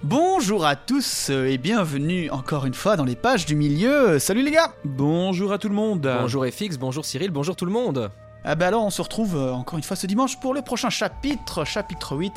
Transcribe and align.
Bonjour 0.00 0.64
à 0.64 0.74
tous 0.74 1.30
et 1.30 1.58
bienvenue 1.58 2.30
encore 2.30 2.64
une 2.66 2.74
fois 2.74 2.96
dans 2.96 3.04
les 3.04 3.14
pages 3.14 3.46
du 3.46 3.54
milieu. 3.54 4.18
Salut 4.18 4.42
les 4.42 4.50
gars 4.50 4.72
Bonjour 4.84 5.52
à 5.52 5.58
tout 5.58 5.68
le 5.68 5.74
monde. 5.74 6.00
Bonjour 6.20 6.46
FX, 6.46 6.78
bonjour 6.78 7.04
Cyril, 7.04 7.30
bonjour 7.30 7.54
tout 7.54 7.66
le 7.66 7.72
monde. 7.72 8.10
Ah 8.44 8.54
bah 8.54 8.66
alors 8.66 8.84
on 8.84 8.90
se 8.90 9.02
retrouve 9.02 9.36
euh, 9.36 9.52
encore 9.52 9.78
une 9.78 9.84
fois 9.84 9.96
ce 9.96 10.06
dimanche 10.06 10.40
pour 10.40 10.54
le 10.54 10.62
prochain 10.62 10.90
chapitre, 10.90 11.64
chapitre 11.64 12.16
8, 12.16 12.32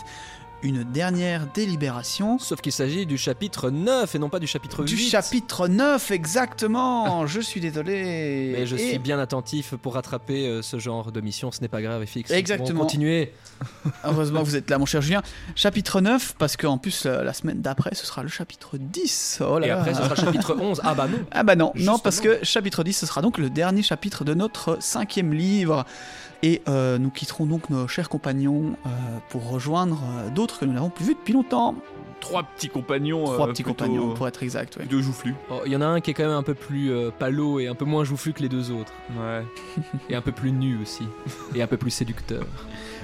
une 0.63 0.83
dernière 0.83 1.45
délibération. 1.53 2.39
Sauf 2.39 2.61
qu'il 2.61 2.71
s'agit 2.71 3.05
du 3.05 3.17
chapitre 3.17 3.69
9 3.69 4.15
et 4.15 4.19
non 4.19 4.29
pas 4.29 4.39
du 4.39 4.47
chapitre 4.47 4.79
8. 4.83 4.85
Du 4.87 4.97
chapitre 4.97 5.68
9 5.68 6.11
exactement, 6.11 7.27
je 7.27 7.39
suis 7.39 7.61
désolé. 7.61 8.54
Mais 8.57 8.65
je 8.65 8.75
Et- 8.75 8.89
suis 8.89 8.99
bien 8.99 9.19
attentif 9.19 9.75
pour 9.75 9.93
rattraper 9.93 10.47
euh, 10.47 10.61
ce 10.61 10.79
genre 10.79 11.11
de 11.11 11.21
mission, 11.21 11.51
ce 11.51 11.61
n'est 11.61 11.68
pas 11.68 11.82
grave 11.82 12.04
FX. 12.05 12.32
Exactement. 12.32 12.82
Continuez. 12.82 13.32
Heureusement 14.04 14.43
vous 14.43 14.55
êtes 14.55 14.69
là 14.69 14.77
mon 14.77 14.86
cher 14.86 15.01
Julien. 15.01 15.21
Chapitre 15.55 16.01
9 16.01 16.36
parce 16.37 16.57
qu'en 16.57 16.77
plus 16.77 17.05
euh, 17.05 17.24
la 17.24 17.33
semaine 17.33 17.61
d'après 17.61 17.93
ce 17.93 18.05
sera 18.05 18.24
le 18.24 18.29
chapitre 18.29 18.77
10. 18.77 19.39
Oh 19.47 19.60
là 19.60 19.68
Et 19.68 19.69
après 19.71 19.93
ce 19.93 20.01
sera 20.01 20.15
le 20.15 20.21
chapitre 20.21 20.55
11. 20.60 20.82
Ah 20.83 20.93
bah 20.96 21.07
non. 21.07 21.18
Ah 21.32 21.43
bah 21.43 21.55
non, 21.55 21.74
non 21.75 21.99
parce 21.99 22.21
que 22.21 22.39
chapitre 22.43 22.83
10 22.83 22.93
ce 22.93 23.05
sera 23.05 23.21
donc 23.21 23.37
le 23.37 23.49
dernier 23.49 23.83
chapitre 23.83 24.24
de 24.24 24.33
notre 24.33 24.77
cinquième 24.82 25.33
livre. 25.33 25.85
Et 26.43 26.61
euh, 26.68 26.97
nous 26.99 27.10
quitterons 27.10 27.46
donc 27.46 27.69
nos 27.69 27.87
chers 27.87 28.07
compagnons 28.10 28.75
euh, 28.85 28.89
pour 29.29 29.49
rejoindre 29.49 30.04
euh, 30.04 30.29
d'autres 30.45 30.59
que 30.59 30.65
nous 30.65 30.73
n'avons 30.73 30.89
plus 30.89 31.05
vus 31.05 31.15
depuis 31.15 31.33
longtemps. 31.33 31.73
Trois 32.19 32.44
petits 32.44 32.69
compagnons. 32.69 33.23
Trois 33.25 33.47
euh, 33.47 33.52
petits 33.52 33.63
plutôt- 33.63 33.83
compagnons 33.85 34.13
pour 34.13 34.27
être 34.27 34.41
exact. 34.44 34.77
ouais. 34.77 34.85
Deux 34.85 35.02
joufflus. 35.02 35.35
Oh, 35.52 35.61
Il 35.66 35.71
y 35.71 35.75
en 35.75 35.81
a 35.81 35.85
un 35.85 36.02
qui 36.02 36.11
est 36.11 36.13
quand 36.13 36.23
même 36.23 36.31
un 36.31 36.44
peu 36.44 36.53
plus 36.53 36.91
euh, 36.91 37.09
palo 37.17 37.59
et 37.59 37.67
un 37.67 37.73
peu 37.75 37.85
moins 37.85 38.03
joufflu 38.03 38.31
que 38.33 38.41
les 38.41 38.49
deux 38.49 38.71
autres. 38.71 38.91
Ouais. 39.19 39.43
Et 40.09 40.15
un 40.15 40.21
peu 40.21 40.31
plus 40.31 40.52
nu 40.52 40.79
aussi. 40.81 41.03
Et 41.55 41.61
un 41.61 41.67
peu 41.67 41.77
plus 41.77 41.91
séducteur. 41.91 42.45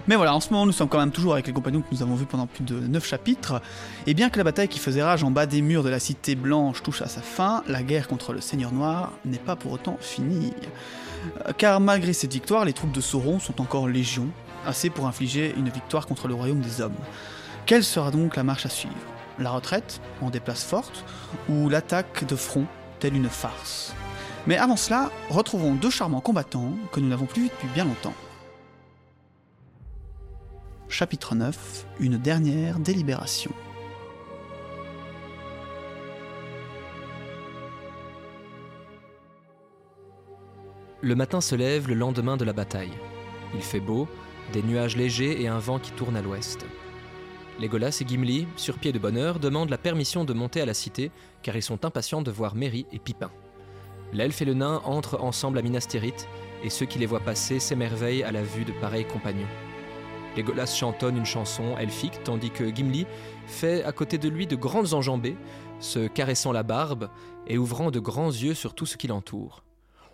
Mais 0.08 0.16
voilà, 0.16 0.34
en 0.34 0.40
ce 0.40 0.52
moment 0.52 0.66
nous 0.66 0.72
sommes 0.72 0.88
quand 0.88 0.98
même 1.00 1.12
toujours 1.12 1.34
avec 1.34 1.46
les 1.46 1.54
compagnons 1.54 1.82
que 1.82 1.88
nous 1.92 2.02
avons 2.02 2.16
vus 2.16 2.26
pendant 2.26 2.48
plus 2.48 2.64
de 2.64 2.80
9 2.80 3.06
chapitres. 3.06 3.62
Et 4.08 4.14
bien 4.16 4.30
que 4.30 4.38
la 4.38 4.44
bataille 4.44 4.68
qui 4.68 4.80
faisait 4.80 5.04
rage 5.04 5.24
en 5.24 5.30
bas 5.32 5.46
des 5.46 5.62
murs 5.62 5.84
de 5.84 5.90
la 5.90 6.00
cité 6.00 6.34
blanche 6.36 6.82
touche 6.82 7.02
à 7.02 7.08
sa 7.08 7.22
fin, 7.22 7.64
la 7.68 7.84
guerre 7.84 8.08
contre 8.08 8.34
le 8.34 8.42
Seigneur 8.42 8.72
Noir 8.72 9.12
n'est 9.26 9.38
pas 9.38 9.56
pour 9.56 9.72
autant 9.74 9.98
finie. 10.00 10.54
Euh, 11.48 11.52
Car 11.58 11.80
malgré 11.80 12.14
cette 12.14 12.34
victoire, 12.34 12.66
les 12.66 12.74
troupes 12.74 12.92
de 12.94 13.02
Sauron 13.02 13.40
sont 13.40 13.62
encore 13.62 13.88
légion, 13.88 14.28
assez 14.66 14.90
pour 14.90 15.08
infliger 15.08 15.54
une 15.56 15.70
victoire 15.70 16.08
contre 16.08 16.28
le 16.28 16.34
royaume 16.34 16.62
des 16.62 16.82
hommes. 16.82 16.96
Quelle 17.66 17.84
sera 17.84 18.12
donc 18.12 18.36
la 18.36 18.44
marche 18.44 18.66
à 18.66 18.70
suivre? 18.70 18.96
La 19.40 19.52
retraite, 19.52 20.02
en 20.22 20.30
des 20.30 20.40
places 20.40 20.64
fortes, 20.64 21.06
ou 21.50 21.70
l'attaque 21.70 22.26
de 22.28 22.36
front, 22.36 22.66
telle 23.00 23.16
une 23.16 23.30
farce? 23.30 23.94
Mais 24.48 24.58
avant 24.58 24.76
cela, 24.76 25.12
retrouvons 25.30 25.76
deux 25.76 25.90
charmants 25.90 26.22
combattants 26.22 26.74
que 26.92 27.00
nous 27.00 27.08
n'avons 27.08 27.26
plus 27.26 27.44
vus 27.44 27.50
depuis 27.50 27.68
bien 27.74 27.86
longtemps. 27.86 28.14
Chapitre 30.90 31.36
9 31.36 31.86
Une 32.00 32.18
dernière 32.18 32.80
délibération. 32.80 33.52
Le 41.04 41.16
matin 41.16 41.42
se 41.42 41.56
lève 41.56 41.88
le 41.88 41.96
lendemain 41.96 42.38
de 42.38 42.46
la 42.46 42.54
bataille. 42.54 42.94
Il 43.56 43.62
fait 43.62 43.80
beau, 43.80 44.08
des 44.52 44.64
nuages 44.64 44.98
légers 44.98 45.42
et 45.42 45.48
un 45.48 45.60
vent 45.60 45.80
qui 45.80 45.92
tourne 45.92 46.16
à 46.16 46.22
l'ouest. 46.22 46.66
Legolas 47.60 47.98
et 48.02 48.08
Gimli, 48.08 48.48
sur 48.56 48.78
pied 48.78 48.92
de 48.92 49.00
bonne 49.00 49.18
heure, 49.18 49.40
demandent 49.40 49.70
la 49.70 49.78
permission 49.78 50.26
de 50.26 50.34
monter 50.34 50.62
à 50.62 50.66
la 50.66 50.74
cité 50.74 51.12
car 51.44 51.56
ils 51.56 51.62
sont 51.62 51.86
impatients 51.86 52.22
de 52.22 52.32
voir 52.32 52.56
Merry 52.56 52.86
et 52.92 53.00
Pipin. 53.00 53.32
L'elfe 54.14 54.42
et 54.42 54.46
le 54.46 54.54
nain 54.54 54.82
entrent 54.84 55.22
ensemble 55.22 55.58
à 55.58 55.62
Minas 55.62 55.86
Tirith 55.88 56.28
et 56.64 56.70
ceux 56.70 56.86
qui 56.86 57.00
les 57.00 57.06
voient 57.06 57.20
passer 57.20 57.60
s'émerveillent 57.60 58.24
à 58.24 58.32
la 58.32 58.44
vue 58.44 58.66
de 58.66 58.74
pareils 58.74 59.06
compagnons. 59.06 59.48
Legolas 60.36 60.74
chantonne 60.74 61.18
une 61.18 61.26
chanson 61.26 61.78
elfique 61.78 62.24
tandis 62.24 62.52
que 62.52 62.74
Gimli 62.74 63.06
fait 63.48 63.84
à 63.84 63.92
côté 63.92 64.18
de 64.18 64.30
lui 64.30 64.48
de 64.48 64.56
grandes 64.56 64.94
enjambées, 64.94 65.38
se 65.80 66.08
caressant 66.08 66.52
la 66.52 66.64
barbe 66.64 67.10
et 67.48 67.58
ouvrant 67.58 67.92
de 67.92 68.00
grands 68.00 68.30
yeux 68.30 68.54
sur 68.54 68.74
tout 68.74 68.86
ce 68.86 68.98
qui 68.98 69.08
l'entoure. 69.08 69.64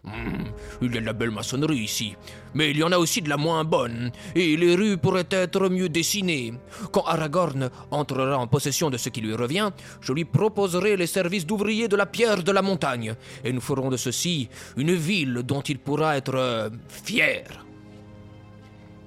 Hmm, 0.07 0.45
il 0.81 0.95
y 0.95 0.97
a 0.97 1.01
de 1.01 1.05
la 1.05 1.11
belle 1.11 1.31
maçonnerie 1.31 1.79
ici, 1.79 2.15
mais 2.53 2.71
il 2.71 2.77
y 2.77 2.83
en 2.83 2.93
a 2.93 2.97
aussi 2.97 3.21
de 3.21 3.27
la 3.27 3.35
moins 3.35 3.65
bonne, 3.65 4.11
et 4.35 4.55
les 4.55 4.75
rues 4.75 4.97
pourraient 4.97 5.27
être 5.29 5.67
mieux 5.69 5.89
dessinées. 5.89 6.53
Quand 6.93 7.03
Aragorn 7.03 7.69
entrera 7.91 8.37
en 8.37 8.47
possession 8.47 8.89
de 8.89 8.95
ce 8.95 9.09
qui 9.09 9.19
lui 9.19 9.35
revient, 9.35 9.71
je 9.99 10.13
lui 10.13 10.23
proposerai 10.23 10.95
les 10.95 11.07
services 11.07 11.45
d'ouvrier 11.45 11.89
de 11.89 11.97
la 11.97 12.05
pierre 12.05 12.41
de 12.41 12.51
la 12.53 12.61
montagne, 12.61 13.15
et 13.43 13.51
nous 13.51 13.59
ferons 13.59 13.89
de 13.89 13.97
ceci 13.97 14.47
une 14.77 14.93
ville 14.93 15.41
dont 15.43 15.61
il 15.61 15.79
pourra 15.79 16.15
être 16.15 16.35
euh, 16.35 16.69
fier. 16.87 17.65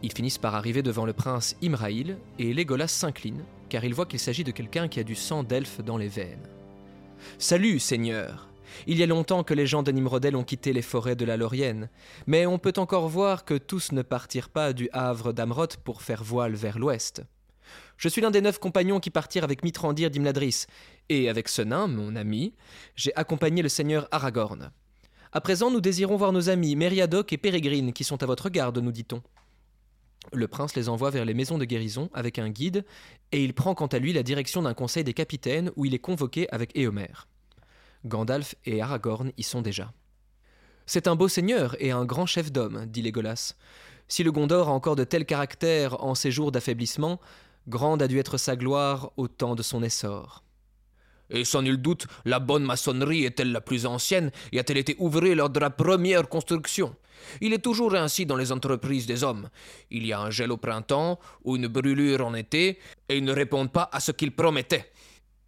Ils 0.02 0.12
finissent 0.12 0.38
par 0.38 0.54
arriver 0.54 0.82
devant 0.82 1.06
le 1.06 1.14
prince 1.14 1.56
Imraïl 1.62 2.18
et 2.38 2.52
Legolas 2.52 2.88
s'incline, 2.88 3.42
car 3.70 3.84
il 3.84 3.94
voit 3.94 4.06
qu'il 4.06 4.18
s'agit 4.18 4.44
de 4.44 4.50
quelqu'un 4.50 4.88
qui 4.88 5.00
a 5.00 5.04
du 5.04 5.14
sang 5.14 5.44
d'elfe 5.44 5.80
dans 5.82 5.96
les 5.96 6.08
veines. 6.08 6.48
Salut, 7.38 7.78
Seigneur 7.78 8.49
Il 8.86 8.98
y 8.98 9.02
a 9.02 9.06
longtemps 9.06 9.44
que 9.44 9.54
les 9.54 9.66
gens 9.66 9.82
de 9.82 9.92
Nimrodel 9.92 10.36
ont 10.36 10.44
quitté 10.44 10.72
les 10.72 10.82
forêts 10.82 11.16
de 11.16 11.24
la 11.24 11.36
Laurienne, 11.36 11.90
mais 12.26 12.46
on 12.46 12.58
peut 12.58 12.72
encore 12.76 13.08
voir 13.08 13.44
que 13.44 13.54
tous 13.54 13.92
ne 13.92 14.02
partirent 14.02 14.48
pas 14.48 14.72
du 14.72 14.88
havre 14.92 15.32
d'Amroth 15.32 15.76
pour 15.76 16.02
faire 16.02 16.24
voile 16.24 16.54
vers 16.54 16.78
l'ouest. 16.78 17.22
Je 17.96 18.08
suis 18.08 18.20
l'un 18.20 18.30
des 18.30 18.40
neuf 18.40 18.58
compagnons 18.58 19.00
qui 19.00 19.10
partirent 19.10 19.44
avec 19.44 19.62
Mitrandir 19.62 20.10
d'Imladris, 20.10 20.66
et 21.08 21.28
avec 21.28 21.48
ce 21.48 21.62
nain, 21.62 21.86
mon 21.86 22.16
ami, 22.16 22.54
j'ai 22.96 23.14
accompagné 23.16 23.62
le 23.62 23.68
seigneur 23.68 24.08
Aragorn. 24.10 24.70
À 25.32 25.40
présent, 25.40 25.70
nous 25.70 25.80
désirons 25.80 26.16
voir 26.16 26.32
nos 26.32 26.48
amis 26.48 26.74
Meriadoc 26.74 27.32
et 27.32 27.38
Pérégrine 27.38 27.92
qui 27.92 28.04
sont 28.04 28.22
à 28.22 28.26
votre 28.26 28.48
garde, 28.48 28.78
nous 28.78 28.92
dit-on. 28.92 29.22
Le 30.32 30.48
prince 30.48 30.74
les 30.76 30.88
envoie 30.88 31.10
vers 31.10 31.24
les 31.24 31.34
maisons 31.34 31.58
de 31.58 31.64
guérison 31.64 32.10
avec 32.12 32.38
un 32.38 32.50
guide, 32.50 32.84
et 33.32 33.44
il 33.44 33.54
prend 33.54 33.74
quant 33.74 33.86
à 33.86 33.98
lui 33.98 34.12
la 34.12 34.22
direction 34.22 34.62
d'un 34.62 34.74
conseil 34.74 35.04
des 35.04 35.14
capitaines 35.14 35.70
où 35.76 35.84
il 35.84 35.94
est 35.94 35.98
convoqué 35.98 36.48
avec 36.50 36.76
Éomer. 36.76 37.28
Gandalf 38.04 38.54
et 38.64 38.80
Aragorn 38.80 39.32
y 39.36 39.42
sont 39.42 39.62
déjà. 39.62 39.92
C'est 40.86 41.06
un 41.06 41.16
beau 41.16 41.28
seigneur 41.28 41.76
et 41.78 41.90
un 41.90 42.04
grand 42.04 42.26
chef 42.26 42.50
d'homme, 42.50 42.86
dit 42.86 43.02
Légolas. 43.02 43.54
Si 44.08 44.24
le 44.24 44.32
Gondor 44.32 44.68
a 44.68 44.72
encore 44.72 44.96
de 44.96 45.04
tels 45.04 45.26
caractères 45.26 46.02
en 46.02 46.14
ses 46.14 46.30
jours 46.30 46.50
d'affaiblissement, 46.50 47.20
grande 47.68 48.02
a 48.02 48.08
dû 48.08 48.18
être 48.18 48.38
sa 48.38 48.56
gloire 48.56 49.12
au 49.16 49.28
temps 49.28 49.54
de 49.54 49.62
son 49.62 49.82
essor. 49.82 50.42
Et 51.30 51.44
sans 51.44 51.62
nul 51.62 51.80
doute, 51.80 52.08
la 52.24 52.40
bonne 52.40 52.64
maçonnerie 52.64 53.24
est-elle 53.24 53.52
la 53.52 53.60
plus 53.60 53.86
ancienne 53.86 54.32
et 54.50 54.58
a-t-elle 54.58 54.78
été 54.78 54.96
ouverte 54.98 55.36
lors 55.36 55.50
de 55.50 55.60
la 55.60 55.70
première 55.70 56.28
construction? 56.28 56.96
Il 57.40 57.52
est 57.52 57.62
toujours 57.62 57.94
ainsi 57.94 58.26
dans 58.26 58.36
les 58.36 58.50
entreprises 58.50 59.06
des 59.06 59.22
hommes. 59.22 59.48
Il 59.90 60.04
y 60.06 60.12
a 60.12 60.20
un 60.20 60.30
gel 60.30 60.50
au 60.50 60.56
printemps 60.56 61.20
ou 61.44 61.56
une 61.56 61.68
brûlure 61.68 62.26
en 62.26 62.34
été 62.34 62.78
et 63.08 63.18
ils 63.18 63.24
ne 63.24 63.32
répondent 63.32 63.70
pas 63.70 63.88
à 63.92 64.00
ce 64.00 64.10
qu'ils 64.10 64.34
promettaient. 64.34 64.90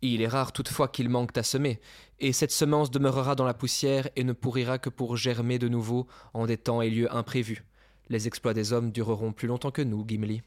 Il 0.02 0.20
est 0.20 0.28
rare 0.28 0.52
toutefois 0.52 0.88
qu'il 0.88 1.08
manque 1.08 1.36
à 1.38 1.42
semer, 1.42 1.80
et 2.22 2.32
cette 2.32 2.52
semence 2.52 2.90
demeurera 2.90 3.34
dans 3.34 3.44
la 3.44 3.52
poussière 3.52 4.08
et 4.16 4.24
ne 4.24 4.32
pourrira 4.32 4.78
que 4.78 4.88
pour 4.88 5.16
germer 5.18 5.58
de 5.58 5.68
nouveau 5.68 6.06
en 6.32 6.46
des 6.46 6.56
temps 6.56 6.80
et 6.80 6.88
lieux 6.88 7.14
imprévus. 7.14 7.64
Les 8.08 8.26
exploits 8.26 8.54
des 8.54 8.72
hommes 8.72 8.90
dureront 8.92 9.32
plus 9.32 9.48
longtemps 9.48 9.70
que 9.70 9.82
nous, 9.82 10.04
Gimli. 10.06 10.40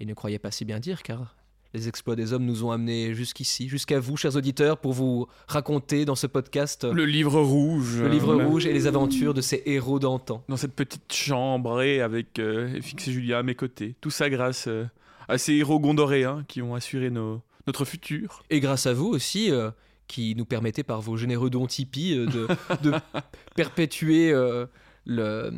Il 0.00 0.06
ne 0.06 0.14
croyait 0.14 0.38
pas 0.38 0.50
si 0.52 0.64
bien 0.64 0.78
dire, 0.78 1.02
car 1.02 1.34
les 1.74 1.86
exploits 1.88 2.16
des 2.16 2.32
hommes 2.32 2.44
nous 2.46 2.64
ont 2.64 2.70
amenés 2.70 3.12
jusqu'ici, 3.14 3.68
jusqu'à 3.68 4.00
vous, 4.00 4.16
chers 4.16 4.36
auditeurs, 4.36 4.78
pour 4.78 4.92
vous 4.94 5.26
raconter 5.48 6.04
dans 6.06 6.14
ce 6.14 6.26
podcast 6.26 6.84
Le 6.84 7.04
livre 7.04 7.40
rouge. 7.40 8.00
le 8.00 8.08
livre 8.08 8.34
euh, 8.40 8.46
rouge 8.46 8.64
et 8.66 8.72
les 8.72 8.86
aventures 8.86 9.34
de 9.34 9.40
ces 9.42 9.62
héros 9.66 9.98
d'antan. 9.98 10.42
Dans 10.48 10.56
cette 10.56 10.72
petite 10.74 11.12
chambre 11.12 11.82
et 11.82 12.00
avec 12.00 12.38
euh, 12.38 12.80
FX 12.80 13.08
et 13.08 13.12
Julia 13.12 13.38
à 13.38 13.42
mes 13.42 13.54
côtés. 13.54 13.96
Tout 14.00 14.10
ça 14.10 14.30
grâce 14.30 14.66
euh, 14.68 14.86
à 15.28 15.36
ces 15.36 15.52
héros 15.54 15.78
gondoréens 15.78 16.44
qui 16.48 16.62
ont 16.62 16.74
assuré 16.74 17.10
nos- 17.10 17.42
notre 17.66 17.84
futur. 17.84 18.42
Et 18.48 18.60
grâce 18.60 18.86
à 18.86 18.94
vous 18.94 19.08
aussi, 19.08 19.50
euh, 19.50 19.70
qui 20.08 20.34
nous 20.34 20.44
permettez 20.44 20.82
par 20.82 21.00
vos 21.00 21.16
généreux 21.16 21.50
dons 21.50 21.66
Tipeee 21.66 22.16
euh, 22.18 22.26
de, 22.26 22.48
de 22.82 22.92
perpétuer 23.54 24.32
euh, 24.32 24.66
le- 25.06 25.52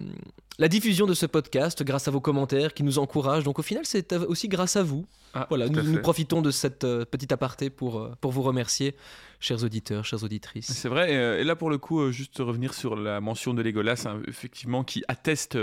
la 0.58 0.68
diffusion 0.68 1.06
de 1.06 1.14
ce 1.14 1.24
podcast, 1.24 1.82
grâce 1.82 2.06
à 2.06 2.10
vos 2.10 2.20
commentaires 2.20 2.74
qui 2.74 2.82
nous 2.82 2.98
encouragent. 2.98 3.44
Donc 3.44 3.58
au 3.58 3.62
final, 3.62 3.86
c'est 3.86 4.12
aussi 4.14 4.46
grâce 4.48 4.76
à 4.76 4.82
vous. 4.82 5.06
Ah, 5.32 5.46
Voilà, 5.48 5.68
nous, 5.70 5.98
profitons 6.02 6.42
de 6.42 6.50
cette 6.50 6.84
euh, 6.84 7.06
petite 7.06 7.32
aparté 7.32 7.70
pour, 7.70 7.98
euh, 7.98 8.12
pour 8.20 8.30
vous 8.32 8.42
remercier, 8.42 8.94
chers 9.38 9.64
auditeurs, 9.64 10.04
chères 10.04 10.22
auditrices. 10.22 10.70
C'est 10.70 10.88
vrai, 10.90 11.40
et 11.40 11.44
là 11.44 11.56
pour 11.56 11.70
le 11.70 11.78
coup, 11.78 12.10
juste 12.12 12.36
revenir 12.40 12.74
sur 12.74 12.94
la 12.94 13.22
mention 13.22 13.54
de 13.54 13.62
Legolas, 13.62 14.02
hein, 14.06 14.20
effectivement, 14.28 14.84
qui 14.84 15.02
atteste 15.08 15.56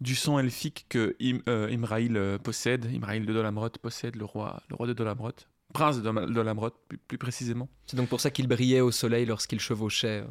du 0.00 0.16
sang 0.16 0.38
elfique 0.40 0.86
que 0.88 1.14
Im, 1.22 1.38
Imraïl 1.70 2.38
possède, 2.42 2.90
Imraïl 2.92 3.26
de 3.26 3.32
Dolamroth 3.32 3.78
possède, 3.78 4.16
le 4.16 4.24
roi, 4.24 4.60
le 4.70 4.74
roi 4.76 4.86
de 4.88 4.92
Dolamroth, 4.92 5.46
prince 5.72 5.96
de 5.98 6.02
Dom- 6.02 6.32
Dolamroth 6.32 6.74
plus, 6.88 6.98
plus 6.98 7.18
précisément. 7.18 7.68
C'est 7.86 7.96
donc 7.96 8.08
pour 8.08 8.20
ça 8.20 8.30
qu'il 8.30 8.48
brillait 8.48 8.80
au 8.80 8.90
soleil 8.90 9.26
lorsqu'il 9.26 9.60
chevauchait. 9.60 10.22
euh. 10.22 10.26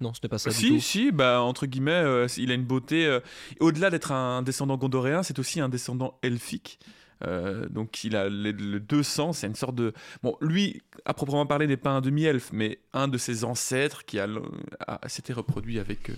Non, 0.00 0.12
ce 0.12 0.20
n'est 0.22 0.28
pas 0.28 0.38
ça 0.38 0.50
du 0.50 0.56
si, 0.56 0.68
tout. 0.70 0.80
si, 0.80 1.12
bah, 1.12 1.40
entre 1.40 1.66
guillemets, 1.66 1.92
euh, 1.92 2.26
il 2.36 2.50
a 2.50 2.54
une 2.54 2.64
beauté. 2.64 3.06
euh, 3.06 3.20
Au-delà 3.60 3.90
d'être 3.90 4.10
un 4.12 4.42
descendant 4.42 4.76
gondoréen, 4.76 5.22
c'est 5.22 5.38
aussi 5.38 5.60
un 5.60 5.68
descendant 5.68 6.18
elfique. 6.22 6.78
Euh, 7.24 7.68
donc 7.68 8.02
il 8.04 8.16
a 8.16 8.28
les, 8.28 8.52
le 8.52 8.80
deux 8.80 9.04
sens, 9.04 9.38
c'est 9.38 9.46
une 9.46 9.54
sorte 9.54 9.76
de... 9.76 9.92
Bon, 10.22 10.36
lui, 10.40 10.82
à 11.04 11.14
proprement 11.14 11.46
parler, 11.46 11.66
n'est 11.68 11.76
pas 11.76 11.90
un 11.90 12.00
demi-elfe, 12.00 12.50
mais 12.52 12.80
un 12.92 13.06
de 13.06 13.16
ses 13.18 13.44
ancêtres 13.44 14.04
qui 14.04 14.18
a, 14.18 14.26
a- 14.86 15.08
s'était 15.08 15.32
reproduit 15.32 15.78
avec, 15.78 16.10
euh, 16.10 16.16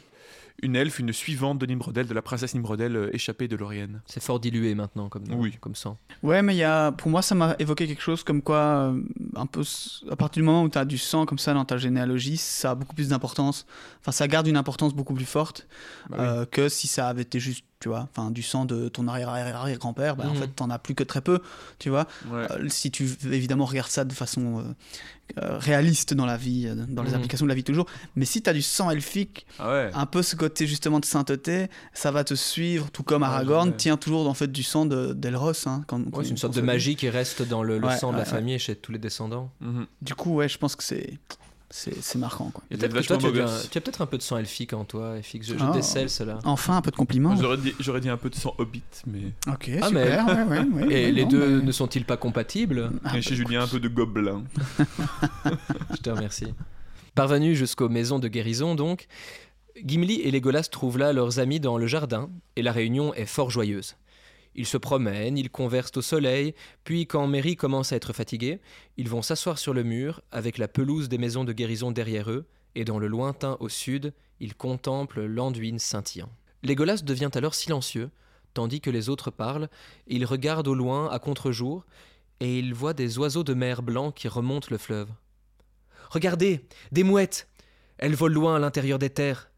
une 0.63 0.75
elfe, 0.77 0.99
une 0.99 1.13
suivante 1.13 1.59
de 1.59 1.67
Nimrodel, 1.67 2.07
de 2.07 2.15
la 2.15 2.23
princesse 2.23 2.55
Nimrodel 2.55 2.97
euh, 2.97 3.15
échappée 3.15 3.47
de 3.49 3.57
l'Orienne. 3.57 4.01
C'est 4.07 4.23
fort 4.23 4.41
dilué 4.41 4.75
maintenant 4.75 5.09
comme, 5.09 5.25
Oui. 5.33 5.57
comme 5.61 5.75
sang. 5.75 5.99
Ouais, 6.23 6.41
mais 6.43 6.55
il 6.55 6.59
y 6.59 6.65
a, 6.65 6.93
pour 6.93 7.11
moi, 7.11 7.21
ça 7.23 7.35
m'a 7.35 7.55
évoqué 7.59 7.87
quelque 7.87 8.03
chose 8.03 8.25
comme 8.25 8.41
quoi, 8.43 8.57
euh, 8.93 9.01
un 9.37 9.47
peu, 9.47 9.63
à 10.11 10.17
partir 10.17 10.41
du 10.41 10.47
moment 10.47 10.63
où 10.63 10.69
tu 10.69 10.79
as 10.79 10.85
du 10.85 10.99
sang 10.99 11.27
comme 11.27 11.39
ça 11.39 11.53
dans 11.53 11.65
ta 11.65 11.77
généalogie, 11.77 12.37
ça 12.39 12.71
a 12.71 12.75
beaucoup 12.75 12.95
plus 12.95 13.09
d'importance. 13.11 13.67
Enfin, 14.01 14.13
ça 14.13 14.27
garde 14.29 14.47
une 14.47 14.57
importance 14.57 14.95
beaucoup 14.95 15.15
plus 15.15 15.27
forte 15.27 15.67
Bah 16.09 16.17
oui. 16.19 16.25
euh, 16.27 16.45
que 16.47 16.69
si 16.69 16.87
ça 16.87 17.09
avait 17.09 17.23
été 17.23 17.39
juste, 17.39 17.65
tu 17.79 17.89
vois, 17.89 18.09
enfin, 18.11 18.31
du 18.31 18.43
sang 18.43 18.65
de 18.65 18.89
ton 18.89 19.07
arrière-arrière-arrière-grand-père. 19.07 20.17
Bah, 20.17 20.25
En 20.29 20.35
Mhm. 20.35 20.41
fait, 20.41 20.49
t'en 20.49 20.71
as 20.71 20.79
plus 20.79 20.95
que 20.95 21.05
très 21.05 21.21
peu, 21.21 21.41
tu 21.79 21.91
vois. 21.91 22.07
Ouais. 22.31 22.47
Euh, 22.51 22.69
si 22.69 22.91
tu 22.91 23.05
évidemment 23.31 23.67
regardes 23.67 23.91
ça 23.91 24.05
de 24.05 24.13
façon 24.15 24.61
euh, 24.61 24.63
euh, 25.43 25.59
réaliste 25.59 26.15
dans 26.15 26.25
la 26.25 26.37
vie, 26.37 26.69
dans 26.89 27.03
les 27.03 27.11
Mhm. 27.11 27.17
applications 27.17 27.45
de 27.47 27.49
la 27.51 27.55
vie 27.55 27.65
toujours. 27.65 27.87
Mais 28.15 28.25
si 28.25 28.41
tu 28.43 28.49
as 28.49 28.53
du 28.55 28.63
sang 28.63 28.91
elfique, 28.91 29.47
Ah 29.59 29.71
ouais. 29.71 29.91
un 29.93 30.07
peu 30.07 30.23
ce 30.23 30.37
côté 30.37 30.67
justement 30.67 31.01
de 31.01 31.05
sainteté, 31.05 31.69
ça 31.93 32.11
va 32.11 32.25
te 32.25 32.35
suivre, 32.35 32.91
tout 32.91 33.03
comme 33.03 33.23
Aragorn 33.23 33.69
ouais. 33.71 33.77
tient 33.77 33.97
toujours 33.99 34.29
en 34.29 34.35
fait 34.35 34.51
du 34.51 34.63
sang 34.63 34.87
de- 34.87 35.13
d'Elros. 35.13 35.53
Hein, 35.67 35.83
quand- 35.87 35.99
Ouais, 35.99 36.07
quand- 36.13 36.23
c'est 36.23 36.31
une 36.31 36.37
sorte 36.39 36.55
de 36.55 36.61
dit. 36.61 36.67
magie 36.67 36.97
qui 36.97 37.11
reste 37.11 37.43
dans 37.43 37.63
le, 37.63 37.79
le 37.79 37.87
Ouais, 37.89 37.99
sang 37.99 38.13
de 38.13 38.17
la 38.19 38.25
famille 38.25 38.55
et 38.55 38.59
chez 38.59 38.75
tous 38.77 38.93
les 38.93 38.99
descendants. 38.99 39.51
Mhm. 39.61 39.87
Du 40.01 40.15
coup, 40.15 40.35
ouais, 40.37 40.49
je 40.49 40.57
pense 40.59 40.77
que 40.77 40.85
c'est 40.85 41.19
c'est 41.71 42.15
marquant. 42.17 42.51
Quoi. 42.53 42.63
Il 42.71 42.79
peut-être 42.79 42.93
toi, 43.07 43.17
tu 43.17 43.27
as, 43.27 43.81
peut-être 43.81 44.01
un 44.03 44.07
peu 44.07 44.17
de 44.19 44.23
sang 44.23 44.37
elfique 44.39 44.73
en 44.73 44.85
toi, 44.85 45.17
Elfique. 45.17 45.43
Je, 45.43 45.55
je 45.59 45.65
Ah. 45.65 45.73
décèle 45.73 46.09
cela. 46.09 46.39
Enfin, 46.45 46.77
un 46.77 46.83
peu 46.83 46.91
de 46.91 46.97
compliments. 46.97 47.35
J'aurais 47.37 47.57
dit, 47.57 47.75
j'aurais 47.81 48.01
dit 48.01 48.09
un 48.09 48.17
peu 48.17 48.31
de 48.31 48.35
sang 48.37 48.55
hobbit, 48.59 48.83
mais. 49.07 49.33
Ok, 49.49 49.71
Ah, 49.83 49.89
super. 49.89 49.91
mais- 49.93 50.11
ouais, 50.11 50.43
ouais, 50.43 50.65
ouais, 50.65 50.83
Et 50.85 51.07
ouais, 51.07 51.13
les 51.13 51.23
non, 51.25 51.29
deux 51.31 51.59
mais- 51.59 51.65
ne 51.67 51.73
sont-ils 51.73 52.05
pas 52.05 52.17
compatibles 52.17 52.91
Ah, 53.05 53.19
et 53.19 53.23
chez 53.23 53.35
Julien, 53.35 53.63
un 53.63 53.67
peu 53.67 53.81
de 53.81 53.89
gobelin. 53.89 54.45
Je 55.91 55.97
te 56.03 56.11
remercie. 56.11 56.55
Parvenus 57.15 57.57
jusqu'aux 57.59 57.89
maisons 57.89 58.19
de 58.19 58.29
guérison, 58.29 58.75
donc, 58.75 59.07
Gimli 59.85 60.21
et 60.23 60.31
Legolas 60.31 60.69
trouvent 60.71 60.99
là 60.99 61.13
leurs 61.13 61.39
amis 61.39 61.61
dans 61.61 61.79
le 61.79 61.87
jardin, 61.87 62.31
et 62.57 62.63
la 62.63 62.73
réunion 62.73 63.13
est 63.15 63.27
fort 63.27 63.51
joyeuse. 63.51 63.97
Ils 64.59 64.67
se 64.67 64.79
promènent, 64.79 65.37
ils 65.37 65.51
conversent 65.51 65.99
au 65.99 66.03
soleil, 66.03 66.55
puis 66.83 67.07
quand 67.07 67.27
Merry 67.27 67.57
commence 67.57 67.93
à 67.93 67.97
être 67.97 68.15
fatigué, 68.15 68.59
ils 68.97 69.09
vont 69.09 69.21
s'asseoir 69.21 69.59
sur 69.59 69.75
le 69.75 69.83
mur, 69.83 70.23
avec 70.33 70.57
la 70.57 70.67
pelouse 70.67 71.11
des 71.11 71.19
maisons 71.19 71.45
de 71.45 71.53
guérison 71.53 71.93
derrière 71.93 72.31
eux, 72.31 72.47
et 72.75 72.87
dans 72.87 72.99
le 72.99 73.07
lointain 73.07 73.59
au 73.61 73.69
sud, 73.69 74.15
ils 74.41 74.55
contemplent 74.55 75.27
l'Anduin 75.27 75.79
scintillant. 75.79 76.31
Legolas 76.63 77.03
devient 77.05 77.31
alors 77.35 77.55
silencieux, 77.55 78.11
tandis 78.55 78.81
que 78.81 78.89
les 78.89 79.11
autres 79.11 79.31
parlent, 79.31 79.69
il 80.07 80.25
regarde 80.25 80.69
au 80.69 80.75
loin 80.75 81.11
à 81.11 81.19
contre-jour, 81.19 81.85
et 82.41 82.59
il 82.59 82.73
voit 82.73 82.95
des 82.95 83.19
oiseaux 83.19 83.45
de 83.45 83.53
mer 83.53 83.83
blancs 83.83 84.15
qui 84.15 84.27
remontent 84.27 84.69
le 84.71 84.79
fleuve. 84.79 85.11
Regardez, 86.09 86.65
des 86.93 87.03
mouettes 87.03 87.47
Elles 87.99 88.15
volent 88.15 88.35
loin 88.35 88.57
à 88.57 88.59
l'intérieur 88.59 88.99
des 88.99 89.11
terres. 89.11 89.51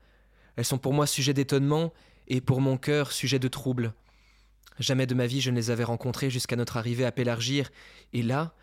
Elles 0.56 0.64
sont 0.64 0.78
pour 0.78 0.92
moi 0.92 1.06
sujet 1.06 1.34
d'étonnement 1.34 1.92
et 2.26 2.40
pour 2.40 2.60
mon 2.60 2.76
cœur 2.76 3.12
sujet 3.12 3.38
de 3.38 3.48
trouble. 3.48 3.92
Jamais 4.78 5.06
de 5.06 5.14
ma 5.14 5.26
vie 5.26 5.40
je 5.40 5.50
ne 5.50 5.56
les 5.56 5.70
avais 5.70 5.84
rencontrées 5.84 6.30
jusqu'à 6.30 6.56
notre 6.56 6.76
arrivée 6.76 7.04
à 7.04 7.12
Pélargir, 7.12 7.70
et 8.12 8.22
là, 8.22 8.54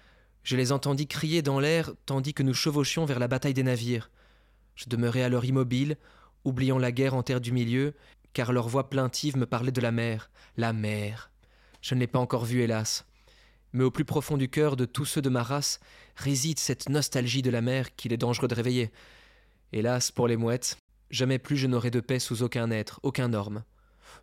je 0.43 0.55
les 0.55 0.71
entendis 0.71 1.07
crier 1.07 1.41
dans 1.41 1.59
l'air 1.59 1.91
tandis 2.05 2.33
que 2.33 2.43
nous 2.43 2.53
chevauchions 2.53 3.05
vers 3.05 3.19
la 3.19 3.27
bataille 3.27 3.53
des 3.53 3.63
navires. 3.63 4.11
Je 4.75 4.85
demeurai 4.87 5.23
alors 5.23 5.45
immobile, 5.45 5.97
oubliant 6.43 6.77
la 6.77 6.91
guerre 6.91 7.15
en 7.15 7.23
terre 7.23 7.41
du 7.41 7.51
milieu, 7.51 7.93
car 8.33 8.53
leur 8.53 8.67
voix 8.67 8.89
plaintive 8.89 9.37
me 9.37 9.45
parlait 9.45 9.71
de 9.71 9.81
la 9.81 9.91
mer, 9.91 10.29
la 10.57 10.71
mer. 10.71 11.31
Je 11.81 11.95
ne 11.95 11.99
l'ai 11.99 12.07
pas 12.07 12.19
encore 12.19 12.45
vue, 12.45 12.61
hélas. 12.61 13.05
Mais 13.73 13.83
au 13.83 13.91
plus 13.91 14.05
profond 14.05 14.37
du 14.37 14.49
cœur 14.49 14.75
de 14.75 14.85
tous 14.85 15.05
ceux 15.05 15.21
de 15.21 15.29
ma 15.29 15.43
race 15.43 15.79
réside 16.15 16.59
cette 16.59 16.89
nostalgie 16.89 17.41
de 17.41 17.49
la 17.49 17.61
mer 17.61 17.95
qu'il 17.95 18.13
est 18.13 18.17
dangereux 18.17 18.47
de 18.47 18.55
réveiller. 18.55 18.91
Hélas 19.73 20.11
pour 20.11 20.27
les 20.27 20.37
mouettes, 20.37 20.77
jamais 21.09 21.39
plus 21.39 21.57
je 21.57 21.67
n'aurai 21.67 21.91
de 21.91 21.99
paix 21.99 22.19
sous 22.19 22.43
aucun 22.43 22.71
être, 22.71 22.99
aucun 23.03 23.33
orme. 23.33 23.63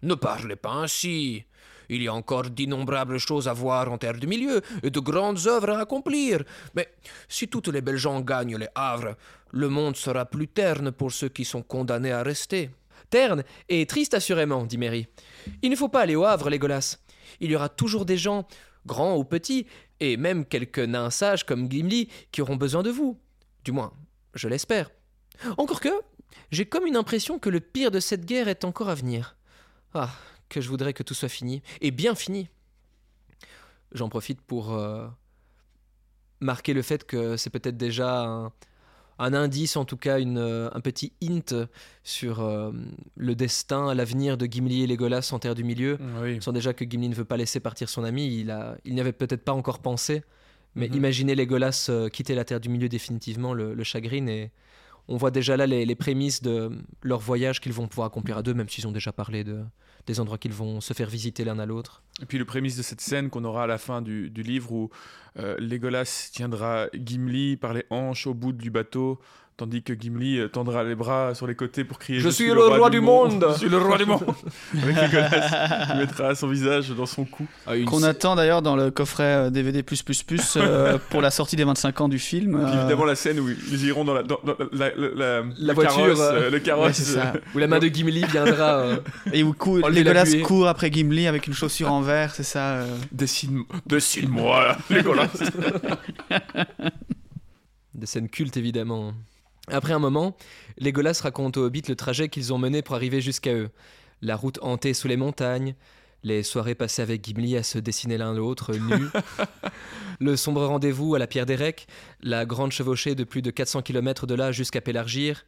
Ne 0.03 0.15
parlez 0.15 0.57
pas 0.57 0.73
ainsi. 0.73 1.45
Il 1.89 2.03
y 2.03 2.09
a 2.09 2.15
encore 2.15 2.51
d'innombrables 2.51 3.19
choses 3.19 3.49
à 3.49 3.53
voir 3.53 3.91
en 3.91 3.99
terre 3.99 4.19
du 4.19 4.27
milieu 4.27 4.61
et 4.83 4.91
de 4.91 5.01
grandes 5.01 5.47
œuvres 5.47 5.71
à 5.71 5.81
accomplir. 5.81 6.43
Mais 6.75 6.89
si 7.29 7.49
toutes 7.49 7.69
les 7.69 7.81
belles 7.81 7.97
gens 7.97 8.21
gagnent 8.21 8.57
les 8.57 8.69
havres, 8.75 9.17
le 9.51 9.69
monde 9.69 9.97
sera 9.97 10.25
plus 10.25 10.49
terne 10.49 10.93
pour 10.93 11.13
ceux 11.13 11.29
qui 11.29 11.45
sont 11.45 11.63
condamnés 11.63 12.13
à 12.13 12.23
rester. 12.23 12.71
Terne 13.11 13.45
et 13.69 13.85
triste 13.87 14.15
assurément, 14.15 14.65
dit 14.65 14.79
Mary. 14.79 15.07
Il 15.61 15.71
ne 15.71 15.77
faut 15.77 15.89
pas 15.89 16.01
aller 16.01 16.17
au 16.17 16.25
Havre, 16.25 16.49
Légolas. 16.49 16.99
Il 17.41 17.51
y 17.51 17.57
aura 17.57 17.69
toujours 17.69 18.07
des 18.07 18.17
gens, 18.17 18.47
grands 18.87 19.17
ou 19.17 19.25
petits, 19.25 19.67
et 20.01 20.17
même 20.17 20.47
quelques 20.47 20.79
nains 20.79 21.11
sages 21.11 21.45
comme 21.45 21.71
Gimli, 21.71 22.09
qui 22.31 22.41
auront 22.41 22.57
besoin 22.57 22.83
de 22.83 22.91
vous. 22.91 23.19
Du 23.65 23.73
moins, 23.73 23.93
je 24.35 24.49
l'espère. 24.49 24.91
Encore 25.59 25.81
que, 25.81 25.91
j'ai 26.51 26.67
comme 26.67 26.87
une 26.87 26.97
impression 26.97 27.39
que 27.39 27.51
le 27.51 27.61
pire 27.61 27.91
de 27.91 28.01
cette 28.01 28.25
guerre 28.25 28.49
est 28.49 28.65
encore 28.65 28.89
à 28.89 28.95
venir. 28.95 29.37
Ah, 29.95 30.11
que 30.53 30.61
je 30.61 30.69
voudrais 30.69 30.93
que 30.93 31.03
tout 31.03 31.15
soit 31.15 31.29
fini, 31.39 31.63
et 31.81 31.91
bien 31.91 32.15
fini. 32.15 32.49
J'en 33.93 34.09
profite 34.09 34.41
pour 34.41 34.73
euh, 34.73 35.07
marquer 36.41 36.75
le 36.75 36.83
fait 36.83 37.05
que 37.05 37.37
c'est 37.37 37.51
peut-être 37.51 37.77
déjà 37.77 38.23
un, 38.25 38.53
un 39.19 39.35
indice, 39.35 39.77
en 39.77 39.85
tout 39.85 39.97
cas 39.97 40.19
une, 40.19 40.39
euh, 40.39 40.69
un 40.73 40.81
petit 40.81 41.13
hint 41.23 41.55
sur 42.03 42.41
euh, 42.41 42.73
le 43.17 43.35
destin, 43.35 43.95
l'avenir 43.95 44.37
de 44.37 44.47
Gimli 44.47 44.83
et 44.83 44.87
Legolas 44.87 45.31
en 45.33 45.39
Terre 45.39 45.55
du 45.55 45.65
Milieu. 45.65 45.99
Oui. 46.23 46.41
Sent 46.43 46.53
déjà 46.53 46.73
que 46.75 46.85
Gimli 46.89 47.09
ne 47.09 47.15
veut 47.15 47.25
pas 47.25 47.37
laisser 47.37 47.61
partir 47.61 47.89
son 47.89 48.05
ami, 48.05 48.25
il, 48.41 48.51
a, 48.51 48.77
il 48.85 48.95
n'y 48.95 49.01
avait 49.01 49.13
peut-être 49.13 49.45
pas 49.45 49.53
encore 49.53 49.81
pensé, 49.81 50.23
mais 50.75 50.89
Mhm. 50.89 50.97
imaginez 50.97 51.35
Legolas 51.35 51.87
euh, 51.91 52.09
quitter 52.09 52.35
la 52.35 52.45
Terre 52.45 52.61
du 52.61 52.69
Milieu 52.69 52.89
définitivement, 52.89 53.53
le, 53.55 53.75
le 53.75 53.85
chagrine, 53.85 54.29
et 54.29 54.51
on 55.09 55.17
voit 55.17 55.31
déjà 55.31 55.57
là 55.57 55.67
les, 55.67 55.85
les 55.85 55.95
prémices 55.97 56.41
de 56.43 56.71
leur 57.03 57.21
voyage 57.21 57.61
qu'ils 57.61 57.73
vont 57.75 57.89
pouvoir 57.89 58.07
accomplir 58.07 58.39
à 58.39 58.43
deux, 58.43 58.55
même 58.55 58.69
s'ils 58.69 58.87
ont 58.87 58.93
déjà 58.93 59.13
parlé 59.13 59.45
de, 59.45 59.63
des 60.07 60.21
endroits 60.21 60.39
qu'ils 60.39 60.53
vont 60.53 60.81
se 60.81 60.95
faire 60.95 61.09
visiter 61.09 61.45
l'un 61.45 61.59
à 61.59 61.67
l'autre. 61.67 62.03
Et 62.21 62.27
puis 62.27 62.39
le 62.39 62.45
prémisse 62.45 62.77
de 62.77 62.83
cette 62.83 63.01
scène 63.01 63.31
qu'on 63.31 63.45
aura 63.45 63.65
à 63.65 63.67
la 63.67 63.79
fin 63.79 64.03
du, 64.03 64.29
livre 64.29 64.73
où 64.73 64.91
euh, 65.39 65.57
Legolas 65.59 66.31
tiendra 66.33 66.89
Gimli 66.95 67.57
par 67.57 67.73
les 67.73 67.85
hanches 67.91 68.27
au 68.27 68.35
bout 68.35 68.53
du 68.53 68.71
bateau, 68.71 69.21
tandis 69.57 69.83
que 69.83 69.93
Gimli 69.93 70.39
euh, 70.39 70.49
tendra 70.49 70.83
les 70.83 70.95
bras 70.95 71.35
sur 71.35 71.47
les 71.47 71.55
côtés 71.55 71.85
pour 71.85 71.99
crier 71.99 72.21
Je 72.21 72.29
suis 72.29 72.47
le 72.49 72.67
roi 72.67 72.91
du 72.91 73.01
monde 73.01 73.47
Je 73.53 73.59
suis 73.59 73.69
le 73.69 73.79
roi 73.79 73.99
du 73.99 74.07
monde 74.07 74.25
Avec 74.83 74.97
Legolas 74.97 75.87
qui 75.93 75.97
mettra 75.99 76.35
son 76.35 76.49
visage 76.49 76.91
dans 76.91 77.07
son 77.07 77.25
cou. 77.25 77.47
Qu'on 77.87 78.03
attend 78.03 78.35
d'ailleurs 78.35 78.63
dans 78.63 78.77
le 78.77 78.91
coffret 78.91 79.23
euh, 79.47 79.51
DVD 79.51 79.85
euh, 80.57 80.99
pour 81.11 81.21
la 81.21 81.31
sortie 81.31 81.57
des 81.57 81.65
25 81.65 82.01
ans 82.01 82.09
du 82.09 82.19
film. 82.19 82.57
Puis 82.65 82.75
euh, 82.77 82.81
évidemment 82.81 83.05
la 83.05 83.15
scène 83.15 83.39
où 83.41 83.49
ils 83.51 83.85
iront 83.87 84.05
dans 84.05 84.15
la, 84.15 84.23
dans- 84.23 84.41
dans 84.45 84.57
la, 84.73 84.89
la- 84.97 85.09
la- 85.15 85.41
La 85.41 85.43
le 85.59 85.73
voiture, 85.75 85.97
carrosse, 85.97 86.21
euh, 86.21 86.33
euh, 86.43 86.51
le 86.51 86.59
carrosse. 86.59 87.17
ouais. 87.17 87.41
Où 87.55 87.59
la 87.59 87.67
main 87.69 87.79
de 87.79 87.87
Gimli 87.89 88.25
viendra... 88.25 88.79
euh, 88.81 88.97
Et 89.33 89.43
où 89.43 89.53
cou- 89.53 89.79
Legolas 89.79 90.35
court 90.43 90.67
après 90.69 90.91
Gimli 90.91 91.27
avec 91.27 91.47
une 91.47 91.55
chaussure 91.55 91.93
en 91.93 92.01
verre, 92.01 92.35
c'est 92.35 92.43
ça 92.43 92.73
euh. 92.77 92.97
Dessine, 93.13 93.63
dessine-moi 93.87 94.63
là, 94.69 94.79
Legolas. 94.91 95.29
Des 97.95 98.07
scènes 98.07 98.29
cultes 98.29 98.57
évidemment. 98.57 99.13
Après 99.69 99.93
un 99.93 99.99
moment, 99.99 100.37
Legolas 100.79 101.21
raconte 101.23 101.57
aux 101.57 101.65
hobbits 101.65 101.83
le 101.89 101.97
trajet 101.97 102.29
qu'ils 102.29 102.53
ont 102.53 102.59
mené 102.59 102.83
pour 102.83 102.97
arriver 102.97 103.21
jusqu'à 103.21 103.55
eux. 103.55 103.71
La 104.21 104.37
route 104.37 104.59
hantée 104.63 104.95
sous 104.95 105.09
les 105.09 105.17
montagnes, 105.17 105.75
les 106.25 106.43
soirées 106.43 106.75
passées 106.75 107.03
avec 107.03 107.25
Gimli 107.25 107.57
à 107.57 107.63
se 107.63 107.79
dessiner 107.79 108.19
l'un 108.19 108.35
l'autre, 108.35 108.75
nus, 108.75 109.09
le 110.21 110.37
sombre 110.37 110.65
rendez-vous 110.65 111.15
à 111.15 111.19
la 111.19 111.27
pierre 111.27 111.47
d'Erec, 111.47 111.87
la 112.21 112.45
grande 112.45 112.73
chevauchée 112.73 113.15
de 113.15 113.25
plus 113.25 113.43
de 113.43 113.51
400 113.51 113.83
km 113.83 114.27
de 114.27 114.35
là 114.35 114.53
jusqu'à 114.53 114.81
Pélargir, 114.81 115.45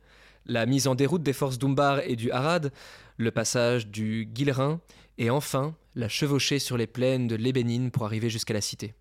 la 0.47 0.67
mise 0.67 0.87
en 0.87 0.95
déroute 0.95 1.23
des 1.23 1.33
forces 1.33 1.59
d'Umbar 1.59 2.01
et 2.01 2.17
du 2.17 2.31
Harad, 2.31 2.73
le 3.17 3.31
passage 3.31 3.87
du 3.89 4.29
Gilrin, 4.35 4.81
et 5.19 5.31
enfin 5.31 5.75
la 5.95 6.09
chevauchée 6.09 6.59
sur 6.59 6.77
les 6.77 6.89
plaines 6.89 7.29
de 7.29 7.37
l'Ébénine 7.37 7.91
pour 7.91 8.05
arriver 8.05 8.31
jusqu'à 8.31 8.55
la 8.55 8.61
cité. 8.61 8.95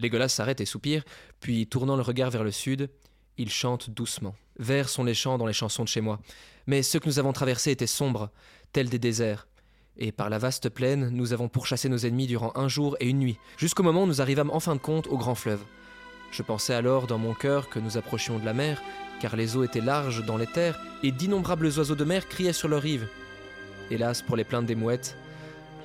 Legolas 0.00 0.28
s'arrête 0.28 0.60
et 0.60 0.66
soupire, 0.66 1.04
puis 1.40 1.66
tournant 1.66 1.96
le 1.96 2.02
regard 2.02 2.30
vers 2.30 2.44
le 2.44 2.50
sud, 2.50 2.88
il 3.36 3.50
chante 3.50 3.90
doucement. 3.90 4.34
Verts 4.58 4.88
sont 4.88 5.04
les 5.04 5.14
chants 5.14 5.38
dans 5.38 5.46
les 5.46 5.52
chansons 5.52 5.84
de 5.84 5.88
chez 5.88 6.00
moi. 6.00 6.20
Mais 6.66 6.82
ceux 6.82 6.98
que 6.98 7.08
nous 7.08 7.18
avons 7.18 7.32
traversés 7.32 7.70
étaient 7.70 7.86
sombres, 7.86 8.30
tels 8.72 8.88
des 8.88 8.98
déserts. 8.98 9.46
Et 9.96 10.12
par 10.12 10.30
la 10.30 10.38
vaste 10.38 10.68
plaine, 10.68 11.10
nous 11.10 11.32
avons 11.32 11.48
pourchassé 11.48 11.88
nos 11.88 11.98
ennemis 11.98 12.26
durant 12.26 12.52
un 12.54 12.68
jour 12.68 12.96
et 13.00 13.08
une 13.08 13.18
nuit, 13.18 13.38
jusqu'au 13.58 13.82
moment 13.82 14.04
où 14.04 14.06
nous 14.06 14.20
arrivâmes 14.20 14.50
en 14.50 14.60
fin 14.60 14.74
de 14.74 14.80
compte 14.80 15.06
au 15.08 15.18
grand 15.18 15.34
fleuve. 15.34 15.62
Je 16.30 16.42
pensais 16.42 16.72
alors 16.72 17.06
dans 17.06 17.18
mon 17.18 17.34
cœur 17.34 17.68
que 17.68 17.78
nous 17.78 17.98
approchions 17.98 18.38
de 18.38 18.44
la 18.44 18.54
mer, 18.54 18.82
car 19.20 19.36
les 19.36 19.56
eaux 19.56 19.64
étaient 19.64 19.82
larges 19.82 20.24
dans 20.24 20.38
les 20.38 20.46
terres, 20.46 20.80
et 21.02 21.12
d'innombrables 21.12 21.66
oiseaux 21.66 21.94
de 21.94 22.04
mer 22.04 22.26
criaient 22.26 22.54
sur 22.54 22.68
leurs 22.68 22.82
rives. 22.82 23.06
Hélas, 23.90 24.22
pour 24.22 24.36
les 24.36 24.44
plaintes 24.44 24.66
des 24.66 24.74
mouettes, 24.74 25.16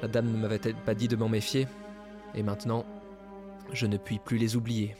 la 0.01 0.07
dame 0.07 0.31
ne 0.31 0.37
m'avait-elle 0.37 0.75
pas 0.75 0.93
dit 0.93 1.09
de 1.09 1.17
m'en 1.17 1.27
méfier, 1.27 1.67
et 2.33 2.43
maintenant, 2.43 2.85
je 3.73 3.87
ne 3.87 3.97
puis 3.97 4.19
plus 4.19 4.37
les 4.37 4.55
oublier. 4.55 4.95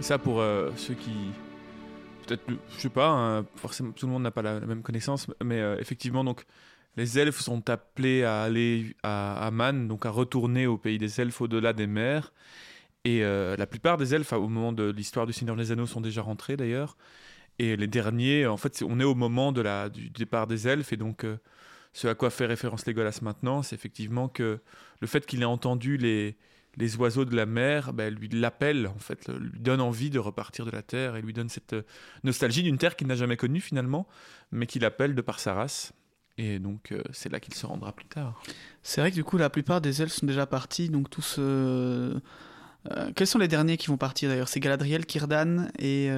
Ça 0.00 0.18
pour 0.18 0.40
euh, 0.40 0.70
ceux 0.76 0.94
qui 0.94 1.10
peut-être, 2.26 2.42
je 2.76 2.80
sais 2.80 2.88
pas, 2.88 3.08
hein, 3.08 3.46
forcément 3.56 3.92
tout 3.92 4.06
le 4.06 4.12
monde 4.12 4.22
n'a 4.22 4.30
pas 4.30 4.42
la, 4.42 4.60
même 4.60 4.82
connaissance, 4.82 5.26
mais 5.42 5.60
euh, 5.60 5.76
effectivement, 5.78 6.24
donc 6.24 6.44
les 6.96 7.18
elfes 7.18 7.40
sont 7.40 7.68
appelés 7.70 8.24
à 8.24 8.42
aller 8.42 8.96
à, 9.02 9.46
à 9.46 9.50
Man, 9.50 9.88
donc 9.88 10.06
à 10.06 10.10
retourner 10.10 10.66
au 10.66 10.78
pays 10.78 10.98
des 10.98 11.20
elfes 11.20 11.40
au-delà 11.40 11.72
des 11.72 11.86
mers. 11.86 12.32
Et 13.04 13.22
euh, 13.22 13.56
la 13.56 13.66
plupart 13.66 13.98
des 13.98 14.14
elfes, 14.14 14.32
au 14.32 14.48
moment 14.48 14.72
de 14.72 14.90
l'histoire 14.90 15.26
du 15.26 15.32
Seigneur 15.32 15.56
des 15.56 15.72
Anneaux, 15.72 15.86
sont 15.86 16.00
déjà 16.00 16.22
rentrés 16.22 16.56
d'ailleurs. 16.56 16.96
Et 17.58 17.76
les 17.76 17.86
derniers, 17.86 18.46
en 18.46 18.56
fait, 18.56 18.82
on 18.86 18.98
est 18.98 19.04
au 19.04 19.14
moment 19.14 19.52
de 19.52 19.60
la, 19.60 19.88
du 19.90 20.10
départ 20.10 20.46
des 20.46 20.66
elfes. 20.68 20.92
Et 20.92 20.96
donc, 20.96 21.24
euh, 21.24 21.36
ce 21.92 22.08
à 22.08 22.14
quoi 22.14 22.30
fait 22.30 22.46
référence 22.46 22.86
Legolas 22.86 23.20
maintenant, 23.22 23.62
c'est 23.62 23.76
effectivement 23.76 24.28
que 24.28 24.60
le 25.00 25.06
fait 25.06 25.26
qu'il 25.26 25.42
ait 25.42 25.46
entendu 25.46 25.96
les, 25.98 26.36
les 26.76 26.96
oiseaux 26.96 27.24
de 27.24 27.34
la 27.34 27.46
mer, 27.46 27.92
ben, 27.92 28.14
lui 28.14 28.28
l'appelle, 28.28 28.86
en 28.86 28.98
fait, 28.98 29.28
lui 29.28 29.60
donne 29.60 29.80
envie 29.80 30.10
de 30.10 30.18
repartir 30.18 30.64
de 30.66 30.70
la 30.70 30.82
terre 30.82 31.16
et 31.16 31.22
lui 31.22 31.32
donne 31.32 31.48
cette 31.48 31.72
euh, 31.72 31.82
nostalgie 32.22 32.62
d'une 32.62 32.78
terre 32.78 32.96
qu'il 32.96 33.06
n'a 33.06 33.16
jamais 33.16 33.36
connue 33.36 33.60
finalement, 33.60 34.06
mais 34.52 34.66
qu'il 34.66 34.84
appelle 34.84 35.14
de 35.14 35.22
par 35.22 35.40
sa 35.40 35.54
race. 35.54 35.92
Et 36.36 36.58
donc, 36.58 36.92
euh, 36.92 37.02
c'est 37.12 37.30
là 37.30 37.38
qu'il 37.38 37.54
se 37.54 37.64
rendra 37.64 37.92
plus 37.92 38.06
tard. 38.06 38.40
C'est 38.82 39.00
vrai 39.00 39.10
que 39.10 39.16
du 39.16 39.24
coup, 39.24 39.36
la 39.38 39.50
plupart 39.50 39.80
des 39.80 40.02
elfes 40.02 40.12
sont 40.12 40.26
déjà 40.26 40.46
partis, 40.46 40.88
donc 40.88 41.08
tous. 41.10 41.36
euh, 41.38 42.18
quels 43.14 43.26
sont 43.26 43.38
les 43.38 43.48
derniers 43.48 43.76
qui 43.76 43.86
vont 43.86 43.96
partir 43.96 44.28
d'ailleurs? 44.28 44.48
C'est 44.48 44.60
Galadriel, 44.60 45.06
Kirdan 45.06 45.68
et. 45.78 46.10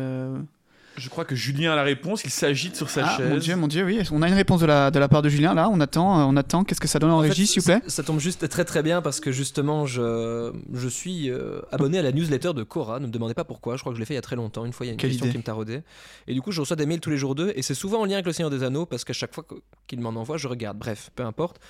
Je 0.96 1.08
crois 1.08 1.24
que 1.24 1.34
Julien 1.36 1.72
a 1.72 1.76
la 1.76 1.82
réponse, 1.82 2.22
il 2.24 2.30
s'agite 2.30 2.74
sur 2.76 2.88
sa 2.88 3.06
Ah, 3.06 3.16
chaise. 3.16 3.28
mon 3.28 3.36
dieu, 3.36 3.56
mon 3.56 3.68
dieu, 3.68 3.84
oui. 3.84 4.00
On 4.12 4.22
a 4.22 4.28
une 4.28 4.34
réponse 4.34 4.60
de 4.60 4.66
la, 4.66 4.90
de 4.90 4.98
la 4.98 5.08
part 5.08 5.20
de 5.22 5.28
Julien 5.28 5.52
là. 5.54 5.68
On 5.70 5.78
attend, 5.80 6.20
euh, 6.20 6.24
on 6.24 6.36
attend. 6.36 6.64
Qu'est-ce 6.64 6.80
que 6.80 6.88
ça 6.88 6.98
donne 6.98 7.10
en, 7.10 7.18
régie, 7.18 7.46
s'il 7.46 7.60
vous 7.60 7.66
plaît? 7.66 7.80
ça, 7.84 7.90
ça 7.96 8.02
tombe 8.02 8.18
juste 8.18 8.48
très 8.48 8.64
très 8.64 8.82
bien 8.82 9.02
parce 9.02 9.20
que 9.20 9.30
justement 9.32 9.84
je, 9.86 10.52
je 10.72 10.88
suis 10.88 11.30
euh, 11.30 11.60
abonné 11.70 11.98
à 11.98 12.02
la 12.02 12.12
newsletter 12.12 12.54
de 12.54 12.62
Cora. 12.62 12.98
Ne 13.00 13.06
me 13.08 13.12
demandez 13.12 13.34
pas 13.34 13.44
pourquoi, 13.44 13.76
je 13.76 13.82
crois 13.82 13.92
que 13.92 13.96
je 13.96 14.00
l'ai 14.00 14.06
fait 14.06 14.14
il 14.14 14.16
y 14.16 14.18
a 14.18 14.22
très 14.22 14.36
longtemps. 14.36 14.64
Une 14.64 14.72
fois 14.72 14.86
il 14.86 14.88
y 14.88 14.90
a 14.90 14.92
une 14.94 14.98
Quelle 14.98 15.10
question 15.10 15.26
idée. 15.26 15.32
qui 15.32 15.38
me 15.38 15.42
taraudait. 15.42 15.82
Et 16.28 16.34
du 16.34 16.40
coup 16.40 16.50
je 16.52 16.60
reçois 16.60 16.76
des 16.76 16.86
mails 16.86 17.00
tous 17.00 17.10
les 17.10 17.18
jours 17.18 17.34
d'eux 17.34 17.52
et 17.54 17.62
c'est 17.62 17.74
souvent 17.74 18.00
en 18.00 18.04
lien 18.06 18.14
avec 18.14 18.26
le 18.26 18.32
Seigneur 18.32 18.50
des 18.50 18.62
Anneaux 18.62 18.86
parce 18.86 19.04
qu'à 19.04 19.12
chaque 19.12 19.34
fois 19.34 19.44
que- 19.44 19.54
qu'il 19.86 20.00
m'en 20.00 20.10
envoie 20.10 20.36
je 20.38 20.48
regarde. 20.48 20.78
Bref, 20.78 21.10
peu 21.14 21.24
importe. 21.24 21.60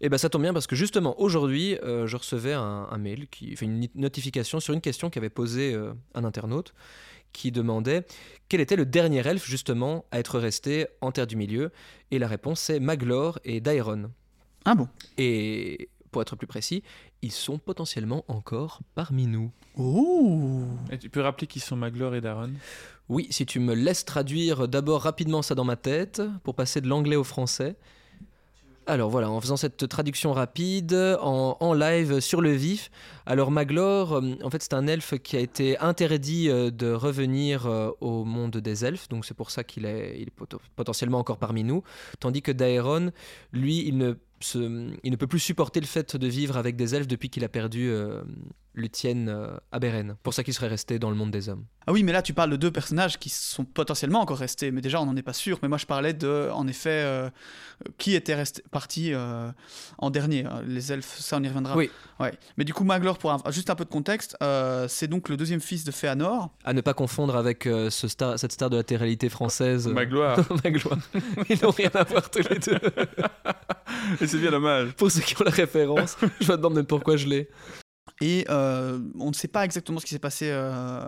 Et 0.00 0.08
ben 0.08 0.18
ça 0.18 0.28
tombe 0.28 0.42
bien 0.42 0.52
parce 0.52 0.66
que 0.68 0.76
justement 0.76 1.20
aujourd'hui 1.20 1.76
euh, 1.82 2.06
je 2.06 2.16
recevais 2.16 2.52
un, 2.52 2.86
un 2.90 2.98
mail 2.98 3.26
qui 3.28 3.56
fait 3.56 3.64
une 3.66 3.88
notification 3.96 4.60
sur 4.60 4.72
une 4.74 4.80
question 4.80 5.10
qu'avait 5.10 5.30
posée 5.30 5.74
euh, 5.74 5.92
un 6.14 6.24
internaute 6.24 6.74
qui 7.38 7.52
demandait 7.52 8.04
quel 8.48 8.60
était 8.60 8.74
le 8.74 8.84
dernier 8.84 9.24
elfe 9.24 9.46
justement 9.46 10.04
à 10.10 10.18
être 10.18 10.40
resté 10.40 10.88
en 11.00 11.12
Terre 11.12 11.28
du 11.28 11.36
Milieu. 11.36 11.70
Et 12.10 12.18
la 12.18 12.26
réponse 12.26 12.60
c'est 12.60 12.80
Maglor 12.80 13.38
et 13.44 13.60
Daeron. 13.60 14.10
Ah 14.64 14.74
bon? 14.74 14.88
Et 15.18 15.88
pour 16.10 16.20
être 16.20 16.34
plus 16.34 16.48
précis, 16.48 16.82
ils 17.22 17.30
sont 17.30 17.58
potentiellement 17.58 18.24
encore 18.26 18.80
parmi 18.96 19.26
nous. 19.26 19.52
Oh 19.76 20.64
Et 20.90 20.98
tu 20.98 21.10
peux 21.10 21.20
rappeler 21.20 21.46
qui 21.46 21.60
sont 21.60 21.76
Maglor 21.76 22.16
et 22.16 22.20
Daron 22.20 22.50
Oui, 23.08 23.28
si 23.30 23.46
tu 23.46 23.60
me 23.60 23.74
laisses 23.74 24.04
traduire 24.04 24.66
d'abord 24.66 25.02
rapidement 25.02 25.42
ça 25.42 25.54
dans 25.54 25.64
ma 25.64 25.76
tête, 25.76 26.20
pour 26.42 26.56
passer 26.56 26.80
de 26.80 26.88
l'anglais 26.88 27.16
au 27.16 27.24
français. 27.24 27.76
Alors 28.88 29.10
voilà, 29.10 29.30
en 29.30 29.38
faisant 29.38 29.58
cette 29.58 29.86
traduction 29.86 30.32
rapide, 30.32 30.94
en, 31.20 31.74
live, 31.74 32.20
sur 32.20 32.40
le 32.40 32.52
vif. 32.52 32.90
Alors 33.26 33.50
Maglor, 33.50 34.14
euh, 34.14 34.34
en 34.42 34.48
fait 34.48 34.62
c'est 34.62 34.72
un 34.72 34.86
elfe 34.86 35.18
qui 35.18 35.36
a 35.36 35.40
été 35.40 35.76
interdit 35.78 36.48
euh, 36.48 36.70
de 36.70 36.90
revenir 36.90 37.66
euh, 37.66 37.90
au 38.00 38.24
monde 38.24 38.56
des 38.56 38.86
elfes, 38.86 39.10
donc 39.10 39.26
c'est 39.26 39.34
pour 39.34 39.50
ça 39.50 39.62
qu'il 39.62 39.84
est, 39.84 40.26
potentiellement 40.74 41.18
encore 41.18 41.36
parmi 41.36 41.64
nous. 41.64 41.82
Tandis 42.18 42.40
que 42.40 42.50
Daeron, 42.50 43.12
lui, 43.52 43.86
il 43.86 43.98
ne, 43.98 45.16
peut 45.16 45.26
plus 45.26 45.38
supporter 45.38 45.80
le 45.80 45.86
fait 45.86 46.16
de 46.16 46.26
vivre 46.26 46.56
avec 46.56 46.74
des 46.74 46.94
elfes 46.94 47.08
depuis 47.08 47.28
qu'il 47.28 47.44
a 47.44 47.50
perdu 47.50 47.92
Luthien 48.78 49.28
euh, 49.28 49.56
à 49.72 49.78
Beren. 49.78 50.16
Pour 50.22 50.32
ça 50.34 50.42
qu'il 50.44 50.54
serait 50.54 50.68
resté 50.68 50.98
dans 50.98 51.10
le 51.10 51.16
monde 51.16 51.30
des 51.30 51.48
hommes. 51.48 51.64
Ah 51.86 51.92
oui, 51.92 52.02
mais 52.02 52.12
là 52.12 52.20
tu 52.22 52.34
parles 52.34 52.50
de 52.50 52.56
deux 52.56 52.70
personnages 52.70 53.18
qui 53.18 53.28
sont 53.30 53.64
potentiellement 53.64 54.20
encore 54.20 54.38
restés, 54.38 54.70
mais 54.70 54.80
déjà 54.80 55.00
on 55.00 55.06
n'en 55.06 55.16
est 55.16 55.22
pas 55.22 55.32
sûr. 55.32 55.58
Mais 55.62 55.68
moi 55.68 55.78
je 55.78 55.86
parlais 55.86 56.12
de, 56.12 56.48
en 56.52 56.66
effet, 56.68 56.90
euh, 57.04 57.30
qui 57.96 58.14
était 58.14 58.34
resté 58.34 58.62
parti 58.70 59.12
euh, 59.14 59.50
en 59.98 60.10
dernier. 60.10 60.44
Les 60.66 60.92
elfes, 60.92 61.18
ça 61.18 61.36
on 61.38 61.42
y 61.42 61.48
reviendra. 61.48 61.76
Oui. 61.76 61.90
Ouais. 62.20 62.32
Mais 62.56 62.64
du 62.64 62.74
coup 62.74 62.84
Maglor, 62.84 63.18
pour 63.18 63.32
un- 63.32 63.50
juste 63.50 63.70
un 63.70 63.74
peu 63.74 63.84
de 63.84 63.90
contexte, 63.90 64.36
euh, 64.42 64.86
c'est 64.88 65.08
donc 65.08 65.28
le 65.28 65.36
deuxième 65.36 65.60
fils 65.60 65.84
de 65.84 65.90
Féanor. 65.90 66.50
À 66.64 66.72
ne 66.74 66.80
pas 66.80 66.94
confondre 66.94 67.36
avec 67.36 67.66
euh, 67.66 67.88
ce 67.90 68.06
star, 68.08 68.38
cette 68.38 68.52
star 68.52 68.68
de 68.70 68.76
la 68.76 68.82
télé-réalité 68.82 69.28
française. 69.30 69.86
Magloire. 69.88 70.38
Magloire. 70.64 70.98
Ils 71.48 71.58
n'ont 71.62 71.70
rien 71.70 71.90
à 71.94 72.04
voir 72.04 72.30
tous 72.30 72.46
les 72.50 72.58
deux. 72.58 72.78
et 74.20 74.26
c'est 74.26 74.38
bien 74.38 74.50
dommage. 74.50 74.92
Pour 74.92 75.10
ceux 75.10 75.20
qui 75.20 75.34
ont 75.40 75.44
la 75.44 75.50
référence, 75.50 76.16
je 76.40 76.50
me 76.52 76.56
demande 76.56 76.74
même 76.74 76.86
pourquoi 76.86 77.16
je 77.16 77.26
l'ai. 77.26 77.48
Et 78.20 78.44
euh, 78.48 78.98
on 79.18 79.28
ne 79.28 79.34
sait 79.34 79.48
pas 79.48 79.64
exactement 79.64 80.00
ce 80.00 80.06
qui 80.06 80.12
s'est 80.12 80.18
passé 80.18 80.48
euh, 80.50 81.02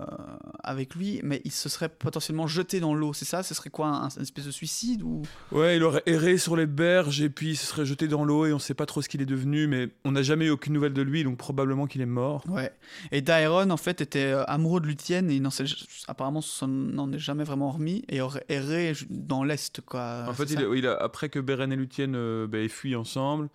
avec 0.63 0.95
lui, 0.95 1.21
mais 1.23 1.41
il 1.45 1.53
se 1.53 1.69
serait 1.69 1.89
potentiellement 1.89 2.47
jeté 2.47 2.81
dans 2.81 2.95
l'eau, 2.95 3.13
c'est 3.13 3.25
ça? 3.25 3.43
Ce 3.43 3.55
serait 3.55 3.71
quoi 3.71 3.89
un, 3.89 4.09
une 4.11 4.23
espèce 4.23 4.47
de 4.47 4.51
suicide 4.51 5.03
ou? 5.03 5.23
Ouais, 5.53 5.77
il 5.77 5.83
aurait 5.83 6.03
erré 6.07 6.39
sur 6.39 6.57
les 6.57 6.67
berges 6.67 7.21
et 7.21 7.31
puis 7.31 7.51
il 7.51 7.57
se 7.57 7.67
serait 7.67 7.85
jeté 7.85 8.09
dans 8.09 8.25
l'eau 8.25 8.47
et 8.47 8.53
on 8.53 8.59
sait 8.59 8.75
pas 8.75 8.87
trop 8.87 9.03
ce 9.03 9.09
qu'il 9.09 9.21
est 9.23 9.27
devenu, 9.27 9.67
mais 9.67 9.89
on 10.05 10.13
n'a 10.13 10.23
jamais 10.23 10.47
eu 10.47 10.51
aucune 10.51 10.73
nouvelle 10.73 10.93
de 10.93 11.03
lui, 11.03 11.25
donc 11.25 11.37
probablement 11.37 11.87
qu'il 11.87 12.01
est 12.01 12.07
mort. 12.07 12.45
Ouais. 12.49 12.73
Et 13.13 13.23
Daeron 13.23 13.71
en 13.71 13.77
fait 13.77 14.01
était 14.01 14.33
euh, 14.33 14.45
amoureux 14.45 14.81
de 14.81 14.87
Luthien 14.87 15.29
et 15.29 15.35
il 15.35 15.51
s'est- 15.51 15.65
apparemment 16.09 16.41
n'en 16.67 17.13
est 17.13 17.19
jamais 17.19 17.45
vraiment 17.45 17.71
remis 17.71 18.05
et 18.09 18.21
aurait 18.21 18.45
erré 18.49 18.93
dans 19.09 19.45
l'est 19.45 19.81
quoi. 19.81 20.25
en 20.29 20.35
fait, 20.35 20.51
il, 20.51 20.61
il 20.77 20.87
a, 20.87 20.97
après 20.97 21.29
que 21.29 21.39
Beren 21.39 21.73
et 21.73 21.77
Luthien 21.77 22.15
euh, 22.15 22.47
bah, 22.47 22.59
aient 22.59 22.69
fui 22.69 22.95
ensemble, 22.95 23.49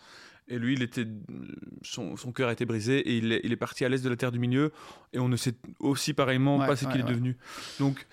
et 0.47 0.59
lui, 0.59 0.73
il 0.73 0.83
était, 0.83 1.07
son, 1.81 2.15
son 2.17 2.31
cœur 2.31 2.49
a 2.49 2.53
été 2.53 2.65
brisé 2.65 2.99
et 2.99 3.17
il 3.17 3.31
est, 3.31 3.41
il 3.43 3.51
est 3.51 3.55
parti 3.57 3.83
à 3.85 3.89
l'est 3.89 4.03
de 4.03 4.09
la 4.09 4.15
Terre 4.15 4.31
du 4.31 4.39
Milieu 4.39 4.71
et 5.13 5.19
on 5.19 5.27
ne 5.29 5.35
sait 5.37 5.55
aussi 5.79 6.13
pareillement 6.13 6.57
Ouais, 6.57 6.67
pas 6.67 6.75
ce 6.75 6.85
ouais, 6.85 6.91
qu'il 6.91 7.01
est 7.01 7.05
devenu. 7.05 7.35
Donc, 7.79 8.05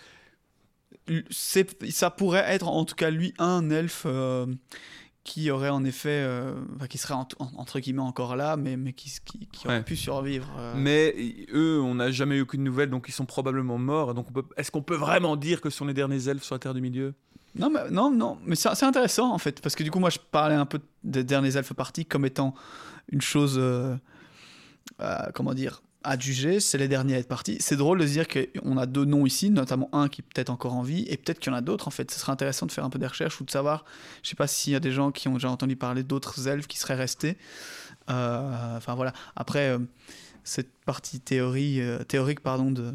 c'est 1.31 1.91
ça 1.91 2.11
pourrait 2.11 2.45
être 2.47 2.69
en 2.69 2.85
tout 2.85 2.95
cas 2.95 3.11
lui 3.11 3.35
un 3.39 3.71
elfe 3.71 4.05
euh, 4.07 4.47
qui 5.25 5.51
aurait 5.51 5.69
en 5.69 5.85
effet 5.85 6.09
euh, 6.25 6.55
enfin, 6.77 6.87
qui 6.87 6.99
serait 6.99 7.15
en- 7.15 7.27
en- 7.39 7.51
entre 7.57 7.81
guillemets 7.81 8.03
encore 8.03 8.37
là 8.37 8.57
mais 8.57 8.77
mais 8.77 8.93
qui 8.93 9.13
qui, 9.25 9.47
qui 9.49 9.67
aurait 9.67 9.79
Ouais. 9.79 9.83
pu 9.85 9.97
survivre. 9.97 10.49
euh. 10.59 10.75
mais 10.77 11.15
eux, 11.53 11.81
on 11.81 11.97
n'a 11.97 12.11
jamais 12.11 12.37
eu 12.37 12.41
aucune 12.43 12.63
nouvelle, 12.65 12.91
donc 12.91 13.07
ils 13.09 13.13
sont 13.13 13.27
probablement 13.27 13.79
morts. 13.79 14.15
Donc, 14.15 14.29
est-ce 14.57 14.71
qu'on 14.71 14.83
peut 14.83 14.97
vraiment 14.97 15.37
dire 15.37 15.61
que 15.61 15.71
ce 15.71 15.77
sont 15.79 15.87
les 15.87 15.95
derniers 15.95 16.29
elfes 16.29 16.43
sur 16.45 16.55
la 16.55 16.59
Terre 16.61 16.75
du 16.75 16.81
Milieu? 16.81 17.15
Non, 17.55 17.69
mais, 17.71 17.91
non, 17.91 18.11
non, 18.11 18.39
mais 18.47 18.57
c'est 18.57 18.83
intéressant 18.83 19.33
en 19.33 19.39
fait, 19.39 19.61
parce 19.61 19.75
que 19.75 19.83
du 19.83 19.91
coup, 19.91 19.99
moi 19.99 20.11
je 20.11 20.19
parlais 20.19 20.55
un 20.55 20.65
peu 20.65 20.81
des 21.05 21.23
derniers 21.23 21.57
elfes 21.57 21.75
partis 21.75 22.07
comme 22.07 22.25
étant 22.25 22.55
une 23.11 23.21
chose, 23.21 23.57
euh, 23.59 23.95
euh, 25.01 25.19
comment 25.35 25.53
dire, 25.53 25.83
à 26.03 26.19
juger, 26.19 26.61
c'est 26.61 26.79
les 26.79 26.89
derniers 26.89 27.15
à 27.17 27.19
être 27.19 27.29
partis. 27.29 27.59
C'est 27.61 27.77
drôle 27.77 28.01
de 28.01 28.07
se 28.07 28.13
dire 28.13 28.27
qu'on 28.27 28.77
a 28.77 28.87
deux 28.87 29.05
noms 29.05 29.27
ici, 29.27 29.51
notamment 29.51 29.89
un 29.93 30.09
qui 30.09 30.23
est 30.23 30.25
peut-être 30.25 30.51
encore 30.51 30.75
en 30.75 30.83
vie, 30.83 31.05
et 31.09 31.17
peut-être 31.17 31.39
qu'il 31.39 31.53
y 31.53 31.55
en 31.55 31.59
a 31.59 31.61
d'autres 31.61 31.89
en 31.89 31.93
fait. 31.93 32.11
Ce 32.11 32.19
serait 32.19 32.33
intéressant 32.33 32.67
de 32.67 32.73
faire 32.73 32.85
un 32.85 32.91
peu 32.91 32.99
des 32.99 33.07
recherches 33.07 33.41
ou 33.41 33.45
de 33.45 33.51
savoir, 33.51 33.85
je 34.23 34.31
sais 34.31 34.37
pas 34.37 34.47
s'il 34.47 34.73
y 34.73 34.77
a 34.77 34.81
des 34.81 34.91
gens 34.91 35.13
qui 35.13 35.29
ont 35.29 35.35
déjà 35.35 35.51
entendu 35.51 35.77
parler 35.77 36.03
d'autres 36.03 36.49
elfes 36.49 36.67
qui 36.67 36.79
seraient 36.79 36.95
restés. 36.95 37.37
Euh, 38.11 38.77
Enfin 38.77 38.95
voilà, 38.95 39.13
après, 39.37 39.77
cette 40.43 40.73
partie 40.87 41.21
théorie, 41.21 41.81
théorique 42.09 42.41
pardon, 42.41 42.71
de, 42.71 42.95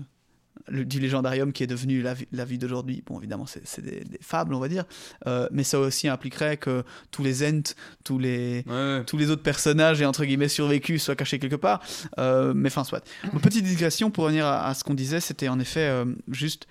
le- 0.69 0.85
du 0.85 0.99
légendarium 0.99 1.51
qui 1.53 1.63
est 1.63 1.67
devenu 1.67 2.01
la, 2.01 2.13
vie- 2.13 2.27
la 2.31 2.45
vie 2.45 2.57
d'aujourd'hui. 2.57 3.03
Bon, 3.05 3.17
évidemment, 3.19 3.45
c'est 3.45 3.61
c'est 3.67 3.81
des, 3.83 4.03
des 4.03 4.19
fables, 4.21 4.53
on 4.53 4.59
va 4.59 4.67
dire, 4.69 4.85
Euh, 5.27 5.47
mais 5.51 5.63
ça 5.63 5.79
aussi 5.79 6.07
impliquerait 6.07 6.57
que 6.57 6.83
tous 7.11 7.23
les 7.23 7.43
Ents, 7.47 7.73
tous 8.03 8.19
les, 8.19 8.63
Ouais, 8.67 9.03
tous 9.05 9.17
les 9.17 9.29
autres 9.29 9.43
personnages 9.43 10.01
et 10.01 10.05
entre 10.05 10.25
guillemets 10.25 10.47
survécus 10.49 11.03
soient 11.03 11.15
cachés 11.15 11.39
quelque 11.39 11.55
part. 11.55 11.81
Euh, 12.19 12.53
mais 12.55 12.69
enfin, 12.69 12.83
soit. 12.83 13.03
Une 13.33 13.39
petite 13.41 13.65
digression 13.65 14.11
pour 14.11 14.23
revenir 14.25 14.45
à, 14.45 14.67
à 14.67 14.73
ce 14.73 14.83
qu'on 14.83 14.93
disait, 14.93 15.19
c'était 15.19 15.47
en 15.47 15.59
effet 15.59 15.87
euh, 15.87 16.05
juste. 16.29 16.67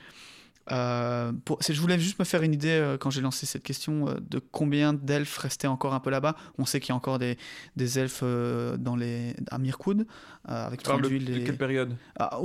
Euh, 0.72 1.32
pour- 1.44 1.58
je 1.62 1.80
voulais 1.80 1.98
juste 1.98 2.18
me 2.18 2.24
faire 2.24 2.42
une 2.42 2.54
idée 2.54 2.68
euh, 2.70 2.96
quand 2.98 3.10
j'ai 3.10 3.20
lancé 3.20 3.46
cette 3.46 3.62
question 3.62 4.08
euh, 4.08 4.14
de 4.20 4.38
combien 4.38 4.92
d'elfes 4.92 5.38
restaient 5.38 5.66
encore 5.68 5.94
un 5.94 6.00
peu 6.00 6.10
là-bas. 6.10 6.34
On 6.58 6.64
sait 6.64 6.80
qu'il 6.80 6.90
y 6.90 6.92
a 6.92 6.96
encore 6.96 7.18
des, 7.18 7.36
des 7.76 7.98
elfes 7.98 8.22
dans 8.22 8.96
les, 8.96 9.34
à 9.50 9.58
Mirkwood, 9.58 10.06
euh, 10.48 10.66
avec 10.66 10.82
parles 10.82 11.02
de, 11.02 11.08
quelle 11.44 11.56
période? 11.58 11.94
Ah, 12.18 12.38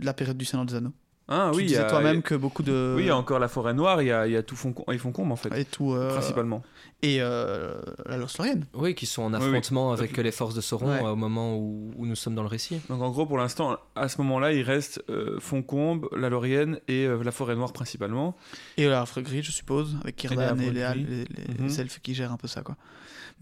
la 0.00 0.14
période 0.14 0.36
du 0.38 0.44
Seigneur 0.44 0.66
des 0.66 0.74
Anneaux. 0.74 0.92
Ah 1.28 1.48
tu 1.52 1.58
oui, 1.58 1.62
il 1.62 1.66
y 1.66 1.68
disais 1.68 1.80
a- 1.80 1.84
toi-même 1.88 2.20
que 2.22 2.34
beaucoup 2.34 2.62
de. 2.62 2.94
Oui, 2.96 3.04
il 3.04 3.06
y 3.06 3.10
a 3.10 3.16
encore 3.16 3.38
la 3.38 3.48
forêt 3.48 3.72
noire, 3.74 4.02
il 4.02 4.08
y 4.08 4.12
a, 4.12 4.26
il 4.26 4.32
y 4.32 4.36
a 4.36 4.42
tout 4.42 4.56
Foncombe, 4.56 4.92
et 4.92 4.98
Foncombe 4.98 5.30
en 5.32 5.36
fait, 5.36 5.56
et 5.56 5.64
tout. 5.64 5.92
euh, 5.94 6.10
principalement. 6.12 6.62
Et 7.02 7.18
euh, 7.20 7.80
la 8.06 8.16
Lothlorien. 8.16 8.60
Oui, 8.74 8.94
qui 8.94 9.06
sont 9.06 9.22
en 9.22 9.32
Oui, 9.32 9.38
oui. 9.40 9.46
affrontement 9.46 9.92
avec 9.92 10.16
les 10.16 10.30
forces 10.32 10.54
de 10.54 10.60
Sauron 10.60 10.88
Ouais. 10.90 10.98
euh, 11.04 11.10
au 11.12 11.16
moment 11.16 11.56
où, 11.56 11.92
où 11.96 12.06
nous 12.06 12.14
sommes 12.16 12.34
dans 12.34 12.42
le 12.42 12.48
récit. 12.48 12.80
Donc 12.88 13.00
en 13.02 13.10
gros, 13.10 13.26
pour 13.26 13.38
l'instant, 13.38 13.76
à 13.96 14.08
ce 14.08 14.18
moment-là, 14.18 14.52
il 14.52 14.62
reste 14.62 15.02
euh, 15.10 15.38
Foncombe, 15.40 16.08
la 16.16 16.28
Laurienne 16.28 16.78
et 16.88 17.06
euh, 17.06 17.22
la 17.24 17.32
forêt 17.32 17.54
noire 17.56 17.72
principalement. 17.72 18.36
Et 18.76 18.86
l'arbre 18.88 19.20
gris, 19.20 19.42
je 19.42 19.52
suppose, 19.52 19.96
avec 20.02 20.16
Kirdan 20.16 20.56
Et 20.58 20.70
les- 20.70 21.24
les 21.24 21.24
Mhm. 21.58 21.70
elfes 21.80 22.00
qui 22.02 22.14
gèrent 22.14 22.32
un 22.32 22.36
peu 22.36 22.48
ça, 22.48 22.62
quoi. 22.62 22.76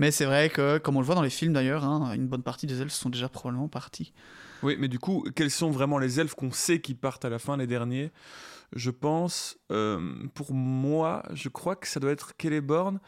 Mais 0.01 0.11
c'est 0.11 0.25
vrai 0.25 0.49
que, 0.49 0.79
comme 0.79 0.97
on 0.97 1.01
le 1.01 1.05
voit 1.05 1.15
dans 1.15 1.21
les 1.21 1.29
films 1.29 1.53
d'ailleurs, 1.53 1.85
hein, 1.85 2.15
une 2.15 2.27
bonne 2.27 2.43
partie 2.43 2.67
des 2.67 2.81
elfes 2.81 2.95
sont 2.95 3.11
déjà 3.11 3.29
probablement 3.29 3.69
partis. 3.69 4.15
Oui, 4.63 4.77
mais 4.79 4.89
du 4.89 4.99
coup, 4.99 5.27
quels 5.37 5.51
sont 5.51 5.71
vraiment 5.71 5.99
les 5.99 6.19
elfes 6.19 6.35
qu'on 6.35 6.53
sait 6.53 6.81
qui 6.81 6.95
partent 6.95 7.27
à 7.27 7.29
la 7.29 7.39
fin, 7.39 7.59
les 7.59 7.67
derniers? 7.67 8.11
Je 8.75 8.91
pense, 8.91 9.59
euh, 9.71 10.15
pour 10.33 10.55
moi, 10.55 11.23
je 11.35 11.51
crois 11.51 11.77
que 11.77 11.87
ça 11.87 12.01
doit 12.01 12.13
être 12.13 12.33
Celeborn 12.41 12.99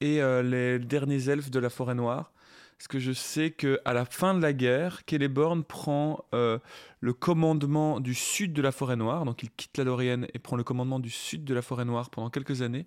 et 0.00 0.22
euh, 0.22 0.42
les 0.42 0.78
derniers 0.78 1.28
elfes 1.28 1.50
de 1.50 1.58
la 1.58 1.68
forêt 1.68 1.94
noire. 1.94 2.32
Parce 2.80 2.88
que 2.88 2.98
je 2.98 3.12
sais 3.12 3.50
qu'à 3.50 3.92
la 3.92 4.06
fin 4.06 4.32
de 4.32 4.40
la 4.40 4.54
guerre, 4.54 5.02
Celeborn 5.06 5.64
prend 5.64 6.24
euh, 6.32 6.58
le 7.00 7.12
commandement 7.12 8.00
du 8.00 8.14
sud 8.14 8.54
de 8.54 8.62
la 8.62 8.72
Forêt 8.72 8.96
Noire. 8.96 9.26
Donc 9.26 9.42
il 9.42 9.50
quitte 9.50 9.76
la 9.76 9.84
Lorienne 9.84 10.26
et 10.32 10.38
prend 10.38 10.56
le 10.56 10.64
commandement 10.64 10.98
du 10.98 11.10
sud 11.10 11.44
de 11.44 11.52
la 11.52 11.60
Forêt 11.60 11.84
Noire 11.84 12.08
pendant 12.08 12.30
quelques 12.30 12.62
années. 12.62 12.86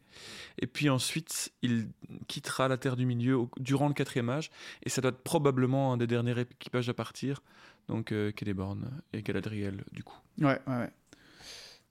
Et 0.58 0.66
puis 0.66 0.90
ensuite, 0.90 1.54
il 1.62 1.90
quittera 2.28 2.68
la 2.68 2.78
Terre 2.78 2.96
du 2.96 3.06
Milieu 3.06 3.38
au- 3.38 3.52
durant 3.60 3.88
le 3.88 3.94
quatrième 3.94 4.32
âge. 4.32 4.50
Et 4.82 4.90
ça 4.90 5.00
doit 5.00 5.10
être 5.10 5.22
probablement 5.22 5.94
un 5.94 5.98
des 5.98 6.08
derniers 6.08 6.40
équipages 6.40 6.90
à 6.90 6.96
partir. 6.96 7.44
Donc 7.88 8.12
euh, 8.12 8.32
Celeborn 8.40 8.90
et 9.14 9.22
Galadriel, 9.22 9.84
du 9.92 10.04
coup. 10.04 10.18
Ouais, 10.40 10.60
ouais, 10.66 10.76
ouais. 10.76 10.90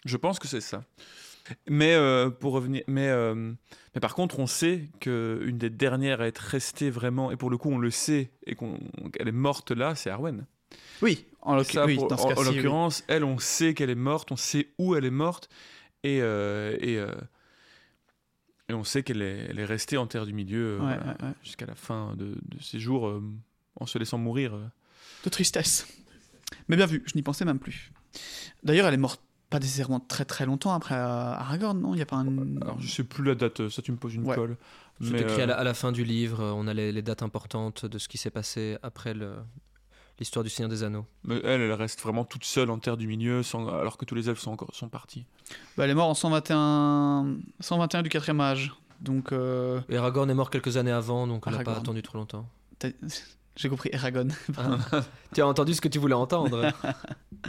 Je 0.04 0.16
pense 0.16 0.40
que 0.40 0.48
c'est 0.48 0.60
ça. 0.60 0.82
Mais 1.68 1.94
euh, 1.94 2.30
pour 2.30 2.52
revenir, 2.52 2.82
mais, 2.86 3.08
euh, 3.08 3.52
mais 3.94 4.00
par 4.00 4.14
contre, 4.14 4.38
on 4.38 4.46
sait 4.46 4.88
que 5.00 5.42
une 5.44 5.58
des 5.58 5.70
dernières 5.70 6.20
à 6.20 6.26
être 6.26 6.38
restée 6.38 6.90
vraiment, 6.90 7.30
et 7.30 7.36
pour 7.36 7.50
le 7.50 7.58
coup, 7.58 7.70
on 7.70 7.78
le 7.78 7.90
sait, 7.90 8.30
et 8.46 8.56
qu'elle 8.56 9.28
est 9.28 9.32
morte 9.32 9.70
là, 9.70 9.94
c'est 9.94 10.10
Arwen. 10.10 10.46
Oui, 11.02 11.26
en 11.42 11.58
oui, 11.58 11.66
oui. 11.84 11.98
l'occurrence, 12.44 13.04
elle, 13.08 13.24
on 13.24 13.38
sait 13.38 13.74
qu'elle 13.74 13.90
est 13.90 13.94
morte, 13.94 14.32
on 14.32 14.36
sait 14.36 14.68
où 14.78 14.94
elle 14.94 15.04
est 15.04 15.10
morte, 15.10 15.48
et 16.04 16.22
euh, 16.22 16.76
et, 16.80 16.94
et 18.68 18.74
on 18.74 18.84
sait 18.84 19.02
qu'elle 19.02 19.20
est, 19.20 19.46
elle 19.50 19.58
est 19.58 19.64
restée 19.64 19.96
en 19.96 20.06
terre 20.06 20.26
du 20.26 20.32
milieu 20.32 20.76
Ouais, 20.76 20.96
voilà, 20.96 21.04
ouais, 21.04 21.24
ouais. 21.26 21.34
jusqu'à 21.42 21.66
la 21.66 21.74
fin 21.74 22.14
de, 22.16 22.36
de 22.40 22.62
ses 22.62 22.78
jours, 22.78 23.20
en 23.78 23.86
se 23.86 23.98
laissant 23.98 24.18
mourir. 24.18 24.58
De 25.24 25.30
tristesse. 25.30 25.86
Mais 26.68 26.76
bien 26.76 26.86
vu, 26.86 27.02
je 27.06 27.12
n'y 27.16 27.22
pensais 27.22 27.44
même 27.44 27.58
plus. 27.58 27.90
D'ailleurs, 28.62 28.86
elle 28.86 28.94
est 28.94 28.98
morte 28.98 29.20
pas 29.52 29.60
nécessairement 29.60 30.00
très 30.00 30.24
très 30.24 30.46
longtemps 30.46 30.72
après 30.72 30.94
euh, 30.94 30.98
Aragorn, 31.32 31.78
non? 31.80 31.94
Il 31.94 31.98
y 31.98 32.02
a 32.02 32.06
pas 32.06 32.16
un... 32.16 32.26
Alors, 32.60 32.80
je 32.80 32.88
sais 32.88 33.04
plus 33.04 33.22
la 33.24 33.34
date, 33.34 33.68
ça 33.68 33.82
tu 33.82 33.92
me 33.92 33.96
poses 33.96 34.14
une 34.14 34.24
Ouais. 34.24 34.34
colle. 34.34 34.56
C'est 35.00 35.20
écrit 35.20 35.40
à, 35.40 35.44
euh, 35.44 35.46
la, 35.46 35.58
à 35.58 35.64
la 35.64 35.74
fin 35.74 35.90
du 35.92 36.04
livre, 36.04 36.40
euh, 36.40 36.52
on 36.54 36.66
a 36.68 36.74
les, 36.74 36.92
les 36.92 37.02
dates 37.02 37.22
importantes 37.22 37.86
de 37.86 37.98
ce 37.98 38.08
qui 38.08 38.18
s'est 38.18 38.30
passé 38.30 38.78
après 38.82 39.14
le- 39.14 39.34
l'histoire 40.18 40.44
du 40.44 40.50
Seigneur 40.50 40.70
des 40.70 40.82
Anneaux. 40.84 41.06
Mais 41.24 41.40
elle, 41.44 41.60
elle 41.60 41.72
reste 41.72 42.00
vraiment 42.02 42.24
toute 42.24 42.44
seule 42.44 42.70
en 42.70 42.78
terre 42.78 42.96
du 42.96 43.06
milieu, 43.08 43.42
sans- 43.42 43.66
alors 43.68 43.96
que 43.98 44.04
tous 44.04 44.14
les 44.14 44.28
elfes 44.28 44.38
sont, 44.40 44.52
encore, 44.52 44.68
sont 44.74 44.88
partis. 44.88 45.24
Bah, 45.76 45.84
elle 45.84 45.90
est 45.90 45.94
morte 45.94 46.10
en 46.10 46.14
121... 46.14 47.36
121 47.60 48.02
du 48.02 48.08
4 48.10 48.40
âge. 48.40 48.72
Donc, 49.00 49.32
euh, 49.32 49.80
Et 49.88 49.96
Aragorn 49.96 50.30
est 50.30 50.34
mort 50.34 50.50
quelques 50.50 50.76
années 50.76 50.92
avant, 50.92 51.26
donc 51.26 51.46
on 51.46 51.50
n'a 51.50 51.56
pas 51.58 51.62
Aragorn. 51.62 51.78
attendu 51.84 52.02
trop 52.02 52.18
longtemps. 52.18 52.46
t'as- 52.78 52.88
j'ai 53.56 53.68
compris 53.68 53.90
Eragon. 53.92 54.28
Tu 55.34 55.40
as 55.42 55.46
entendu 55.46 55.74
ce 55.74 55.80
que 55.80 55.88
tu 55.88 55.98
voulais 55.98 56.14
entendre 56.14 56.72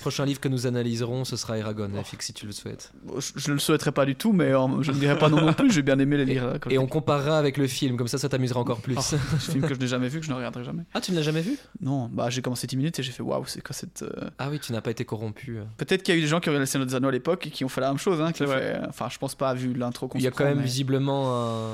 Prochain 0.00 0.24
livre 0.24 0.40
que 0.40 0.48
nous 0.48 0.66
analyserons, 0.66 1.24
ce 1.24 1.36
sera 1.36 1.58
Eragon, 1.58 1.90
Fix, 2.04 2.26
si 2.26 2.32
tu 2.32 2.46
le 2.46 2.52
souhaites. 2.52 2.92
je, 3.18 3.32
je 3.36 3.52
le 3.52 3.58
souhaiterais 3.58 3.92
pas 3.92 4.06
du 4.06 4.14
tout, 4.14 4.32
mais 4.32 4.52
euh, 4.52 4.82
je 4.82 4.92
ne 4.92 4.96
dirais 4.98 5.18
pas 5.18 5.28
non 5.28 5.40
non 5.40 5.52
plus. 5.52 5.70
J'ai 5.72 5.82
bien 5.82 5.98
aimé 5.98 6.16
les 6.16 6.24
lire. 6.24 6.44
euh, 6.44 6.58
Et 6.70 6.74
je- 6.74 6.78
on 6.80 6.86
comparera 6.86 7.38
avec 7.38 7.56
le 7.56 7.66
film, 7.66 7.96
comme 7.96 8.08
ça, 8.08 8.18
ça 8.18 8.28
t'amusera 8.28 8.60
encore 8.60 8.80
plus. 8.80 8.94
Oh, 8.96 9.00
ce 9.02 9.16
film 9.50 9.66
que 9.66 9.74
je 9.74 9.80
n'ai 9.80 9.86
jamais 9.88 10.08
vu, 10.08 10.20
que 10.20 10.26
je 10.26 10.30
ne 10.30 10.36
regarderai 10.36 10.64
jamais. 10.64 10.84
Ah, 10.94 11.00
tu 11.00 11.10
ne 11.12 11.16
l'as 11.16 11.22
jamais 11.22 11.40
vu? 11.42 11.56
Non, 11.80 12.08
bah 12.12 12.30
j'ai 12.30 12.42
commencé 12.42 12.66
10 12.66 12.76
minutes 12.76 12.98
et 12.98 13.02
j'ai 13.02 13.12
fait 13.12 13.22
waouh, 13.22 13.44
c'est 13.46 13.60
quoi 13.62 13.74
cette. 13.74 14.02
euh, 14.02 14.30
Ah 14.38 14.48
oui, 14.50 14.60
tu 14.60 14.72
n'as 14.72 14.80
pas 14.80 14.90
été 14.90 15.04
corrompu. 15.04 15.58
Peut-être 15.76 16.02
qu'il 16.02 16.14
y 16.14 16.16
a 16.16 16.18
eu 16.18 16.22
des 16.22 16.28
gens 16.28 16.40
qui 16.40 16.48
ont 16.48 16.52
regardé 16.52 16.66
Seigneur 16.66 16.86
des 16.86 16.94
Anneaux 16.94 17.08
à 17.08 17.12
l'époque 17.12 17.46
et 17.46 17.50
qui 17.50 17.64
ont 17.64 17.68
fait 17.68 17.80
la 17.80 17.88
même 17.88 17.98
chose. 17.98 18.20
Hein, 18.20 18.32
qui 18.32 18.46
fait- 18.46 18.80
Enfin, 18.88 19.08
je 19.10 19.18
pense 19.18 19.34
pas, 19.34 19.52
vu 19.54 19.74
l'intro 19.74 20.08
qu'on 20.08 20.18
Il 20.18 20.24
y 20.24 20.26
a 20.28 20.30
quand 20.30 20.44
même 20.44 20.58
mais- 20.58 20.64
visiblement 20.64 21.68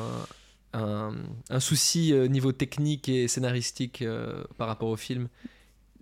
un, 0.72 0.80
un, 0.80 1.12
un 1.50 1.60
souci 1.60 2.12
euh, 2.12 2.26
niveau 2.26 2.52
technique 2.52 3.08
et 3.08 3.28
scénaristique 3.28 4.02
euh, 4.02 4.44
par 4.58 4.66
rapport 4.68 4.88
au 4.88 4.96
film 4.96 5.28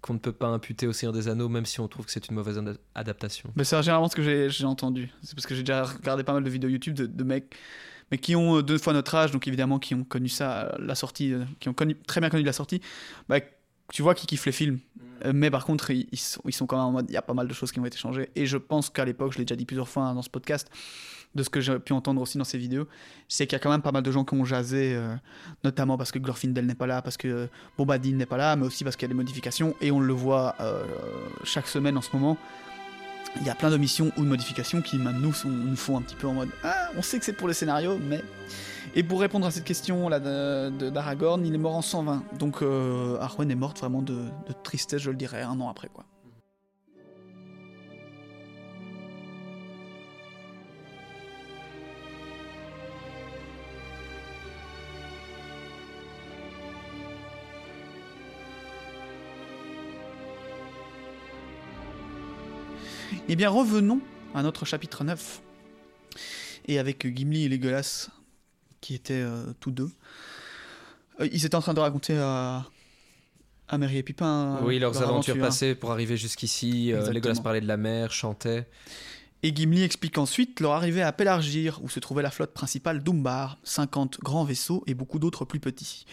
qu'on 0.03 0.15
ne 0.15 0.19
peut 0.19 0.33
pas 0.33 0.49
imputer 0.49 0.87
au 0.87 0.93
Seigneur 0.93 1.15
des 1.15 1.29
Anneaux, 1.29 1.49
même 1.49 1.65
si 1.65 1.81
on 1.81 1.89
trouve 1.89 2.05
que 2.05 2.13
c'est 2.13 2.29
une 2.29 2.35
mauvaise 2.35 2.59
ad- 2.59 2.79
adaptation. 2.95 3.51
Mais 3.57 3.65
c'est 3.65 3.81
généralement 3.83 4.09
ce 4.09 4.17
que 4.17 4.49
j'ai 4.49 4.65
entendu. 4.67 5.11
C'est 5.23 5.35
parce 5.35 5.47
que 5.47 5.55
j'ai 5.55 5.63
déjà 5.63 5.85
regardé 5.85 6.25
pas 6.25 6.35
mal 6.35 6.43
de 6.43 6.51
vidéos 6.51 6.69
YouTube 6.69 6.95
de, 6.95 7.07
de 7.07 7.25
mecs, 7.25 7.55
mais 8.11 8.19
qui 8.19 8.37
ont 8.37 8.59
euh, 8.59 8.63
deux 8.63 8.79
fois 8.79 8.93
notre 8.93 9.15
âge, 9.15 9.31
donc 9.31 9.47
évidemment 9.49 9.79
qui 9.79 9.95
ont 9.95 10.05
connu 10.05 10.29
ça, 10.29 10.67
euh, 10.67 10.77
la 10.81 10.95
sortie, 10.95 11.33
euh, 11.33 11.45
qui 11.61 11.69
ont 11.69 11.73
connu, 11.73 11.97
très 12.07 12.21
bien 12.21 12.29
connu 12.31 12.43
la 12.43 12.53
sortie. 12.53 12.81
Bah, 13.29 13.37
tu 13.93 14.03
vois 14.03 14.15
qu'ils 14.15 14.27
kiffent 14.27 14.47
les 14.47 14.53
films. 14.53 14.81
Euh, 15.25 15.33
Mais 15.33 15.51
par 15.51 15.65
contre, 15.65 15.91
ils, 15.93 16.09
ils 16.11 16.19
sont, 16.19 16.43
ils 16.47 16.53
sont 16.53 16.67
quand 16.67 16.77
même 16.77 16.87
en 16.87 16.93
mode, 16.93 17.07
il 17.09 17.15
y 17.15 17.17
a 17.17 17.23
pas 17.23 17.35
mal 17.35 17.47
de 17.47 17.55
choses 17.55 17.71
qui 17.71 17.79
ont 17.79 17.87
été 17.87 17.97
changées. 17.97 18.29
Et 18.35 18.45
je 18.45 18.57
pense 18.57 18.91
qu'à 18.91 19.05
l'époque, 19.05 19.33
je 19.35 19.39
l'ai 19.39 19.45
déjà 19.45 19.55
dit 19.57 19.67
plusieurs 19.67 19.89
fois 19.89 20.03
hein, 20.05 20.15
dans 20.15 20.23
ce 20.23 20.31
podcast, 20.31 20.69
de 21.35 21.43
ce 21.43 21.49
que 21.51 21.61
j'ai 21.61 21.79
pu 21.79 21.93
entendre 21.93 22.21
aussi 22.21 22.37
dans 22.39 22.45
ces 22.45 22.59
vidéos, 22.59 22.87
c'est 23.29 23.47
qu'il 23.47 23.55
y 23.55 23.57
a 23.57 23.59
quand 23.59 23.71
même 23.71 23.83
pas 23.83 23.93
mal 23.93 24.03
de 24.03 24.11
gens 24.11 24.25
qui 24.25 24.35
ont 24.35 24.45
jasé, 24.45 24.95
euh, 24.95 25.15
notamment 25.65 25.97
parce 25.97 26.13
que 26.13 26.19
Glorfindel 26.19 26.67
n'est 26.67 26.75
pas 26.75 26.87
là, 26.87 27.01
parce 27.03 27.17
que 27.17 27.29
euh, 27.29 27.47
Bombadil 27.79 28.17
n'est 28.17 28.27
pas 28.27 28.37
là, 28.37 28.55
mais 28.57 28.67
aussi 28.67 28.85
parce 28.85 28.97
qu'il 28.97 29.07
y 29.07 29.11
a 29.11 29.15
des 29.15 29.19
modifications. 29.19 29.75
Et 29.81 29.91
on 29.91 30.01
le 30.01 30.13
voit 30.13 30.55
euh, 30.61 30.85
chaque 31.45 31.67
semaine 31.69 31.97
en 31.97 32.03
ce 32.03 32.11
moment. 32.15 32.37
Il 33.41 33.47
y 33.47 33.51
a 33.51 33.55
plein 33.55 33.71
d'omissions 33.71 34.13
ou 34.19 34.25
de 34.25 34.29
modifications 34.29 34.83
qui, 34.83 34.99
même 34.99 35.19
nous, 35.21 35.33
nous 35.47 35.77
font 35.77 35.97
un 35.97 36.03
petit 36.03 36.17
peu 36.17 36.27
en 36.27 36.35
mode 36.35 36.51
Ah, 36.65 36.91
on 36.99 37.03
sait 37.03 37.19
que 37.19 37.25
c'est 37.25 37.33
pour 37.33 37.49
le 37.49 37.55
scénario, 37.55 37.99
mais. 37.99 38.21
Et 38.95 39.03
pour 39.03 39.21
répondre 39.23 39.47
à 39.47 39.51
cette 39.51 39.65
question 39.65 40.11
là 40.11 40.21
de- 40.21 40.69
de- 40.69 40.91
d'Aragorn, 40.91 41.47
il 41.47 41.55
est 41.55 41.59
mort 41.59 41.75
en 41.77 41.81
120. 41.81 42.25
Donc 42.39 42.61
Arwen 43.21 43.51
est 43.51 43.55
morte 43.55 43.79
vraiment 43.79 44.03
de, 44.03 44.13
de 44.17 44.53
tristesse, 44.63 45.01
je 45.01 45.11
le 45.11 45.17
dirais, 45.17 45.41
un 45.41 45.59
an 45.63 45.71
après 45.71 45.89
quoi. 45.89 46.05
Eh 63.29 63.37
bien, 63.37 63.49
revenons 63.51 64.01
à 64.35 64.43
notre 64.43 64.65
chapitre 64.65 65.05
9. 65.05 65.41
Et 66.69 66.79
avec 66.79 67.07
Gimli 67.17 67.45
et 67.45 67.49
Legolas, 67.49 68.09
qui 68.81 68.95
étaient 68.95 69.15
euh, 69.15 69.53
tous 69.61 69.71
deux, 69.71 69.91
euh, 71.21 71.29
ils 71.33 71.45
étaient 71.45 71.55
en 71.55 71.61
train 71.61 71.75
de 71.75 71.81
raconter 71.81 72.17
à, 72.19 72.65
à 73.69 73.79
Merry 73.79 73.99
et 73.99 74.03
Pipin 74.03 74.59
euh, 74.61 74.65
oui, 74.65 74.79
leurs 74.79 74.93
leur 74.93 75.03
aventures 75.03 75.35
aventure. 75.35 75.47
passées 75.49 75.75
pour 75.75 75.91
arriver 75.93 76.17
jusqu'ici. 76.17 76.93
Legolas 77.13 77.41
parlait 77.43 77.61
de 77.61 77.67
la 77.67 77.77
mer, 77.77 78.13
chantait. 78.13 78.69
Et 79.45 79.53
Gimli 79.53 79.83
explique 79.83 80.19
ensuite 80.19 80.61
leur 80.61 80.71
arrivée 80.71 81.03
à 81.03 81.13
Pelargir, 81.13 81.81
où 81.83 81.89
se 81.89 81.99
trouvait 81.99 82.23
la 82.23 82.31
flotte 82.31 82.53
principale 82.53 83.03
d'Umbar, 83.03 83.59
50 83.65 84.21
grands 84.21 84.45
vaisseaux 84.45 84.85
et 84.87 84.95
beaucoup 84.95 85.19
d'autres 85.19 85.45
plus 85.45 85.59
petits. 85.59 86.05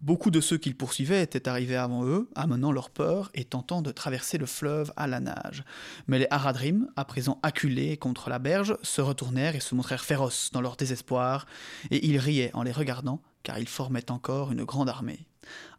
Beaucoup 0.00 0.30
de 0.30 0.40
ceux 0.40 0.58
qu'ils 0.58 0.76
poursuivaient 0.76 1.22
étaient 1.22 1.48
arrivés 1.48 1.74
avant 1.74 2.04
eux, 2.04 2.30
amenant 2.36 2.70
leur 2.70 2.90
peur 2.90 3.30
et 3.34 3.44
tentant 3.44 3.82
de 3.82 3.90
traverser 3.90 4.38
le 4.38 4.46
fleuve 4.46 4.92
à 4.96 5.08
la 5.08 5.18
nage. 5.18 5.64
Mais 6.06 6.20
les 6.20 6.28
Haradrim, 6.30 6.88
à 6.94 7.04
présent 7.04 7.40
acculés 7.42 7.96
contre 7.96 8.30
la 8.30 8.38
berge, 8.38 8.76
se 8.84 9.00
retournèrent 9.00 9.56
et 9.56 9.60
se 9.60 9.74
montrèrent 9.74 10.04
féroces 10.04 10.50
dans 10.52 10.60
leur 10.60 10.76
désespoir, 10.76 11.46
et 11.90 12.06
ils 12.06 12.18
riaient 12.18 12.52
en 12.54 12.62
les 12.62 12.70
regardant, 12.70 13.22
car 13.42 13.58
ils 13.58 13.68
formaient 13.68 14.12
encore 14.12 14.52
une 14.52 14.62
grande 14.62 14.88
armée. 14.88 15.26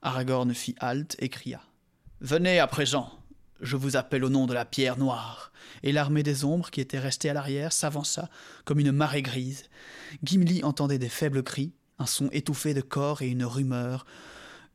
Aragorn 0.02 0.54
fit 0.54 0.76
halte 0.80 1.16
et 1.20 1.30
cria 1.30 1.62
Venez 2.20 2.60
à 2.60 2.68
présent, 2.68 3.19
je 3.62 3.76
vous 3.76 3.96
appelle 3.96 4.24
au 4.24 4.30
nom 4.30 4.48
de 4.48 4.54
la 4.54 4.66
pierre 4.66 4.98
noire. 4.98 5.52
Et 5.84 5.92
l'armée 5.92 6.24
des 6.24 6.46
ombres, 6.46 6.72
qui 6.72 6.82
était 6.82 7.00
restée 7.00 7.30
à 7.30 7.34
l'arrière, 7.34 7.72
s'avança 7.72 8.30
comme 8.66 8.80
une 8.80 8.92
marée 8.92 9.22
grise. 9.22 9.70
Gimli 10.24 10.64
entendait 10.64 10.98
des 10.98 11.10
faibles 11.10 11.44
cris, 11.44 11.72
un 12.00 12.06
son 12.06 12.30
étouffé 12.32 12.74
de 12.74 12.82
corps 12.82 13.22
et 13.22 13.30
une 13.30 13.46
rumeur, 13.46 14.06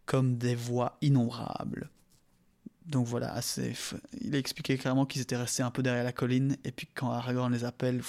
comme 0.06 0.36
des 0.36 0.54
voix 0.54 0.96
innombrables. 1.00 1.90
Donc 2.86 3.06
voilà, 3.06 3.40
il 4.20 4.34
a 4.34 4.38
expliqué 4.38 4.76
clairement 4.76 5.06
qu'ils 5.06 5.22
étaient 5.22 5.36
restés 5.36 5.62
un 5.62 5.70
peu 5.70 5.82
derrière 5.82 6.04
la 6.04 6.12
colline, 6.12 6.56
et 6.64 6.70
puis 6.70 6.86
quand 6.94 7.10
Aragorn 7.10 7.50
les 7.50 7.64
appelle, 7.64 8.02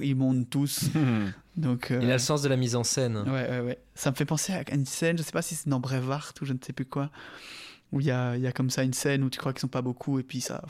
ils 0.00 0.14
montent 0.14 0.48
tous. 0.48 0.84
Donc, 1.56 1.90
euh, 1.90 1.98
Il 2.00 2.10
a 2.10 2.14
le 2.14 2.18
sens 2.20 2.42
de 2.42 2.48
la 2.48 2.56
mise 2.56 2.76
en 2.76 2.84
scène. 2.84 3.16
Ouais, 3.16 3.48
ouais, 3.50 3.60
ouais. 3.60 3.78
Ça 3.94 4.10
me 4.10 4.16
fait 4.16 4.24
penser 4.24 4.52
à 4.52 4.62
une 4.72 4.86
scène, 4.86 5.18
je 5.18 5.22
sais 5.22 5.32
pas 5.32 5.42
si 5.42 5.56
c'est 5.56 5.68
dans 5.68 5.80
Brevard 5.80 6.32
ou 6.40 6.44
je 6.44 6.52
ne 6.52 6.58
sais 6.64 6.72
plus 6.72 6.84
quoi, 6.84 7.10
où 7.96 8.00
il 8.00 8.06
y 8.06 8.10
a, 8.10 8.36
il 8.36 8.42
y 8.42 8.46
a 8.46 8.52
comme 8.52 8.70
ça 8.70 8.82
une 8.82 8.92
scène 8.92 9.24
où 9.24 9.30
tu 9.30 9.38
crois 9.38 9.52
qu'ils 9.52 9.60
sont 9.60 9.68
pas 9.68 9.82
beaucoup 9.82 10.18
et 10.18 10.22
puis 10.22 10.40
ça. 10.40 10.62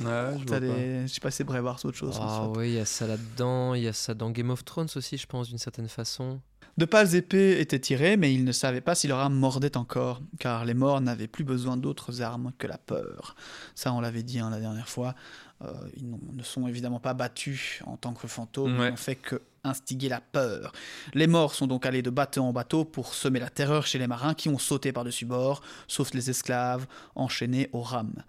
Ouais, 0.00 0.06
je 0.38 0.46
vois 0.46 0.46
pas. 0.46 0.60
des- 0.60 1.02
Je 1.06 1.12
sais 1.14 1.20
pas 1.20 1.30
si 1.30 1.38
c'est 1.38 1.44
Brevard 1.44 1.78
ou 1.84 1.88
autre 1.88 1.96
chose. 1.98 2.18
Ah 2.20 2.48
oui, 2.56 2.70
il 2.70 2.74
y 2.74 2.78
a 2.80 2.84
ça 2.84 3.06
là-dedans. 3.06 3.74
Il 3.74 3.82
y 3.82 3.88
a 3.88 3.92
ça 3.92 4.14
dans 4.14 4.30
Game 4.30 4.50
of 4.50 4.64
Thrones 4.64 4.88
aussi, 4.96 5.16
je 5.18 5.26
pense, 5.26 5.48
d'une 5.48 5.58
certaine 5.58 5.88
façon. 5.88 6.40
De 6.76 6.84
pâles 6.84 7.16
épées 7.16 7.58
étaient 7.60 7.80
tirées, 7.80 8.16
mais 8.16 8.32
ils 8.32 8.44
ne 8.44 8.52
savaient 8.52 8.80
pas 8.80 8.94
si 8.94 9.08
leur 9.08 9.18
âme 9.18 9.34
mordait 9.34 9.76
encore, 9.76 10.22
car 10.38 10.64
les 10.64 10.74
morts 10.74 11.00
n'avaient 11.00 11.26
plus 11.26 11.42
besoin 11.42 11.76
d'autres 11.76 12.22
armes 12.22 12.52
que 12.56 12.68
la 12.68 12.78
peur. 12.78 13.34
Ça, 13.74 13.92
on 13.92 14.00
l'avait 14.00 14.22
dit 14.22 14.38
hein, 14.38 14.48
la 14.50 14.60
dernière 14.60 14.88
fois. 14.88 15.16
Euh, 15.62 15.72
ils 15.96 16.08
ne 16.36 16.42
sont 16.44 16.68
évidemment 16.68 17.00
pas 17.00 17.14
battus 17.14 17.80
en 17.84 17.96
tant 17.96 18.12
que 18.14 18.28
fantômes, 18.28 18.78
Ouais. 18.78 18.86
ils 18.86 18.90
n'ont 18.90 18.96
fait 18.96 19.16
que 19.16 19.42
instiguer 19.64 20.08
la 20.08 20.20
peur. 20.20 20.72
Les 21.14 21.26
morts 21.26 21.52
sont 21.54 21.66
donc 21.66 21.84
allés 21.84 22.00
de 22.00 22.10
bateau 22.10 22.42
en 22.44 22.52
bateau 22.52 22.84
pour 22.84 23.12
semer 23.12 23.40
la 23.40 23.50
terreur 23.50 23.86
chez 23.86 23.98
les 23.98 24.06
marins 24.06 24.34
qui 24.34 24.48
ont 24.48 24.58
sauté 24.58 24.92
par-dessus 24.92 25.26
bord, 25.26 25.60
sauf 25.88 26.14
les 26.14 26.30
esclaves 26.30 26.86
enchaînés 27.16 27.68
aux 27.72 27.82
rames. 27.82 28.22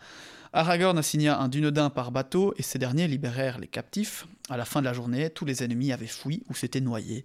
Aragorn 0.51 0.97
assigna 0.97 1.39
un 1.39 1.47
dunedain 1.47 1.89
par 1.91 2.11
bateau 2.11 2.53
et 2.57 2.63
ces 2.63 2.79
derniers 2.79 3.07
libérèrent 3.07 3.59
les 3.59 3.67
captifs. 3.67 4.25
À 4.49 4.57
la 4.57 4.65
fin 4.65 4.79
de 4.79 4.85
la 4.85 4.93
journée, 4.93 5.29
tous 5.29 5.45
les 5.45 5.61
ennemis 5.63 5.91
avaient 5.91 6.07
fui 6.07 6.41
ou 6.49 6.55
s'étaient 6.55 6.81
noyés, 6.81 7.23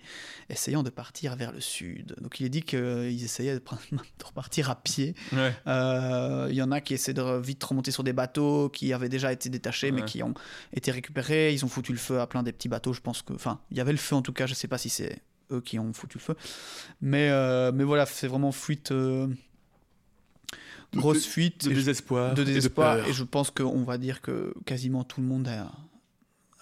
essayant 0.51 0.83
de 0.83 0.91
partir 0.91 1.35
vers 1.37 1.51
le 1.51 1.61
sud. 1.61 2.15
Donc 2.21 2.39
il 2.39 2.45
est 2.45 2.51
dit 2.51 2.63
qu'ils 2.63 3.25
essayaient 3.25 3.55
de, 3.55 3.63
repartir 4.25 4.69
à 4.71 4.77
pied. 4.77 5.15
Ouais. 5.33 5.55
Euh, 5.67 6.49
Il 6.51 6.55
y 6.57 6.61
en 6.61 6.71
a 6.71 6.83
qui 6.83 6.93
essaient 6.93 7.15
de 7.15 7.41
vite 7.41 7.65
remonter 7.65 7.91
sur 7.93 8.05
des 8.05 8.13
bateaux 8.13 8.69
qui 8.69 8.93
avaient 8.93 9.09
déjà 9.09 9.33
été 9.33 9.49
détachés 9.49 9.91
mais 9.91 10.05
qui 10.05 10.23
ont 10.23 10.35
été 10.75 10.91
récupérés. 10.91 11.55
Ils 11.55 11.65
ont 11.65 11.69
foutu 11.69 11.93
le 11.93 11.99
feu 11.99 12.21
à 12.21 12.27
plein 12.27 12.43
des 12.43 12.53
petits 12.53 12.69
bateaux. 12.69 12.93
Je 12.93 13.01
pense 13.01 13.23
que, 13.23 13.33
enfin, 13.33 13.59
il 13.71 13.79
y 13.79 13.81
avait 13.81 13.93
le 13.93 13.99
feu 13.99 14.17
en 14.17 14.23
tout 14.23 14.35
cas. 14.35 14.47
Je 14.47 14.53
sais 14.53 14.69
pas 14.69 14.77
si 14.79 14.91
c'est 14.91 15.23
eux 15.51 15.63
qui 15.63 15.79
ont 15.79 15.95
foutu 15.95 16.19
le 16.19 16.23
feu. 16.23 16.37
Mais, 17.01 17.31
euh, 17.31 17.73
mais 17.73 17.85
voilà, 17.85 18.05
c'est 18.05 18.29
vraiment 18.29 18.53
fuite. 18.53 18.93
euh, 18.93 19.29
grosse 21.01 21.27
fuite. 21.27 21.65
De 21.69 21.73
désespoir. 21.75 22.35
de 22.35 23.09
et 23.09 23.13
je 23.13 23.25
pense 23.25 23.51
qu'on 23.51 23.85
va 23.85 23.99
dire 23.99 24.21
que 24.21 24.55
quasiment 24.65 25.05
tout 25.05 25.21
le 25.21 25.27
monde 25.27 25.49
a, 25.49 25.71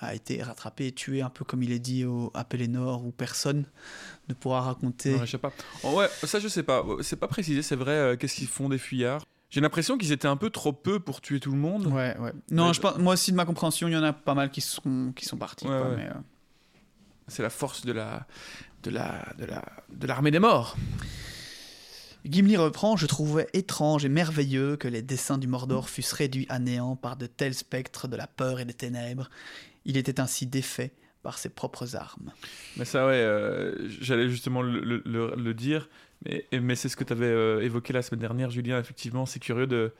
a 0.01 0.14
été 0.14 0.42
rattrapé 0.42 0.88
et 0.88 0.92
tué, 0.92 1.23
un 1.23 1.31
peu 1.31 1.45
comme 1.45 1.62
il 1.62 1.73
est 1.73 1.79
dit 1.79 2.05
au, 2.05 2.31
à 2.35 2.45
Pélénor, 2.45 3.05
où 3.05 3.11
personne 3.12 3.64
ne 4.29 4.35
pourra 4.35 4.61
raconter. 4.62 5.14
Ouais, 5.14 5.27
je 5.27 5.31
sais 5.33 5.38
pas. 5.38 5.53
Oh, 5.85 5.92
ouais, 5.97 6.09
ça 6.25 6.38
je 6.40 6.49
sais 6.49 6.62
pas. 6.62 6.85
C'est 7.03 7.16
pas 7.16 7.29
précisé, 7.29 7.62
c'est 7.62 7.77
vrai. 7.77 7.92
euh, 7.92 8.16
Qu'est-ce 8.16 8.35
qu'ils 8.37 8.47
font 8.49 8.68
des 8.68 8.79
fuyards 8.79 9.25
J'ai 9.51 9.61
l'impression 9.61 9.97
qu'ils 9.99 10.12
étaient 10.12 10.29
un 10.29 10.37
peu 10.37 10.51
trop 10.51 10.73
peu 10.73 10.99
pour 11.01 11.21
tuer 11.21 11.38
tout 11.40 11.53
le 11.53 11.59
monde. 11.59 11.87
Ouais, 11.87 12.16
ouais. 12.18 12.33
Non, 12.51 12.73
je 12.73 12.81
pense, 12.81 12.99
moi 12.99 13.14
aussi, 13.14 13.31
de 13.33 13.37
ma 13.37 13.45
compréhension, 13.45 13.88
il 13.88 13.92
y 13.95 13.97
en 13.97 14.03
a 14.03 14.12
pas 14.12 14.35
mal 14.35 14.51
qui 14.51 14.61
sont, 14.61 15.12
qui 15.14 15.25
sont 15.25 15.37
partis. 15.37 15.66
Ouais, 15.66 15.73
euh, 15.75 16.11
C'est 17.29 17.42
la 17.42 17.51
force 17.51 17.85
de 17.85 17.92
la 17.92 18.27
de 18.83 18.90
la 18.90 19.33
de 19.38 19.45
la 19.45 19.62
de 19.90 20.07
l'armée 20.09 20.33
des 20.33 20.40
morts. 20.40 20.77
Gimli 22.24 22.56
reprend 22.56 22.96
Je 22.96 23.06
trouvais 23.06 23.46
étrange 23.52 24.04
et 24.04 24.08
merveilleux 24.08 24.76
que 24.76 24.88
les 24.88 25.02
dessins 25.02 25.38
du 25.38 25.46
Mordor 25.48 25.88
fussent 25.88 26.12
réduits 26.12 26.46
à 26.48 26.58
néant 26.58 26.96
par 26.96 27.16
de 27.16 27.26
tels 27.26 27.54
spectres 27.54 28.08
de 28.08 28.16
la 28.16 28.26
peur 28.26 28.61
et 28.61 28.64
des 28.64 28.74
ténèbres. 28.74 29.28
Il 29.85 29.96
était 29.96 30.20
ainsi 30.20 30.46
défait 30.46 30.92
par 31.22 31.38
ses 31.38 31.48
propres 31.48 31.94
armes. 31.96 32.32
Mais 32.76 32.85
ça, 32.85 33.06
ouais, 33.06 33.12
euh, 33.14 33.88
j'allais 34.00 34.28
justement 34.28 34.61
le, 34.62 34.80
le- 34.80 35.02
le- 35.04 35.35
le 35.37 35.54
dire. 35.54 35.88
Mais, 36.24 36.46
mais 36.52 36.74
c'est 36.76 36.88
ce 36.88 36.96
que 36.96 37.04
tu 37.04 37.12
avais 37.12 37.64
évoqué 37.64 37.92
la 37.92 38.02
semaine 38.02 38.20
dernière, 38.20 38.50
Julien. 38.50 38.78
Effectivement, 38.78 39.26
c'est 39.26 39.40
curieux 39.40 39.66
de, 39.66 39.92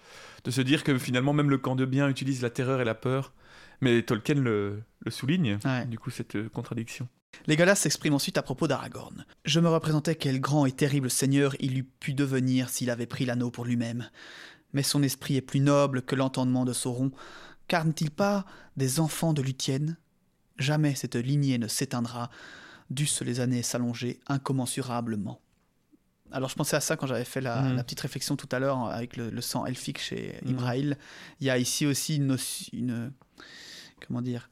de 0.44 0.50
se 0.50 0.61
dire 0.61 0.85
que 0.85 0.96
finalement, 0.98 1.32
même 1.32 1.50
le 1.50 1.58
camp 1.58 1.74
de 1.76 1.85
bien 1.85 2.08
utilise 2.08 2.42
la 2.42 2.50
terreur 2.50 2.80
et 2.80 2.85
la 2.85 2.94
peur. 2.94 3.32
Mais 3.80 4.02
Tolkien 4.02 4.37
le, 4.37 4.82
souligne, 5.08 5.58
Ouais. 5.64 5.85
du 5.87 5.98
coup, 5.98 6.11
cette 6.11 6.37
euh, 6.37 6.48
contradiction. 6.48 7.08
Legolas 7.47 7.75
s'exprime 7.75 8.14
ensuite 8.14 8.38
à 8.38 8.42
propos 8.42 8.68
d'Aragorn. 8.68 9.25
Je 9.45 9.59
me 9.61 9.68
représentais 9.68 10.14
quel 10.14 10.40
grand 10.40 10.64
et 10.66 10.73
terrible 10.73 11.11
seigneur 11.11 11.55
il 11.61 11.77
eût 11.79 11.85
pu 11.85 12.14
devenir 12.14 12.68
s'il 12.68 12.90
avait 12.90 13.07
pris 13.07 13.25
l'anneau 13.25 13.51
pour 13.51 13.64
lui-même. 13.64 14.09
Mais 14.73 14.83
son 14.83 15.03
esprit 15.03 15.37
est 15.37 15.40
plus 15.42 15.61
noble 15.61 16.03
que 16.03 16.14
l'entendement 16.14 16.64
de 16.64 16.73
Sauron, 16.73 17.11
car 17.68 17.85
n'est-il 17.85 18.11
pas 18.11 18.47
des 18.77 19.01
enfants 19.01 19.33
de 19.33 19.42
Luthien 19.42 19.97
Jamais 20.59 20.95
cette 20.95 21.16
lignée 21.16 21.59
ne 21.59 21.66
s'éteindra, 21.66 22.31
dussent 22.90 23.23
les 23.23 23.40
années 23.40 23.62
s'allonger 23.62 24.21
incommensurablement. 24.29 25.40
Alors 26.31 26.49
je 26.49 26.55
pensais 26.55 26.77
à 26.77 26.81
ça 26.81 26.97
quand 26.97 27.07
j'avais 27.07 27.25
fait 27.25 27.40
la, 27.42 27.73
la 27.73 27.85
petite 27.85 28.01
réflexion 28.01 28.37
tout 28.37 28.49
à 28.53 28.59
l'heure 28.59 28.87
avec 28.87 29.16
le, 29.16 29.29
le 29.31 29.40
sang 29.42 29.66
elfique 29.66 29.99
chez 30.01 30.38
Mhm. 30.45 30.51
Imrail. 30.51 30.97
Il 31.40 31.47
y 31.47 31.51
a 31.51 31.59
ici 31.59 31.85
aussi 31.87 32.16
une 32.16 33.12
comment 34.07 34.23
dire 34.23 34.49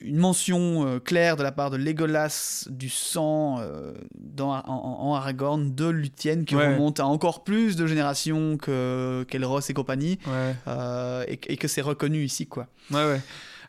une 0.00 0.16
mention 0.16 0.86
euh, 0.86 0.98
claire 1.00 1.36
de 1.36 1.42
la 1.42 1.52
part 1.52 1.70
de 1.70 1.76
Legolas 1.76 2.66
du 2.70 2.88
sang 2.88 3.58
euh, 3.60 3.92
dans, 4.18 4.52
en, 4.52 5.14
Aragorn 5.14 5.74
de 5.74 5.86
Luthien 5.88 6.44
qui 6.44 6.56
Ouais. 6.56 6.72
remonte 6.74 6.98
à 7.00 7.06
encore 7.06 7.44
plus 7.44 7.76
de 7.76 7.86
générations 7.86 8.56
que 8.56 9.24
qu'Elros 9.28 9.60
et 9.68 9.74
compagnie 9.74 10.18
Ouais. 10.26 10.54
euh, 10.68 11.24
et, 11.28 11.38
et 11.52 11.56
que 11.56 11.68
c'est 11.68 11.82
reconnu 11.82 12.22
ici 12.24 12.46
quoi. 12.46 12.66
Ouais, 12.90 13.04
ouais. 13.04 13.20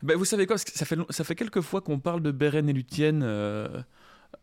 Ben, 0.03 0.17
vous 0.17 0.25
savez 0.25 0.47
quoi 0.47 0.57
ça 0.57 0.85
fait, 0.85 0.97
ça 1.09 1.23
fait 1.23 1.35
quelques 1.35 1.61
fois 1.61 1.81
qu'on 1.81 1.99
parle 1.99 2.21
de 2.21 2.31
Beren 2.31 2.67
et 2.69 2.73
Luthien. 2.73 3.21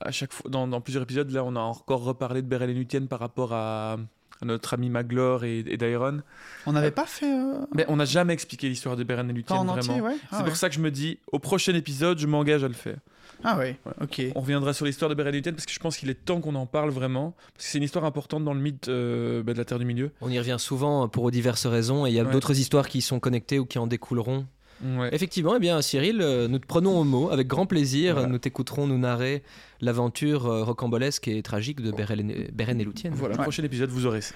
à 0.00 0.10
chaque 0.12 0.32
fois, 0.32 0.50
dans, 0.50 0.68
dans 0.68 0.80
plusieurs 0.80 1.02
épisodes, 1.02 1.30
là, 1.30 1.42
on 1.44 1.56
a 1.56 1.60
encore 1.60 2.04
reparlé 2.04 2.42
de 2.42 2.46
Beren 2.46 2.68
et 2.70 2.74
Luthien 2.74 3.06
par 3.06 3.18
rapport 3.20 3.52
à 3.52 3.96
notre 4.44 4.74
ami 4.74 4.88
Maglor 4.90 5.44
et, 5.44 5.60
et 5.66 5.76
Daeron. 5.76 6.20
On 6.66 6.72
n'avait 6.72 6.90
pas 6.90 7.06
fait 7.06 7.32
euh, 7.32 7.64
Mais 7.74 7.84
on 7.88 7.96
n'a 7.96 8.04
jamais 8.04 8.32
expliqué 8.32 8.68
l'histoire 8.68 8.96
de 8.96 9.04
Beren 9.04 9.28
et 9.30 9.32
Luthien, 9.32 9.56
vraiment. 9.64 9.72
entier 9.74 10.00
ouais. 10.00 10.14
C'est 10.14 10.26
Ah, 10.32 10.38
pour 10.38 10.48
ouais. 10.48 10.54
ça 10.54 10.68
que 10.68 10.74
je 10.74 10.80
me 10.80 10.90
dis, 10.90 11.18
au 11.32 11.38
prochain 11.38 11.74
épisode, 11.74 12.18
je 12.18 12.26
m'engage 12.26 12.62
à 12.64 12.68
le 12.68 12.74
faire. 12.74 12.96
Ah 13.44 13.56
ouais. 13.56 13.76
OK. 14.00 14.20
On 14.34 14.40
reviendra 14.40 14.72
sur 14.72 14.84
l'histoire 14.84 15.08
de 15.08 15.14
Beren 15.14 15.32
et 15.32 15.36
Luthien 15.38 15.52
parce 15.52 15.64
que 15.66 15.72
je 15.72 15.78
pense 15.78 15.96
qu'il 15.96 16.10
est 16.10 16.14
temps 16.24 16.40
qu'on 16.40 16.56
en 16.56 16.66
parle 16.66 16.90
vraiment. 16.90 17.36
Parce 17.54 17.66
que 17.66 17.70
c'est 17.72 17.78
une 17.78 17.84
histoire 17.84 18.04
importante 18.04 18.44
dans 18.44 18.54
le 18.54 18.60
mythe 18.60 18.88
euh, 18.88 19.42
bah, 19.44 19.52
de 19.52 19.58
la 19.58 19.64
Terre 19.64 19.78
du 19.78 19.84
Milieu. 19.84 20.10
On 20.20 20.28
y 20.30 20.38
revient 20.38 20.56
souvent 20.58 21.06
pour 21.08 21.30
diverses 21.30 21.66
raisons 21.66 22.04
et 22.06 22.10
il 22.10 22.14
y 22.16 22.20
a 22.20 22.24
Ouais. 22.24 22.32
d'autres 22.32 22.58
histoires 22.58 22.88
qui 22.88 22.98
y 22.98 23.02
sont 23.02 23.20
connectées 23.20 23.58
ou 23.60 23.64
qui 23.66 23.78
en 23.78 23.86
découleront. 23.86 24.46
Ouais. 24.84 25.08
Effectivement, 25.12 25.56
eh 25.56 25.58
bien, 25.58 25.82
Cyril, 25.82 26.20
euh, 26.20 26.48
nous 26.48 26.58
te 26.58 26.66
prenons 26.66 26.98
au 26.98 27.04
mot 27.04 27.30
avec 27.30 27.46
grand 27.46 27.66
plaisir. 27.66 28.14
Voilà. 28.14 28.28
Nous 28.28 28.38
t'écouterons 28.38 28.86
nous 28.86 28.98
narrer 28.98 29.42
l'aventure 29.80 30.46
euh, 30.46 30.64
rocambolesque 30.64 31.28
et 31.28 31.42
tragique 31.42 31.80
de 31.80 31.90
Beren 31.90 32.80
et, 32.80 32.84
Lúthien. 32.84 33.10
Voilà, 33.14 33.36
Ouais. 33.36 33.42
prochain 33.42 33.64
épisode, 33.64 33.90
vous 33.90 34.06
aurez 34.06 34.20
ça. 34.20 34.34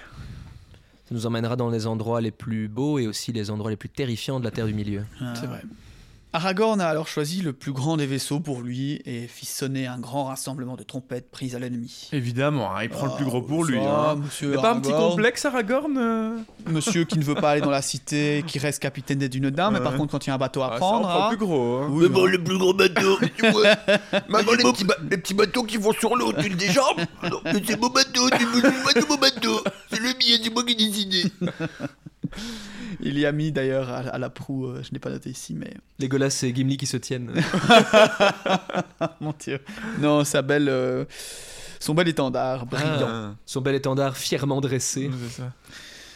Ça 1.05 1.15
nous 1.15 1.25
emmènera 1.25 1.55
dans 1.55 1.69
les 1.69 1.87
endroits 1.87 2.21
les 2.21 2.31
plus 2.31 2.67
beaux 2.67 2.99
et 2.99 3.07
aussi 3.07 3.31
les 3.31 3.51
endroits 3.51 3.71
les 3.71 3.77
plus 3.77 3.89
terrifiants 3.89 4.39
de 4.39 4.45
la 4.45 4.51
Terre 4.51 4.67
du 4.67 4.73
Milieu. 4.73 5.03
C'est 5.35 5.47
vrai. 5.47 5.61
Aragorn 6.35 6.81
a 6.81 6.87
alors 6.87 7.07
choisi 7.07 7.41
le 7.43 7.53
plus 7.53 7.71
grand 7.73 7.95
des 7.95 8.07
vaisseaux 8.07 8.39
pour 8.39 8.61
lui 8.61 8.99
et 9.05 9.27
fit 9.27 9.45
sonner 9.45 9.85
un 9.85 9.99
grand 9.99 10.23
rassemblement 10.25 10.75
de 10.75 10.81
trompettes 10.81 11.29
prises 11.29 11.55
à 11.55 11.59
l'ennemi. 11.59 12.09
Évidemment, 12.11 12.75
hein, 12.75 12.81
il 12.81 12.89
prend 12.89 13.05
le 13.05 13.11
plus 13.15 13.25
gros 13.25 13.43
pour 13.43 13.63
lui. 13.63 13.77
ça, 13.77 14.11
hein. 14.11 14.15
monsieur 14.15 14.53
pas 14.53 14.71
un 14.71 14.79
petit 14.79 14.91
Aragorn. 14.91 15.11
complexe, 15.11 15.45
Aragorn 15.45 15.97
euh 15.97 16.37
Monsieur 16.65 17.03
qui 17.03 17.19
ne 17.19 17.23
veut 17.23 17.35
pas 17.35 17.51
aller 17.51 17.61
dans 17.61 17.69
la 17.69 17.83
cité, 17.83 18.43
qui 18.47 18.57
reste 18.57 18.81
capitaine 18.81 19.19
des 19.19 19.29
dunes 19.29 19.51
d'Ain, 19.51 19.69
mais 19.69 19.79
par 19.79 19.91
Ouais. 19.91 19.97
contre, 19.99 20.11
quand 20.13 20.25
il 20.25 20.29
y 20.29 20.31
a 20.31 20.33
un 20.33 20.39
bateau 20.39 20.63
à 20.63 20.69
Ah, 20.69 20.73
ça, 20.73 20.77
prendre. 20.79 21.07
on 21.07 21.11
prend 21.11 21.27
hein, 21.27 21.31
le 21.31 21.37
plus 21.37 21.45
gros. 21.45 21.77
hein. 21.77 21.87
oui, 21.91 22.03
Mais 22.03 22.09
bon, 22.09 22.25
le 22.25 22.43
plus 22.43 22.57
gros 22.57 22.73
bateau, 22.73 23.19
tu 23.37 23.49
vois. 23.51 23.75
Maman, 24.27 24.51
les 24.53 24.63
petits, 24.63 24.85
ba- 24.85 24.97
les 25.11 25.17
petits 25.17 25.33
bateaux 25.35 25.63
qui 25.63 25.77
vont 25.77 25.93
sur 25.93 26.15
l'eau, 26.15 26.33
tu 26.33 26.49
le 26.49 26.55
déjambes 26.55 27.01
Non, 27.29 27.41
mais 27.45 27.61
c'est 27.63 27.79
mon 27.79 27.89
bateau, 27.89 28.27
dis 28.31 28.61
pas 28.83 28.99
de 28.99 29.05
mon 29.07 29.17
bateau. 29.17 29.63
C'est 29.91 29.99
le 29.99 30.07
mien, 30.07 30.39
c'est 30.43 30.49
moi 30.51 30.63
qui 30.63 30.71
ai 30.71 30.75
décidé. 30.75 31.23
il 33.01 33.17
y 33.19 33.25
a 33.25 33.31
mis 33.31 33.51
d'ailleurs 33.51 33.89
à, 33.89 33.97
à 33.99 34.17
la 34.17 34.29
proue, 34.29 34.67
euh, 34.67 34.81
je 34.83 34.91
n'ai 34.93 34.99
pas 34.99 35.09
noté 35.09 35.29
ici, 35.29 35.53
mais. 35.53 35.73
Legolas 35.99 36.39
et 36.43 36.53
Gimli 36.53 36.77
qui 36.77 36.85
se 36.85 36.97
tiennent. 36.97 37.31
Mon 39.21 39.33
Dieu. 39.39 39.59
Non, 39.99 40.23
sa 40.23 40.41
belle. 40.41 40.69
euh, 40.69 41.05
Son 41.79 41.93
bel 41.93 42.07
étendard, 42.07 42.65
brillant. 42.65 43.07
Ah, 43.07 43.35
Son 43.45 43.61
bel 43.61 43.75
étendard 43.75 44.17
fièrement 44.17 44.61
dressé. 44.61 45.09
c'est 45.29 45.41
ça. 45.41 45.53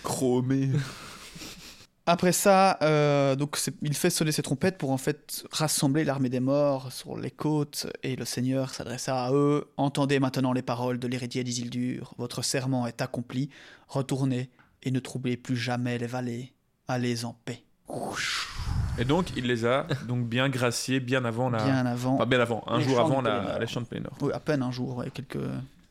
Chromé. 0.03 0.69
Après 2.09 2.31
ça, 2.31 2.77
euh, 2.83 3.35
donc 3.35 3.59
il 3.81 3.93
fait 3.93 4.09
sonner 4.09 4.31
ses 4.31 4.41
trompettes 4.41 4.77
pour 4.77 4.91
en 4.91 4.97
fait 4.97 5.43
rassembler 5.51 6.05
l'armée 6.05 6.29
des 6.29 6.39
morts 6.39 6.89
sur 6.93 7.17
les 7.17 7.31
côtes, 7.31 7.87
et 8.01 8.15
le 8.15 8.23
Seigneur 8.23 8.73
s'adressa 8.73 9.25
à 9.25 9.33
eux. 9.33 9.65
Entendez 9.75 10.21
maintenant 10.21 10.53
les 10.53 10.61
paroles 10.61 10.99
de 10.99 11.07
l'héritier 11.09 11.43
d'Isildur. 11.43 12.13
Votre 12.17 12.43
serment 12.43 12.87
est 12.87 13.01
accompli. 13.01 13.49
Retournez 13.89 14.49
et 14.83 14.91
ne 14.91 14.99
troublez 14.99 15.35
plus 15.35 15.57
jamais 15.57 15.97
les 15.97 16.07
vallées. 16.07 16.53
Allez 16.89 17.25
en 17.25 17.33
paix. 17.33 17.63
Et 18.97 19.03
donc, 19.03 19.35
il 19.35 19.45
les 19.45 19.65
a 19.65 19.85
donc 20.07 20.25
bien 20.25 20.47
graciés 20.47 21.01
bien 21.01 21.25
avant 21.25 21.49
la. 21.49 21.63
Bien 21.63 21.85
avant. 21.85 22.15
Pas 22.15 22.25
bien 22.25 22.39
avant, 22.39 22.63
un 22.67 22.79
jour 22.79 22.99
avant 22.99 23.21
la, 23.21 23.65
champs 23.67 23.81
de 23.81 23.85
Pelennor. 23.85 24.13
Oui, 24.21 24.31
à 24.33 24.39
peine 24.39 24.63
un 24.63 24.71
jour, 24.71 24.97
ouais, 24.97 25.11
quelques, 25.11 25.37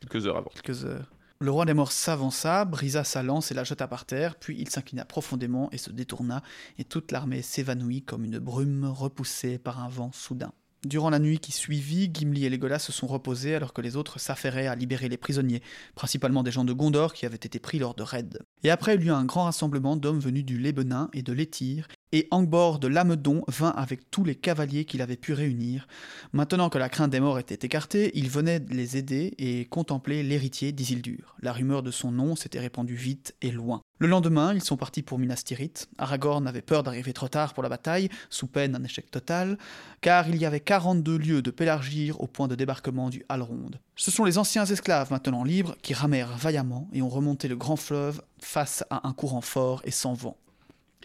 Quelques 0.00 0.26
heures 0.26 0.38
avant. 0.38 0.50
quelques 0.54 0.85
heures. 0.85 1.04
Le 1.38 1.50
roi 1.50 1.66
des 1.66 1.74
morts 1.74 1.92
s'avança, 1.92 2.64
brisa 2.64 3.04
sa 3.04 3.22
lance 3.22 3.50
et 3.50 3.54
la 3.54 3.62
jeta 3.62 3.87
par 3.87 4.06
terre, 4.06 4.37
puis 4.37 4.56
il 4.59 4.70
s'inclina 4.70 5.04
profondément 5.04 5.68
et 5.70 5.76
se 5.76 5.90
détourna, 5.90 6.42
et 6.78 6.85
toute 6.85 7.12
l'armée 7.12 7.42
s'évanouit 7.42 8.00
comme 8.00 8.24
une 8.24 8.38
brume 8.38 8.87
repoussée 8.87 9.59
par 9.59 9.85
un 9.85 9.88
vent 9.90 10.12
soudain. 10.12 10.52
Durant 10.87 11.11
la 11.11 11.18
nuit 11.18 11.40
qui 11.40 11.51
suivit, 11.51 12.09
Gimli 12.14 12.44
et 12.44 12.49
Legolas 12.49 12.79
se 12.79 12.92
sont 12.92 13.09
reposés 13.09 13.57
alors 13.57 13.72
que 13.72 13.81
les 13.81 13.96
autres 13.96 14.20
s'affairaient 14.20 14.68
à 14.68 14.77
libérer 14.77 15.09
les 15.09 15.16
prisonniers, 15.16 15.61
principalement 15.96 16.44
des 16.44 16.53
gens 16.53 16.64
de 16.64 16.72
Gondor 16.72 17.12
qui 17.12 17.27
avaient 17.27 17.35
été 17.35 17.59
pris 17.59 17.81
lors 17.81 17.96
de 17.96 18.05
raids. 18.05 18.38
Et 18.62 18.70
après 18.70 18.94
il 18.94 19.03
y 19.03 19.07
eut 19.07 19.11
un 19.11 19.25
grand 19.25 19.46
rassemblement 19.46 19.96
d'hommes 19.96 20.20
venus 20.20 20.44
du 20.44 20.59
Lébenin 20.61 21.11
et 21.12 21.22
de 21.22 21.33
l'Étyr, 21.33 21.88
et 22.12 22.29
Angbor 22.31 22.79
de 22.79 22.87
Lamedon 22.87 23.42
vint 23.49 23.70
avec 23.70 24.12
tous 24.12 24.22
les 24.22 24.37
cavaliers 24.37 24.85
qu'il 24.85 25.03
avait 25.03 25.16
pu 25.16 25.33
réunir. 25.33 25.88
Maintenant 26.33 26.70
que 26.70 26.79
la 26.79 26.88
crainte 26.88 27.11
des 27.11 27.18
morts 27.18 27.40
était 27.40 27.66
écartée, 27.66 28.12
il 28.14 28.31
venait 28.31 28.64
les 28.70 28.96
aider 28.96 29.35
et 29.38 29.64
contempler 29.64 30.22
l'héritier 30.22 30.70
d'Isildur. 30.70 31.35
La 31.42 31.53
rumeur 31.53 31.83
de 31.83 31.90
son 31.90 32.12
nom 32.12 32.37
s'était 32.37 32.61
répandue 32.61 32.94
vite 32.94 33.35
et 33.42 33.51
loin. 33.51 33.83
Le 33.98 34.09
lendemain, 34.09 34.52
ils 34.52 34.62
sont 34.62 34.76
partis 34.76 35.02
pour 35.02 35.18
Minas 35.18 35.42
Tirith. 35.42 35.88
Aragorn 35.96 36.46
avait 36.46 36.61
peur 36.61 36.82
d'arriver 36.82 37.14
trop 37.14 37.28
tard 37.28 37.54
pour 37.54 37.62
la 37.62 37.70
bataille, 37.70 38.11
sous 38.28 38.46
peine 38.46 38.72
d'un 38.72 38.85
échec 38.85 39.11
total, 39.11 39.56
car 40.02 40.28
il 40.28 40.37
y 40.37 40.44
avait 40.44 40.61
42 40.61 41.16
lieues 41.16 41.40
de 41.40 41.50
pélargir 41.50 42.20
au 42.20 42.26
point 42.26 42.46
de 42.46 42.54
débarquement 42.54 43.09
du 43.09 43.24
Halrond. 43.30 43.70
Ce 43.94 44.11
sont 44.11 44.24
les 44.24 44.37
anciens 44.37 44.66
esclaves 44.66 45.11
maintenant 45.11 45.44
libres 45.44 45.76
qui 45.80 45.94
ramèrent 45.94 46.37
vaillamment 46.37 46.90
et 46.92 47.00
ont 47.00 47.09
remonté 47.09 47.48
le 47.48 47.56
grand 47.56 47.76
fleuve 47.76 48.20
face 48.38 48.85
à 48.90 49.09
un 49.09 49.14
courant 49.14 49.40
fort 49.40 49.80
et 49.85 49.90
sans 49.90 50.12
vent. 50.12 50.37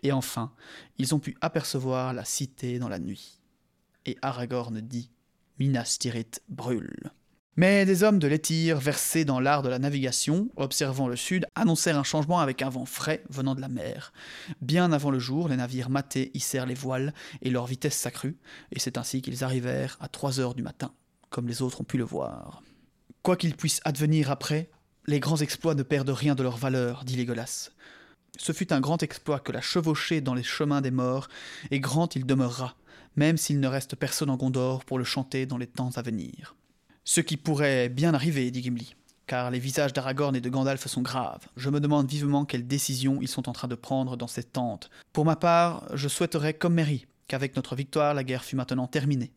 Et 0.04 0.12
enfin, 0.12 0.52
ils 0.98 1.16
ont 1.16 1.20
pu 1.20 1.38
apercevoir 1.40 2.14
la 2.14 2.26
cité 2.26 2.78
dans 2.78 2.90
la 2.90 3.00
nuit. 3.00 3.40
Et 4.06 4.18
Aragorn 4.22 4.82
dit 4.82 5.12
Minas 5.60 5.96
Tirith 5.98 6.42
brûle. 6.50 7.12
Mais 7.58 7.86
des 7.86 8.04
hommes 8.04 8.20
de 8.20 8.28
l'Étyr, 8.28 8.80
versés 8.80 9.26
dans 9.26 9.42
l'art 9.42 9.62
de 9.62 9.68
la 9.68 9.78
navigation, 9.78 10.50
observant 10.56 11.10
le 11.10 11.18
sud, 11.18 11.46
annoncèrent 11.56 12.00
un 12.00 12.04
changement 12.04 12.40
avec 12.40 12.62
un 12.62 12.70
vent 12.70 12.86
frais 12.86 13.24
venant 13.30 13.56
de 13.56 13.62
la 13.62 13.68
mer. 13.68 14.14
Bien 14.62 14.94
avant 14.94 15.12
le 15.12 15.20
jour, 15.20 15.50
les 15.50 15.58
navires 15.58 15.90
matés 15.90 16.32
hissèrent 16.34 16.66
les 16.66 16.76
voiles 16.76 17.14
et 17.42 17.50
leur 17.50 17.66
vitesse 17.66 17.98
s'accrut, 17.98 18.38
et 18.72 18.80
c'est 18.80 18.98
ainsi 18.98 19.22
qu'ils 19.22 19.44
arrivèrent 19.44 19.98
à 20.00 20.08
3 20.08 20.40
heures 20.40 20.56
du 20.56 20.64
matin, 20.64 20.94
comme 21.30 21.50
les 21.50 21.62
autres 21.62 21.82
ont 21.82 21.86
pu 21.86 21.98
le 21.98 22.06
voir. 22.06 22.64
Quoi 23.22 23.36
qu'il 23.36 23.58
puisse 23.58 23.82
advenir 23.84 24.32
après, 24.32 24.70
les 25.08 25.20
grands 25.20 25.38
exploits 25.38 25.76
ne 25.76 25.84
perdent 25.84 26.10
rien 26.10 26.36
de 26.36 26.44
leur 26.44 26.56
valeur, 26.56 27.04
dit 27.04 27.18
Légolas. 27.18 27.72
Ce 28.38 28.54
fut 28.54 28.72
un 28.72 28.80
grand 28.80 29.04
exploit 29.04 29.42
que 29.42 29.52
la 29.52 29.62
chevauchée 29.62 30.22
dans 30.22 30.36
les 30.36 30.44
chemins 30.44 30.80
des 30.80 30.90
morts, 30.90 31.28
et 31.70 31.82
grand 31.82 32.16
il 32.16 32.26
demeurera, 32.26 32.78
même 33.18 33.36
s'il 33.36 33.60
ne 33.60 33.68
reste 33.68 33.98
personne 33.98 34.30
en 34.30 34.38
Gondor 34.38 34.86
pour 34.86 34.98
le 34.98 35.04
chanter 35.04 35.46
dans 35.46 35.58
les 35.58 35.68
temps 35.68 35.92
à 35.98 36.02
venir. 36.02 36.56
Ce 37.04 37.22
qui 37.22 37.36
pourrait 37.38 37.90
bien 37.90 38.14
arriver, 38.14 38.52
dit 38.52 38.62
Gimli, 38.62 38.96
car 39.26 39.50
les 39.50 39.60
visages 39.60 39.94
d'Aragorn 39.94 40.36
et 40.36 40.42
de 40.42 40.50
Gandalf 40.50 40.86
sont 40.88 41.02
graves. 41.02 41.48
Je 41.58 41.70
me 41.70 41.80
demande 41.80 42.08
vivement 42.08 42.46
quelle 42.46 42.68
décision 42.68 43.20
ils 43.22 43.28
sont 43.28 43.50
en 43.50 43.54
train 43.54 43.68
de 43.68 43.76
prendre 43.76 44.18
dans 44.18 44.28
cette 44.28 44.54
tente. 44.54 44.92
Pour 45.12 45.26
ma 45.26 45.36
part, 45.36 45.86
je 45.96 46.08
souhaiterais, 46.08 46.54
comme 46.54 46.76
Merry, 46.76 47.08
qu'avec 47.28 47.56
notre 47.56 47.76
victoire, 47.76 48.14
la 48.14 48.24
guerre 48.24 48.44
fût 48.44 48.56
maintenant 48.56 48.88
terminée. 48.88 49.32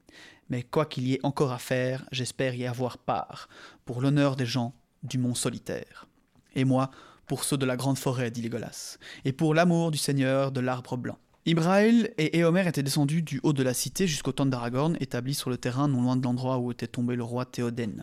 Mais 0.50 0.62
quoi 0.62 0.84
qu'il 0.84 1.08
y 1.08 1.14
ait 1.14 1.20
encore 1.24 1.52
à 1.52 1.58
faire, 1.58 2.04
j'espère 2.12 2.54
y 2.54 2.66
avoir 2.66 2.98
part, 2.98 3.48
pour 3.86 4.02
l'honneur 4.02 4.36
des 4.36 4.46
gens 4.46 4.74
du 5.02 5.16
mont 5.16 5.34
solitaire. 5.34 6.06
Et 6.54 6.64
moi, 6.64 6.90
pour 7.26 7.44
ceux 7.44 7.56
de 7.56 7.64
la 7.64 7.76
grande 7.76 7.98
forêt, 7.98 8.30
dit 8.30 8.42
Legolas, 8.42 8.98
et 9.24 9.32
pour 9.32 9.54
l'amour 9.54 9.90
du 9.90 9.98
seigneur 9.98 10.52
de 10.52 10.60
l'arbre 10.60 10.98
blanc. 10.98 11.18
Ibrail 11.46 12.10
et 12.16 12.38
Éomer 12.38 12.66
étaient 12.66 12.82
descendus 12.82 13.20
du 13.20 13.38
haut 13.42 13.52
de 13.52 13.62
la 13.62 13.74
cité 13.74 14.06
jusqu'au 14.06 14.32
temple 14.32 14.48
d'Aragorn, 14.48 14.96
établi 15.00 15.34
sur 15.34 15.50
le 15.50 15.58
terrain 15.58 15.88
non 15.88 16.00
loin 16.00 16.16
de 16.16 16.22
l'endroit 16.22 16.56
où 16.56 16.72
était 16.72 16.86
tombé 16.86 17.16
le 17.16 17.22
roi 17.22 17.44
Théoden. 17.44 18.02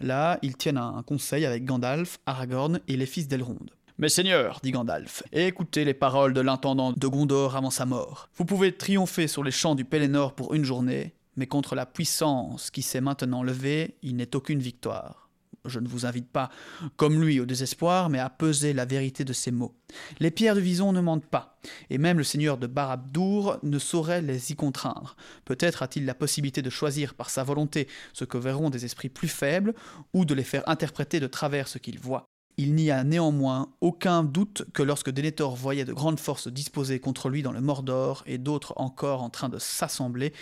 Là, 0.00 0.38
ils 0.42 0.58
tiennent 0.58 0.76
un 0.76 1.02
conseil 1.02 1.46
avec 1.46 1.64
Gandalf, 1.64 2.18
Aragorn 2.26 2.80
et 2.88 2.98
les 2.98 3.06
fils 3.06 3.28
d'Elrond. 3.28 3.64
Mes 3.96 4.10
seigneurs, 4.10 4.60
dit 4.62 4.72
Gandalf, 4.72 5.22
écoutez 5.32 5.86
les 5.86 5.94
paroles 5.94 6.34
de 6.34 6.42
l'intendant 6.42 6.92
de 6.92 7.06
Gondor 7.06 7.56
avant 7.56 7.70
sa 7.70 7.86
mort. 7.86 8.28
Vous 8.36 8.44
pouvez 8.44 8.72
triompher 8.72 9.26
sur 9.26 9.42
les 9.42 9.50
champs 9.50 9.74
du 9.74 9.86
Pelennor 9.86 10.34
pour 10.34 10.52
une 10.52 10.66
journée, 10.66 11.14
mais 11.36 11.46
contre 11.46 11.74
la 11.74 11.86
puissance 11.86 12.70
qui 12.70 12.82
s'est 12.82 13.00
maintenant 13.00 13.42
levée, 13.42 13.96
il 14.02 14.16
n'est 14.16 14.36
aucune 14.36 14.60
victoire 14.60 15.21
je 15.64 15.78
ne 15.78 15.88
vous 15.88 16.06
invite 16.06 16.28
pas, 16.28 16.50
comme 16.96 17.22
lui, 17.22 17.40
au 17.40 17.46
désespoir, 17.46 18.08
mais 18.08 18.18
à 18.18 18.30
peser 18.30 18.72
la 18.72 18.84
vérité 18.84 19.24
de 19.24 19.32
ces 19.32 19.50
mots. 19.50 19.74
Les 20.20 20.30
pierres 20.30 20.54
de 20.54 20.60
Vison 20.60 20.92
ne 20.92 21.00
mentent 21.00 21.26
pas, 21.26 21.58
et 21.90 21.98
même 21.98 22.18
le 22.18 22.24
seigneur 22.24 22.58
de 22.58 22.66
Barabdour 22.66 23.58
ne 23.62 23.78
saurait 23.78 24.22
les 24.22 24.52
y 24.52 24.56
contraindre. 24.56 25.16
Peut-être 25.44 25.82
a-t-il 25.82 26.04
la 26.04 26.14
possibilité 26.14 26.62
de 26.62 26.70
choisir 26.70 27.14
par 27.14 27.30
sa 27.30 27.44
volonté 27.44 27.88
ce 28.12 28.24
que 28.24 28.38
verront 28.38 28.70
des 28.70 28.84
esprits 28.84 29.08
plus 29.08 29.28
faibles, 29.28 29.74
ou 30.12 30.24
de 30.24 30.34
les 30.34 30.44
faire 30.44 30.68
interpréter 30.68 31.20
de 31.20 31.26
travers 31.26 31.68
ce 31.68 31.78
qu'ils 31.78 31.98
voient. 31.98 32.26
Il 32.58 32.74
n'y 32.74 32.90
a 32.90 33.02
néanmoins 33.02 33.72
aucun 33.80 34.24
doute 34.24 34.64
que 34.74 34.82
lorsque 34.82 35.10
Denethor 35.10 35.56
voyait 35.56 35.86
de 35.86 35.94
grandes 35.94 36.20
forces 36.20 36.48
disposées 36.48 37.00
contre 37.00 37.30
lui 37.30 37.42
dans 37.42 37.52
le 37.52 37.62
Mordor 37.62 38.22
et 38.26 38.36
d'autres 38.36 38.74
encore 38.76 39.22
en 39.22 39.30
train 39.30 39.48
de 39.48 39.58
s'assembler, 39.58 40.34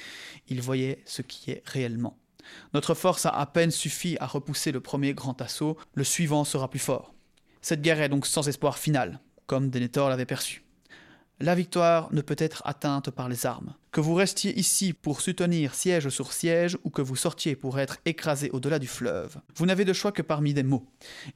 il 0.49 0.61
voyait 0.61 1.03
ce 1.07 1.23
qui 1.23 1.53
est 1.53 1.63
réellement. 1.67 2.20
Notre 2.75 2.95
force 2.95 3.27
a 3.27 3.31
à 3.31 3.47
peine 3.47 3.71
suffi 3.71 4.17
à 4.21 4.27
repousser 4.27 4.73
le 4.73 4.81
premier 4.81 5.15
grand 5.15 5.41
assaut, 5.41 5.77
le 5.95 6.05
suivant 6.05 6.45
sera 6.45 6.69
plus 6.69 6.79
fort. 6.79 7.15
Cette 7.63 7.83
guerre 7.83 8.01
est 8.01 8.09
donc 8.09 8.27
sans 8.27 8.49
espoir 8.49 8.79
final, 8.79 9.21
comme 9.47 9.71
Denethor 9.71 10.09
l'avait 10.09 10.27
perçu. 10.27 10.65
La 11.43 11.55
victoire 11.55 12.13
ne 12.13 12.21
peut 12.21 12.37
être 12.37 12.61
atteinte 12.67 13.11
par 13.11 13.31
les 13.31 13.47
armes. 13.47 13.75
Que 13.93 14.03
vous 14.03 14.15
restiez 14.15 14.59
ici 14.59 14.93
pour 14.93 15.23
soutenir 15.23 15.75
siège 15.75 16.11
sur 16.11 16.35
siège 16.35 16.77
ou 16.85 16.91
que 16.91 17.01
vous 17.01 17.17
sortiez 17.17 17.57
pour 17.57 17.81
être 17.81 17.97
écrasé 18.05 18.51
au-delà 18.51 18.79
du 18.79 18.87
fleuve, 18.87 19.41
vous 19.57 19.65
n'avez 19.65 19.87
de 19.87 19.95
choix 19.95 20.13
que 20.13 20.21
parmi 20.21 20.53
des 20.53 20.63
mots. 20.63 20.87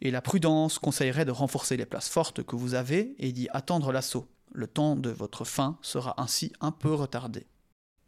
Et 0.02 0.10
la 0.10 0.20
prudence 0.20 0.78
conseillerait 0.78 1.24
de 1.24 1.30
renforcer 1.30 1.78
les 1.78 1.86
places 1.86 2.10
fortes 2.10 2.42
que 2.42 2.54
vous 2.54 2.74
avez 2.74 3.14
et 3.18 3.32
d'y 3.32 3.48
attendre 3.50 3.92
l'assaut. 3.92 4.28
Le 4.52 4.66
temps 4.66 4.94
de 4.94 5.08
votre 5.08 5.46
fin 5.46 5.78
sera 5.80 6.20
ainsi 6.20 6.52
un 6.60 6.70
peu 6.70 6.92
retardé. 6.92 7.46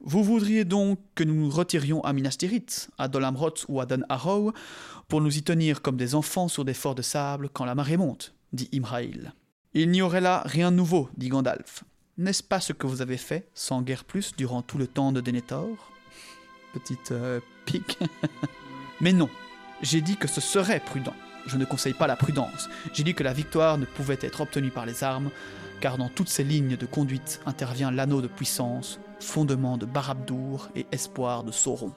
Vous 0.01 0.23
voudriez 0.23 0.65
donc 0.65 1.01
que 1.15 1.25
nous 1.25 1.35
nous 1.35 1.51
retirions 1.51 2.03
à 2.05 2.13
Minas 2.13 2.37
Tirith, 2.39 2.91
à 2.99 3.09
Dolamroth 3.09 3.65
ou 3.69 3.81
à 3.81 3.87
Dan 3.87 4.05
Arrow, 4.09 4.53
pour 5.09 5.21
nous 5.21 5.37
y 5.37 5.43
tenir 5.43 5.83
comme 5.83 5.97
des 5.97 6.15
enfants 6.15 6.49
sur 6.49 6.65
des 6.65 6.75
forts 6.75 6.95
de 6.95 7.03
sable 7.03 7.49
quand 7.53 7.65
la 7.65 7.75
marée 7.75 7.97
monte, 7.97 8.35
dit 8.53 8.69
Imraïl. 8.73 9.33
Il 9.75 9.91
n'y 9.91 10.03
aurait 10.03 10.21
là 10.21 10.43
rien 10.45 10.71
de 10.71 10.77
nouveau, 10.77 11.09
dit 11.17 11.29
Gandalf. 11.29 11.85
N'est-ce 12.19 12.43
pas 12.43 12.61
ce 12.61 12.73
que 12.73 12.87
vous 12.87 13.03
avez 13.03 13.19
fait, 13.19 13.49
sans 13.55 13.83
guère 13.83 14.05
plus, 14.05 14.35
durant 14.37 14.63
tout 14.63 14.79
le 14.79 14.87
temps 14.87 15.13
de 15.13 15.21
Denethor? 15.21 15.93
Petite 16.73 17.13
euh, 17.13 17.41
pique. 17.67 17.99
Mais 19.01 19.13
non, 19.13 19.29
j'ai 19.83 20.01
dit 20.01 20.17
que 20.17 20.29
ce 20.29 20.41
serait 20.41 20.81
prudent. 20.81 21.15
Je 21.47 21.57
ne 21.57 21.65
conseille 21.65 21.93
pas 21.93 22.07
la 22.07 22.17
prudence. 22.17 22.69
J'ai 22.93 23.05
dit 23.05 23.15
que 23.15 23.23
la 23.23 23.33
victoire 23.33 23.77
ne 23.79 23.85
pouvait 23.85 24.19
être 24.21 24.41
obtenue 24.41 24.71
par 24.71 24.87
les 24.87 25.05
armes, 25.05 25.31
car 25.81 25.99
dans 25.99 26.09
toutes 26.09 26.29
ces 26.29 26.43
lignes 26.45 26.77
de 26.77 26.87
conduite 26.87 27.41
intervient 27.45 27.91
l'anneau 27.91 28.23
de 28.23 28.29
puissance, 28.29 28.99
fondement 29.21 29.79
de 29.79 29.87
Barabdour 29.87 30.69
et 30.75 30.87
espoir 30.93 31.45
de 31.45 31.53
Sauron. 31.53 31.93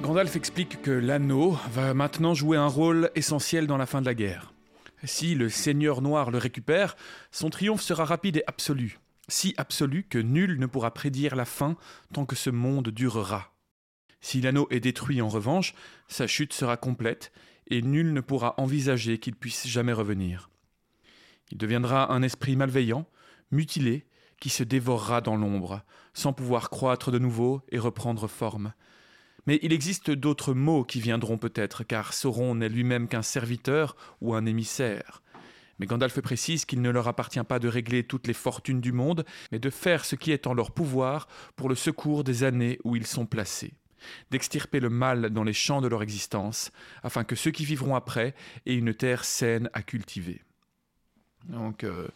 Gandalf 0.00 0.36
explique 0.36 0.80
que 0.80 0.90
l'anneau 0.90 1.58
va 1.70 1.92
maintenant 1.92 2.32
jouer 2.32 2.56
un 2.56 2.66
rôle 2.66 3.10
essentiel 3.14 3.66
dans 3.66 3.76
la 3.76 3.84
fin 3.84 4.00
de 4.00 4.06
la 4.06 4.14
guerre. 4.14 4.52
Si 5.04 5.34
le 5.34 5.48
Seigneur 5.48 6.02
Noir 6.02 6.30
le 6.30 6.38
récupère, 6.38 6.96
son 7.30 7.50
triomphe 7.50 7.82
sera 7.82 8.04
rapide 8.04 8.38
et 8.38 8.44
absolu 8.46 8.98
si 9.28 9.54
absolu 9.56 10.04
que 10.04 10.18
nul 10.18 10.58
ne 10.58 10.66
pourra 10.66 10.92
prédire 10.92 11.36
la 11.36 11.44
fin 11.44 11.76
tant 12.12 12.26
que 12.26 12.36
ce 12.36 12.50
monde 12.50 12.88
durera. 12.88 13.54
Si 14.20 14.40
l'anneau 14.40 14.66
est 14.70 14.80
détruit 14.80 15.22
en 15.22 15.28
revanche, 15.28 15.74
sa 16.08 16.26
chute 16.26 16.52
sera 16.52 16.76
complète, 16.76 17.32
et 17.68 17.82
nul 17.82 18.12
ne 18.12 18.20
pourra 18.20 18.54
envisager 18.56 19.18
qu'il 19.18 19.36
puisse 19.36 19.66
jamais 19.66 19.92
revenir. 19.92 20.50
Il 21.50 21.58
deviendra 21.58 22.12
un 22.12 22.22
esprit 22.22 22.56
malveillant, 22.56 23.06
mutilé, 23.50 24.06
qui 24.40 24.48
se 24.48 24.62
dévorera 24.62 25.20
dans 25.20 25.36
l'ombre, 25.36 25.82
sans 26.14 26.32
pouvoir 26.32 26.70
croître 26.70 27.10
de 27.10 27.18
nouveau 27.18 27.62
et 27.70 27.78
reprendre 27.78 28.28
forme. 28.28 28.72
Mais 29.46 29.58
il 29.62 29.72
existe 29.72 30.10
d'autres 30.10 30.54
mots 30.54 30.84
qui 30.84 31.00
viendront 31.00 31.38
peut-être, 31.38 31.84
car 31.84 32.12
Sauron 32.12 32.54
n'est 32.54 32.68
lui-même 32.68 33.08
qu'un 33.08 33.22
serviteur 33.22 33.96
ou 34.20 34.34
un 34.34 34.46
émissaire. 34.46 35.22
Mais 35.78 35.86
Gandalf 35.86 36.20
précise 36.20 36.64
qu'il 36.64 36.82
ne 36.82 36.90
leur 36.90 37.08
appartient 37.08 37.42
pas 37.44 37.58
de 37.58 37.68
régler 37.68 38.04
toutes 38.04 38.26
les 38.26 38.34
fortunes 38.34 38.80
du 38.80 38.92
monde, 38.92 39.24
mais 39.52 39.58
de 39.58 39.70
faire 39.70 40.04
ce 40.04 40.16
qui 40.16 40.32
est 40.32 40.46
en 40.46 40.54
leur 40.54 40.72
pouvoir 40.72 41.28
pour 41.56 41.68
le 41.68 41.74
secours 41.74 42.24
des 42.24 42.44
années 42.44 42.78
où 42.84 42.96
ils 42.96 43.06
sont 43.06 43.26
placés, 43.26 43.74
d'extirper 44.30 44.80
le 44.80 44.90
mal 44.90 45.30
dans 45.30 45.44
les 45.44 45.52
champs 45.52 45.80
de 45.80 45.88
leur 45.88 46.02
existence, 46.02 46.72
afin 47.02 47.24
que 47.24 47.36
ceux 47.36 47.50
qui 47.50 47.64
vivront 47.64 47.94
après 47.94 48.34
aient 48.66 48.74
une 48.74 48.94
terre 48.94 49.24
saine 49.24 49.70
à 49.72 49.82
cultiver. 49.82 50.42
Donc, 51.44 51.84
euh, 51.84 52.08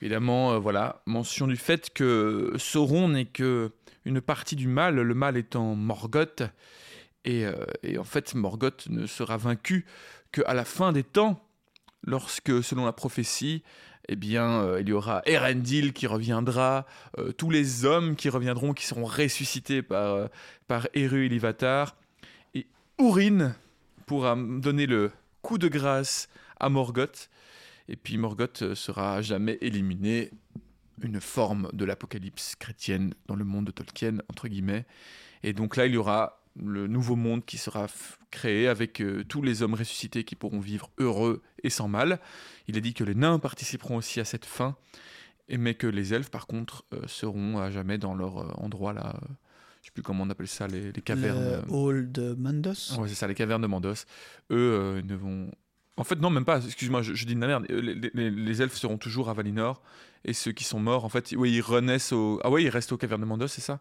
évidemment, 0.00 0.52
euh, 0.52 0.58
voilà, 0.58 1.02
mention 1.06 1.46
du 1.46 1.56
fait 1.56 1.90
que 1.92 2.52
Sauron 2.58 3.08
n'est 3.08 3.24
que 3.24 3.72
une 4.04 4.20
partie 4.20 4.56
du 4.56 4.68
mal, 4.68 4.96
le 4.96 5.14
mal 5.14 5.38
étant 5.38 5.74
Morgoth, 5.74 6.42
et, 7.24 7.46
euh, 7.46 7.64
et 7.82 7.96
en 7.96 8.04
fait, 8.04 8.34
Morgoth 8.34 8.86
ne 8.90 9.06
sera 9.06 9.38
vaincu 9.38 9.86
qu'à 10.30 10.52
la 10.52 10.66
fin 10.66 10.92
des 10.92 11.02
temps, 11.02 11.42
lorsque, 12.06 12.62
selon 12.62 12.84
la 12.84 12.92
prophétie, 12.92 13.62
eh 14.08 14.16
bien, 14.16 14.62
euh, 14.62 14.80
il 14.80 14.88
y 14.88 14.92
aura 14.92 15.22
Erendil 15.26 15.92
qui 15.92 16.06
reviendra, 16.06 16.86
euh, 17.18 17.32
tous 17.32 17.50
les 17.50 17.84
hommes 17.84 18.16
qui 18.16 18.28
reviendront, 18.28 18.72
qui 18.72 18.86
seront 18.86 19.04
ressuscités 19.04 19.82
par, 19.82 20.14
euh, 20.14 20.26
par 20.66 20.88
Eru 20.94 21.26
et 22.54 22.66
Urin 22.98 23.54
pourra 24.06 24.36
donner 24.36 24.86
le 24.86 25.10
coup 25.42 25.58
de 25.58 25.68
grâce 25.68 26.28
à 26.60 26.68
Morgoth, 26.68 27.30
et 27.88 27.96
puis 27.96 28.18
Morgoth 28.18 28.74
sera 28.74 29.20
jamais 29.22 29.58
éliminé, 29.60 30.30
une 31.02 31.20
forme 31.20 31.68
de 31.72 31.84
l'apocalypse 31.84 32.54
chrétienne 32.54 33.14
dans 33.26 33.34
le 33.34 33.44
monde 33.44 33.64
de 33.64 33.72
Tolkien, 33.72 34.18
entre 34.30 34.46
guillemets, 34.46 34.86
et 35.42 35.52
donc 35.52 35.76
là, 35.76 35.86
il 35.86 35.94
y 35.94 35.96
aura 35.96 36.43
le 36.56 36.86
nouveau 36.86 37.16
monde 37.16 37.44
qui 37.44 37.58
sera 37.58 37.86
créé 38.30 38.68
avec 38.68 39.00
euh, 39.00 39.24
tous 39.24 39.42
les 39.42 39.62
hommes 39.62 39.74
ressuscités 39.74 40.24
qui 40.24 40.36
pourront 40.36 40.60
vivre 40.60 40.90
heureux 40.98 41.42
et 41.62 41.70
sans 41.70 41.88
mal. 41.88 42.20
Il 42.68 42.76
a 42.76 42.80
dit 42.80 42.94
que 42.94 43.04
les 43.04 43.14
nains 43.14 43.38
participeront 43.38 43.96
aussi 43.96 44.20
à 44.20 44.24
cette 44.24 44.44
fin, 44.44 44.76
mais 45.48 45.74
que 45.74 45.86
les 45.86 46.14
elfes, 46.14 46.30
par 46.30 46.46
contre, 46.46 46.84
euh, 46.94 47.00
seront 47.06 47.58
à 47.58 47.70
jamais 47.70 47.98
dans 47.98 48.14
leur 48.14 48.38
euh, 48.38 48.52
endroit 48.56 48.92
là. 48.92 49.18
je 49.80 49.86
sais 49.86 49.92
plus 49.92 50.02
comment 50.02 50.24
on 50.24 50.30
appelle 50.30 50.48
ça, 50.48 50.66
les, 50.68 50.92
cavernes. 50.92 51.62
Le 51.66 51.72
hall 51.72 52.12
de 52.12 52.34
Mandos. 52.34 52.98
Ouais, 52.98 53.08
c'est 53.08 53.14
ça, 53.14 53.26
les 53.26 53.34
cavernes 53.34 53.62
de 53.62 53.66
Mandos. 53.66 54.04
Eux 54.50 55.02
ne 55.04 55.14
vont 55.14 55.50
en 55.96 56.04
fait, 56.04 56.16
non, 56.16 56.30
même 56.30 56.44
pas. 56.44 56.60
Excuse-moi, 56.64 57.02
je, 57.02 57.24
dis 57.24 57.34
de 57.34 57.40
la 57.40 57.46
merde. 57.46 57.66
Les, 57.68 58.62
elfes 58.62 58.74
seront 58.74 58.98
toujours 58.98 59.30
à 59.30 59.34
Valinor. 59.34 59.80
Et 60.26 60.32
ceux 60.32 60.52
qui 60.52 60.64
sont 60.64 60.80
morts, 60.80 61.04
en 61.04 61.10
fait, 61.10 61.34
oui, 61.36 61.52
ils 61.52 61.60
renaissent 61.60 62.12
au. 62.12 62.40
Ah 62.42 62.50
oui, 62.50 62.64
ils 62.64 62.70
restent 62.70 62.92
au 62.92 62.96
caverne 62.96 63.20
de 63.20 63.26
Mandos, 63.26 63.46
c'est 63.46 63.60
ça? 63.60 63.78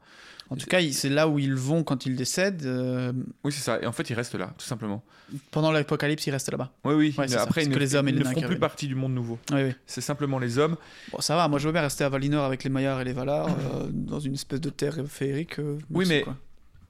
En 0.49 0.57
tout 0.57 0.67
cas, 0.67 0.79
c'est 0.91 1.09
là 1.09 1.27
où 1.27 1.39
ils 1.39 1.55
vont 1.55 1.83
quand 1.83 2.05
ils 2.05 2.15
décèdent. 2.15 2.65
Euh, 2.65 3.13
oui, 3.43 3.51
c'est 3.53 3.61
ça. 3.61 3.81
Et 3.81 3.87
en 3.87 3.93
fait, 3.93 4.09
ils 4.09 4.13
restent 4.13 4.35
là, 4.35 4.53
tout 4.57 4.65
simplement. 4.65 5.03
Pendant 5.51 5.71
l'apocalypse, 5.71 6.27
ils 6.27 6.31
restent 6.31 6.51
là-bas. 6.51 6.71
Oui, 6.83 6.93
oui. 6.93 7.15
mais 7.17 7.33
après, 7.35 7.63
ils 7.63 7.69
ne, 7.69 7.77
les 7.77 7.95
hommes 7.95 8.09
ne 8.09 8.23
feront 8.23 8.41
plus 8.41 8.59
partie 8.59 8.87
du 8.87 8.95
monde 8.95 9.13
nouveau. 9.13 9.39
Oui, 9.51 9.63
oui. 9.63 9.75
C'est 9.87 10.01
simplement 10.01 10.37
les 10.37 10.59
hommes. 10.59 10.75
Bon, 11.13 11.21
ça 11.21 11.35
va. 11.37 11.47
Moi, 11.47 11.59
je 11.59 11.67
veux 11.67 11.71
bien 11.71 11.81
rester 11.81 12.03
à 12.03 12.09
Valinor 12.09 12.43
avec 12.43 12.65
les 12.65 12.69
Maillards 12.69 13.01
et 13.01 13.05
les 13.05 13.13
Valar, 13.13 13.47
euh, 13.47 13.87
dans 13.91 14.19
une 14.19 14.33
espèce 14.33 14.61
de 14.61 14.69
terre 14.69 14.97
féerique. 15.07 15.59
Euh, 15.59 15.79
oui, 15.89 16.05
mais. 16.07 16.25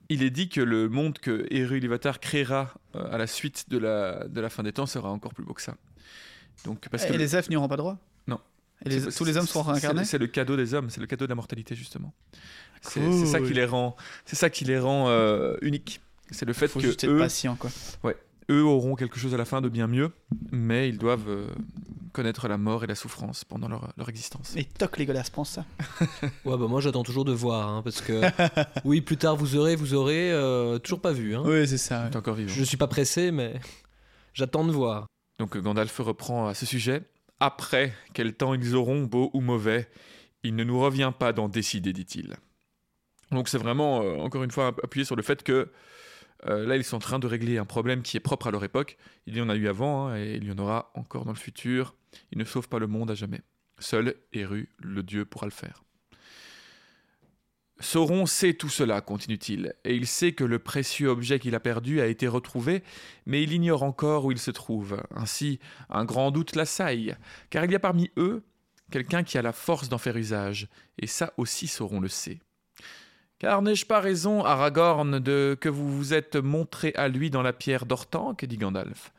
Il 0.09 0.23
est 0.23 0.29
dit 0.29 0.49
que 0.49 0.61
le 0.61 0.89
monde 0.89 1.17
que 1.19 1.45
Eru 1.51 1.77
Ilúvatar 1.77 2.19
créera 2.19 2.73
à 2.93 3.17
la 3.17 3.27
suite 3.27 3.69
de 3.69 3.77
la, 3.77 4.27
de 4.27 4.41
la 4.41 4.49
fin 4.49 4.63
des 4.63 4.73
temps 4.73 4.85
sera 4.85 5.09
encore 5.09 5.33
plus 5.33 5.43
beau 5.43 5.53
que 5.53 5.61
ça. 5.61 5.75
Donc, 6.65 6.87
parce 6.89 7.05
et 7.05 7.07
que 7.07 7.13
les 7.13 7.35
elfes 7.35 7.49
n'y 7.49 7.55
auront 7.55 7.67
pas 7.67 7.77
droit? 7.77 7.97
Non. 8.27 8.39
Et 8.85 8.89
les- 8.89 9.11
tous 9.11 9.23
les 9.25 9.37
hommes 9.37 9.47
c'est- 9.47 9.61
réincarnés? 9.61 10.05
C'est 10.05 10.17
le 10.17 10.27
cadeau 10.27 10.55
des 10.55 10.73
hommes, 10.73 10.89
c'est 10.89 11.01
le 11.01 11.07
cadeau 11.07 11.25
de 11.25 11.29
la 11.29 11.35
mortalité 11.35 11.75
justement. 11.75 12.13
C'est 12.81 12.99
Cool. 12.99 13.27
ça 13.27 13.39
qui 13.39 13.53
les 13.53 13.65
rend, 13.65 13.95
c'est 14.25 14.35
ça 14.35 14.49
qui 14.49 14.65
les 14.65 14.77
rend 14.77 15.07
euh, 15.09 15.55
uniques. 15.61 16.01
C'est 16.31 16.45
le 16.45 16.53
fait 16.53 16.67
Faut 16.67 16.79
que 16.79 16.85
juste 16.85 17.03
être 17.03 17.09
eux, 17.11 17.17
patient, 17.19 17.55
quoi. 17.55 17.69
Eux 18.49 18.63
auront 18.63 18.95
quelque 18.95 19.19
chose 19.19 19.33
à 19.33 19.37
la 19.37 19.45
fin 19.45 19.61
de 19.61 19.69
bien 19.69 19.87
mieux, 19.87 20.11
mais 20.51 20.89
ils 20.89 20.97
doivent 20.97 21.29
euh, 21.29 21.47
connaître 22.11 22.47
la 22.47 22.57
mort 22.57 22.83
et 22.83 22.87
la 22.87 22.95
souffrance 22.95 23.43
pendant 23.43 23.67
leur, 23.67 23.91
leur 23.97 24.09
existence. 24.09 24.55
Et 24.55 24.65
toc, 24.65 24.97
Legolas, 24.97 25.29
pense 25.33 25.51
ça. 25.51 25.65
Ouais, 26.45 26.57
bah 26.57 26.67
moi 26.67 26.81
j'attends 26.81 27.03
toujours 27.03 27.25
de 27.25 27.33
voir, 27.33 27.69
hein, 27.69 27.81
parce 27.83 28.01
que 28.01 28.21
oui, 28.85 29.01
plus 29.01 29.17
tard 29.17 29.35
vous 29.35 29.55
aurez, 29.55 29.75
vous 29.75 29.93
aurez, 29.93 30.31
euh, 30.31 30.79
toujours 30.79 31.01
pas 31.01 31.11
vu. 31.11 31.35
Hein. 31.35 31.43
Oui, 31.45 31.67
c'est 31.67 31.77
ça. 31.77 32.07
T'es 32.11 32.17
encore 32.17 32.35
vivant. 32.35 32.53
Je 32.53 32.63
suis 32.63 32.77
pas 32.77 32.87
pressé, 32.87 33.31
mais 33.31 33.59
j'attends 34.33 34.65
de 34.65 34.71
voir. 34.71 35.07
Donc 35.39 35.57
Gandalf 35.57 35.97
reprend 35.99 36.47
à 36.47 36.53
ce 36.53 36.65
sujet. 36.65 37.01
Après, 37.39 37.93
quel 38.13 38.33
temps 38.33 38.53
ils 38.53 38.75
auront, 38.75 39.03
beau 39.03 39.29
ou 39.33 39.41
mauvais, 39.41 39.89
il 40.43 40.55
ne 40.55 40.63
nous 40.63 40.79
revient 40.79 41.11
pas 41.17 41.33
d'en 41.33 41.49
décider, 41.49 41.91
dit-il. 41.91 42.35
Donc 43.31 43.49
c'est 43.49 43.57
vraiment, 43.57 44.01
euh, 44.01 44.17
encore 44.17 44.43
une 44.43 44.51
fois, 44.51 44.67
appuyé 44.83 45.05
sur 45.05 45.15
le 45.15 45.23
fait 45.23 45.43
que 45.43 45.71
euh, 46.47 46.65
là, 46.65 46.75
ils 46.75 46.83
sont 46.83 46.97
en 46.97 46.99
train 46.99 47.19
de 47.19 47.27
régler 47.27 47.57
un 47.57 47.65
problème 47.65 48.01
qui 48.01 48.17
est 48.17 48.21
propre 48.21 48.47
à 48.47 48.51
leur 48.51 48.63
époque. 48.63 48.97
Il 49.27 49.37
y 49.37 49.41
en 49.41 49.49
a 49.49 49.55
eu 49.55 49.67
avant, 49.67 50.07
hein, 50.07 50.17
et 50.17 50.35
il 50.35 50.45
y 50.45 50.51
en 50.51 50.57
aura 50.57 50.91
encore 50.93 51.25
dans 51.25 51.31
le 51.31 51.37
futur. 51.37 51.95
Ils 52.31 52.37
ne 52.37 52.43
sauvent 52.43 52.69
pas 52.69 52.79
le 52.79 52.87
monde 52.87 53.11
à 53.11 53.15
jamais. 53.15 53.41
Seul 53.79 54.15
Eru, 54.33 54.69
le 54.79 55.03
dieu, 55.03 55.25
pourra 55.25 55.45
le 55.45 55.51
faire. 55.51 55.83
Sauron 57.79 58.25
sait 58.25 58.53
tout 58.53 58.69
cela, 58.69 59.01
continue-t-il, 59.01 59.73
et 59.83 59.95
il 59.95 60.07
sait 60.07 60.31
que 60.31 60.43
le 60.43 60.59
précieux 60.59 61.09
objet 61.09 61.39
qu'il 61.39 61.55
a 61.55 61.59
perdu 61.59 61.99
a 61.99 62.07
été 62.07 62.27
retrouvé, 62.27 62.83
mais 63.25 63.43
il 63.43 63.51
ignore 63.51 63.83
encore 63.83 64.25
où 64.25 64.31
il 64.31 64.37
se 64.37 64.51
trouve. 64.51 65.01
Ainsi, 65.11 65.59
un 65.89 66.05
grand 66.05 66.31
doute 66.31 66.55
l'assaille, 66.55 67.17
car 67.49 67.65
il 67.65 67.71
y 67.71 67.75
a 67.75 67.79
parmi 67.79 68.09
eux 68.15 68.43
quelqu'un 68.91 69.23
qui 69.23 69.37
a 69.37 69.41
la 69.41 69.51
force 69.51 69.89
d'en 69.89 69.97
faire 69.97 70.15
usage, 70.15 70.69
et 70.97 71.07
ça 71.07 71.33
aussi 71.37 71.67
Sauron 71.67 71.99
le 71.99 72.07
sait. 72.07 72.39
Car 73.39 73.61
n'ai-je 73.61 73.85
pas 73.85 73.99
raison, 73.99 74.43
Aragorn, 74.43 75.19
de 75.19 75.57
que 75.59 75.69
vous 75.69 75.89
vous 75.89 76.13
êtes 76.13 76.35
montré 76.35 76.93
à 76.95 77.07
lui 77.07 77.29
dans 77.29 77.41
la 77.41 77.53
pierre 77.53 77.85
d'Ortanque 77.85 78.45
dit 78.45 78.57
Gandalf? 78.57 79.11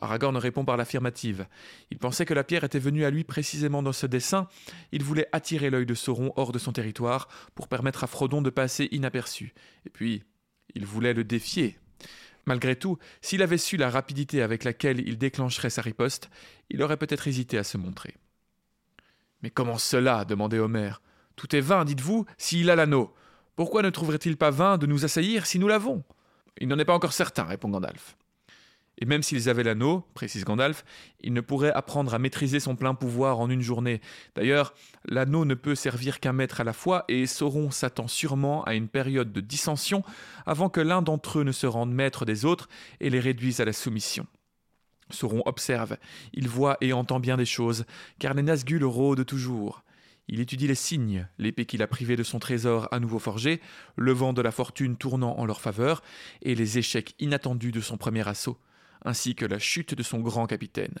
Aragorn 0.00 0.36
répond 0.36 0.64
par 0.64 0.76
l'affirmative. 0.76 1.46
Il 1.90 1.98
pensait 1.98 2.24
que 2.24 2.34
la 2.34 2.44
pierre 2.44 2.64
était 2.64 2.78
venue 2.78 3.04
à 3.04 3.10
lui 3.10 3.24
précisément 3.24 3.82
dans 3.82 3.92
ce 3.92 4.06
dessin. 4.06 4.48
Il 4.92 5.02
voulait 5.02 5.28
attirer 5.32 5.70
l'œil 5.70 5.86
de 5.86 5.94
Sauron 5.94 6.32
hors 6.36 6.52
de 6.52 6.58
son 6.58 6.72
territoire 6.72 7.28
pour 7.54 7.68
permettre 7.68 8.04
à 8.04 8.06
Frodon 8.06 8.42
de 8.42 8.50
passer 8.50 8.88
inaperçu. 8.92 9.54
Et 9.86 9.90
puis, 9.90 10.22
il 10.74 10.86
voulait 10.86 11.14
le 11.14 11.24
défier. 11.24 11.78
Malgré 12.46 12.76
tout, 12.76 12.98
s'il 13.20 13.42
avait 13.42 13.58
su 13.58 13.76
la 13.76 13.90
rapidité 13.90 14.40
avec 14.42 14.64
laquelle 14.64 15.06
il 15.06 15.18
déclencherait 15.18 15.70
sa 15.70 15.82
riposte, 15.82 16.30
il 16.70 16.82
aurait 16.82 16.96
peut-être 16.96 17.28
hésité 17.28 17.58
à 17.58 17.64
se 17.64 17.76
montrer. 17.76 18.14
Mais 19.42 19.50
comment 19.50 19.78
cela? 19.78 20.24
demandait 20.24 20.58
Homer. 20.58 20.92
Tout 21.36 21.54
est 21.54 21.60
vain, 21.60 21.84
dites-vous, 21.84 22.24
s'il 22.38 22.70
a 22.70 22.76
l'anneau. 22.76 23.14
Pourquoi 23.58 23.82
ne 23.82 23.90
trouverait-il 23.90 24.36
pas 24.36 24.52
vain 24.52 24.78
de 24.78 24.86
nous 24.86 25.04
assaillir 25.04 25.44
si 25.44 25.58
nous 25.58 25.66
l'avons? 25.66 26.04
Il 26.60 26.68
n'en 26.68 26.78
est 26.78 26.84
pas 26.84 26.94
encore 26.94 27.12
certain, 27.12 27.42
répond 27.42 27.68
Gandalf. 27.68 28.16
Et 28.98 29.04
même 29.04 29.24
s'ils 29.24 29.48
avaient 29.48 29.64
l'anneau, 29.64 30.04
précise 30.14 30.44
Gandalf, 30.44 30.84
ils 31.22 31.32
ne 31.32 31.40
pourraient 31.40 31.72
apprendre 31.72 32.14
à 32.14 32.20
maîtriser 32.20 32.60
son 32.60 32.76
plein 32.76 32.94
pouvoir 32.94 33.40
en 33.40 33.50
une 33.50 33.60
journée. 33.60 34.00
D'ailleurs, 34.36 34.74
l'anneau 35.06 35.44
ne 35.44 35.54
peut 35.54 35.74
servir 35.74 36.20
qu'un 36.20 36.32
maître 36.32 36.60
à 36.60 36.64
la 36.64 36.72
fois, 36.72 37.04
et 37.08 37.26
Sauron 37.26 37.72
s'attend 37.72 38.06
sûrement 38.06 38.62
à 38.62 38.74
une 38.74 38.86
période 38.86 39.32
de 39.32 39.40
dissension 39.40 40.04
avant 40.46 40.68
que 40.68 40.80
l'un 40.80 41.02
d'entre 41.02 41.40
eux 41.40 41.44
ne 41.44 41.50
se 41.50 41.66
rende 41.66 41.90
maître 41.90 42.24
des 42.24 42.44
autres 42.44 42.68
et 43.00 43.10
les 43.10 43.18
réduise 43.18 43.58
à 43.60 43.64
la 43.64 43.72
soumission. 43.72 44.28
Sauron 45.10 45.42
observe, 45.46 45.96
il 46.32 46.48
voit 46.48 46.76
et 46.80 46.92
entend 46.92 47.18
bien 47.18 47.36
des 47.36 47.44
choses, 47.44 47.86
car 48.20 48.34
les 48.34 48.42
Nazgûl 48.42 48.84
rôdent 48.84 49.26
toujours. 49.26 49.82
Il 50.28 50.40
étudie 50.40 50.66
les 50.66 50.74
signes, 50.74 51.26
l'épée 51.38 51.64
qu'il 51.64 51.82
a 51.82 51.86
privée 51.86 52.16
de 52.16 52.22
son 52.22 52.38
trésor 52.38 52.86
à 52.92 53.00
nouveau 53.00 53.18
forgé, 53.18 53.60
le 53.96 54.12
vent 54.12 54.34
de 54.34 54.42
la 54.42 54.50
fortune 54.50 54.96
tournant 54.96 55.38
en 55.38 55.46
leur 55.46 55.60
faveur, 55.60 56.02
et 56.42 56.54
les 56.54 56.76
échecs 56.76 57.14
inattendus 57.18 57.72
de 57.72 57.80
son 57.80 57.96
premier 57.96 58.28
assaut, 58.28 58.58
ainsi 59.04 59.34
que 59.34 59.46
la 59.46 59.58
chute 59.58 59.94
de 59.94 60.02
son 60.02 60.20
grand 60.20 60.46
capitaine. 60.46 60.98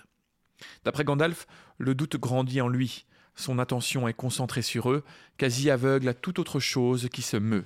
D'après 0.84 1.04
Gandalf, 1.04 1.46
le 1.76 1.94
doute 1.94 2.16
grandit 2.16 2.62
en 2.62 2.68
lui, 2.68 3.04
son 3.34 3.58
attention 3.58 4.08
est 4.08 4.14
concentrée 4.14 4.62
sur 4.62 4.90
eux, 4.90 5.04
quasi 5.36 5.70
aveugle 5.70 6.08
à 6.08 6.14
toute 6.14 6.38
autre 6.38 6.58
chose 6.58 7.08
qui 7.12 7.22
se 7.22 7.36
meut. 7.36 7.64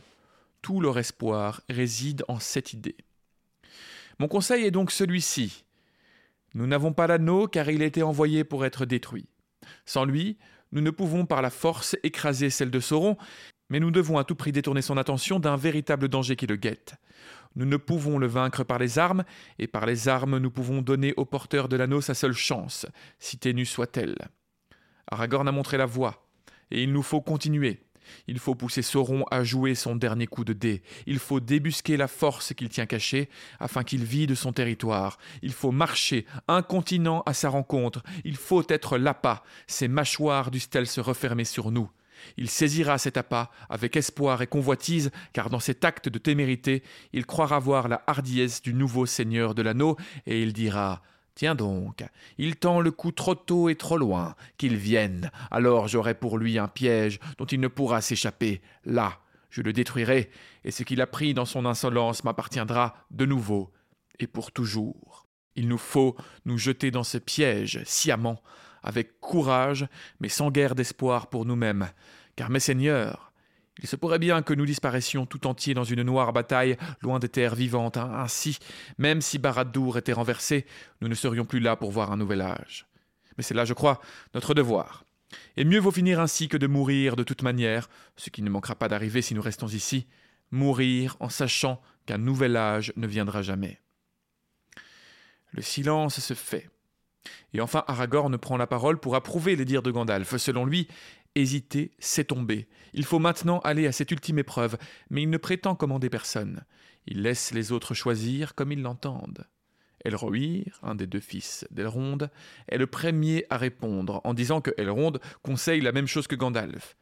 Tout 0.61 0.81
leur 0.81 0.99
espoir 0.99 1.63
réside 1.71 2.25
en 2.29 2.39
cette 2.39 2.75
idée. 2.75 2.97
Mon 4.19 4.29
conseil 4.29 4.65
est 4.65 4.71
donc 4.71 4.91
celui-ci. 4.91 5.65
Nous 6.55 6.67
n'avons 6.67 6.93
pas 6.93 7.07
l'anneau 7.07 7.49
car 7.49 7.71
il 7.71 7.83
a 7.83 7.87
été 7.87 8.03
envoyé 8.03 8.45
pour 8.45 8.67
être 8.67 8.85
détruit. 8.85 9.27
Sans 9.87 10.05
lui, 10.05 10.37
nous 10.73 10.81
ne 10.81 10.91
pouvons 10.91 11.27
par 11.27 11.43
la 11.43 11.51
force 11.51 11.97
écraser 12.03 12.51
celle 12.51 12.71
de 12.71 12.81
Sauron, 12.81 13.17
mais 13.71 13.81
nous 13.81 13.91
devons 13.91 14.19
à 14.19 14.25
tout 14.25 14.35
prix 14.35 14.53
détourner 14.53 14.83
son 14.83 14.97
attention 14.97 15.39
d'un 15.39 15.57
véritable 15.57 16.09
danger 16.09 16.37
qui 16.37 16.47
le 16.47 16.57
guette. 16.57 16.95
Nous 17.55 17.67
ne 17.67 17.77
pouvons 17.77 18.19
le 18.19 18.27
vaincre 18.27 18.65
par 18.65 18.79
les 18.79 18.99
armes, 18.99 19.25
et 19.59 19.67
par 19.67 19.87
les 19.87 20.09
armes 20.09 20.39
nous 20.39 20.51
pouvons 20.51 20.83
donner 20.83 21.13
au 21.17 21.25
porteur 21.25 21.69
de 21.69 21.77
l'anneau 21.77 22.01
sa 22.01 22.15
seule 22.15 22.33
chance, 22.33 22.87
si 23.19 23.39
ténue 23.39 23.67
soit-elle. 23.67 24.17
Aragorn 25.11 25.47
a 25.49 25.53
montré 25.53 25.77
la 25.77 25.87
voie, 25.87 26.27
et 26.71 26.83
il 26.83 26.93
nous 26.93 27.03
faut 27.03 27.21
continuer. 27.21 27.81
Il 28.27 28.39
faut 28.39 28.55
pousser 28.55 28.83
Sauron 28.83 29.25
à 29.31 29.45
jouer 29.45 29.75
son 29.75 29.97
dernier 29.97 30.27
coup 30.27 30.45
de 30.45 30.53
dé. 30.53 30.83
Il 31.07 31.19
faut 31.19 31.41
débusquer 31.41 31.97
la 31.97 32.09
force 32.09 32.55
qu'il 32.55 32.69
tient 32.69 32.87
cachée 32.87 33.29
afin 33.61 33.85
qu'il 33.85 34.05
vide 34.05 34.35
son 34.35 34.53
territoire. 34.53 35.19
Il 35.43 35.53
faut 35.53 35.73
marcher 35.73 36.27
un 36.49 36.63
continent 36.63 37.23
à 37.27 37.35
sa 37.35 37.49
rencontre. 37.49 38.03
Il 38.25 38.37
faut 38.37 38.65
être 38.69 38.99
l'appât. 38.99 39.43
Ses 39.67 39.89
mâchoires 39.89 40.51
dussent-elles 40.51 40.87
se 40.87 41.01
refermer 41.01 41.45
sur 41.45 41.71
nous 41.71 41.91
Il 42.37 42.49
saisira 42.49 42.99
cet 42.99 43.17
appât 43.17 43.51
avec 43.69 43.97
espoir 43.97 44.43
et 44.43 44.47
convoitise, 44.47 45.11
car 45.33 45.51
dans 45.51 45.61
cet 45.61 45.85
acte 45.85 46.09
de 46.09 46.19
témérité, 46.19 46.83
il 47.13 47.27
croira 47.27 47.59
voir 47.59 47.89
la 47.89 48.03
hardiesse 48.07 48.63
du 48.63 48.75
nouveau 48.75 49.07
seigneur 49.07 49.55
de 49.55 49.63
l'anneau, 49.63 49.97
et 50.27 50.43
il 50.43 50.53
dira 50.53 51.03
Tiens 51.35 51.55
donc, 51.55 52.05
il 52.37 52.57
tend 52.57 52.81
le 52.81 52.91
coup 52.91 53.11
trop 53.11 53.35
tôt 53.35 53.69
et 53.69 53.77
trop 53.77 53.97
loin, 53.97 54.35
qu'il 54.59 54.77
vienne, 54.77 55.31
alors 55.51 55.89
j'aurai 55.89 56.15
pour 56.15 56.37
lui 56.37 56.59
un 56.59 56.69
piège 56.69 57.21
dont 57.39 57.47
il 57.47 57.61
ne 57.61 57.69
pourra 57.69 58.03
s'échapper. 58.03 58.61
Là, 58.85 59.19
je 59.49 59.63
le 59.63 59.73
détruirai, 59.73 60.31
et 60.65 60.71
ce 60.71 60.83
qu'il 60.83 61.01
a 61.01 61.07
pris 61.07 61.33
dans 61.33 61.47
son 61.47 61.65
insolence 61.65 62.25
m'appartiendra 62.25 62.95
de 63.11 63.25
nouveau, 63.25 63.73
et 64.19 64.27
pour 64.27 64.53
toujours. 64.53 65.27
Il 65.57 65.69
nous 65.69 65.79
faut 65.79 66.17
nous 66.45 66.59
jeter 66.59 66.91
dans 66.91 67.05
ce 67.05 67.19
piège 67.19 67.83
sciemment, 67.85 68.43
avec 68.83 69.21
courage, 69.21 69.87
mais 70.21 70.29
sans 70.29 70.51
guère 70.51 70.75
d'espoir 70.75 71.29
pour 71.29 71.47
nous-mêmes, 71.47 71.89
car 72.37 72.51
mes 72.51 72.61
seigneurs, 72.61 73.32
il 73.83 73.89
se 73.89 73.97
pourrait 73.97 74.19
bien 74.19 74.43
que 74.43 74.55
nous 74.55 74.65
disparaissions 74.65 75.27
tout 75.27 75.47
entiers 75.47 75.75
dans 75.75 75.85
une 75.85 76.03
noire 76.03 76.33
bataille, 76.33 76.77
loin 77.01 77.19
des 77.19 77.29
terres 77.29 77.55
vivantes. 77.55 77.97
hein. 77.97 78.11
Ainsi, 78.15 78.59
même 78.99 79.21
si 79.21 79.39
Barad-dûr 79.39 79.99
était 79.99 80.13
renversé, 80.13 80.67
nous 81.01 81.09
ne 81.09 81.15
serions 81.15 81.45
plus 81.45 81.61
là 81.61 81.77
pour 81.77 81.91
voir 81.91 82.13
un 82.13 82.17
nouvel 82.17 82.41
âge. 82.41 82.87
Mais 83.37 83.43
c'est 83.43 83.55
là, 83.55 83.65
je 83.65 83.75
crois, 83.75 84.01
notre 84.35 84.55
devoir. 84.55 85.05
Et 85.57 85.65
mieux 85.65 85.81
vaut 85.81 85.91
finir 85.91 86.21
ainsi 86.21 86.49
que 86.49 86.57
de 86.57 86.67
mourir 86.67 87.17
de 87.17 87.25
toute 87.25 87.43
manière, 87.43 87.89
ce 88.17 88.31
qui 88.31 88.43
ne 88.43 88.51
manquera 88.51 88.75
pas 88.75 88.89
d'arriver 88.89 89.23
si 89.23 89.35
nous 89.35 89.43
restons 89.43 89.69
ici, 89.69 90.07
mourir 90.51 91.17
en 91.21 91.29
sachant 91.29 91.81
qu'un 92.07 92.19
nouvel 92.19 92.57
âge 92.57 92.93
ne 92.97 93.07
viendra 93.07 93.43
jamais. 93.43 93.81
Le 95.53 95.63
silence 95.63 96.21
se 96.21 96.35
fait. 96.35 96.71
Et 97.55 97.61
enfin, 97.61 97.85
Aragorn 97.87 98.37
prend 98.39 98.57
la 98.57 98.67
parole 98.67 98.99
pour 98.99 99.15
approuver 99.15 99.57
les 99.57 99.65
dires 99.65 99.83
de 99.83 99.91
Gandalf. 99.91 100.37
Selon 100.37 100.65
lui, 100.65 100.89
hésiter, 101.35 101.93
c'est 101.99 102.25
tomber. 102.25 102.69
Il 102.93 103.05
faut 103.05 103.19
maintenant 103.19 103.61
aller 103.61 103.87
à 103.87 103.93
cette 103.93 104.11
ultime 104.11 104.39
épreuve, 104.39 104.77
mais 105.11 105.23
il 105.23 105.31
ne 105.31 105.39
prétend 105.39 105.75
commander 105.75 106.11
personne. 106.11 106.65
Il 107.07 107.23
laisse 107.23 107.53
les 107.53 107.73
autres 107.73 107.95
choisir 107.95 108.55
comme 108.55 108.73
ils 108.73 108.83
l'entendent. 108.83 109.47
Elrohir, 110.05 110.79
un 110.83 110.95
des 110.95 111.07
deux 111.07 111.21
fils 111.21 111.67
d'Elrond, 111.71 112.19
est 112.69 112.79
le 112.79 112.87
premier 112.87 113.47
à 113.51 113.57
répondre 113.57 114.21
en 114.25 114.35
disant 114.35 114.61
que 114.61 114.73
Elrond 114.77 115.13
conseille 115.43 115.81
la 115.81 115.93
même 115.93 116.07
chose 116.07 116.27
que 116.27 116.35
Gandalf. 116.35 116.97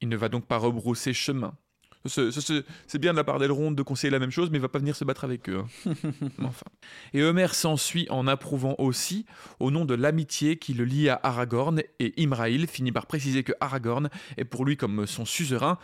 Il 0.00 0.08
ne 0.08 0.16
va 0.16 0.28
donc 0.28 0.46
pas 0.46 0.58
rebrousser 0.58 1.12
chemin. 1.12 1.56
C'est- 2.06 2.98
bien 2.98 3.12
de 3.12 3.16
la 3.16 3.24
part 3.24 3.38
d'Elrond 3.38 3.70
de 3.70 3.82
conseiller 3.82 4.10
la 4.10 4.18
même 4.18 4.30
chose, 4.30 4.50
mais 4.50 4.58
il 4.58 4.60
va 4.60 4.68
pas 4.68 4.78
venir 4.78 4.94
se 4.94 5.04
battre 5.04 5.24
avec 5.24 5.48
eux. 5.48 5.64
hein. 5.86 5.92
enfin. 6.42 6.66
Et 7.14 7.22
Homer 7.22 7.48
s'ensuit 7.52 8.06
en 8.10 8.26
approuvant 8.26 8.74
aussi, 8.78 9.24
au 9.58 9.70
nom 9.70 9.84
de 9.86 9.94
l'amitié 9.94 10.56
qui 10.58 10.74
le 10.74 10.84
lie 10.84 11.08
à 11.08 11.18
Aragorn, 11.22 11.80
et 12.00 12.20
Imraïl 12.22 12.66
finit 12.66 12.92
par 12.92 13.06
préciser 13.06 13.42
que 13.42 13.52
Aragorn 13.60 14.10
est 14.36 14.44
pour 14.44 14.64
lui 14.66 14.76
comme 14.76 15.06
son 15.06 15.24
suzerain, 15.24 15.78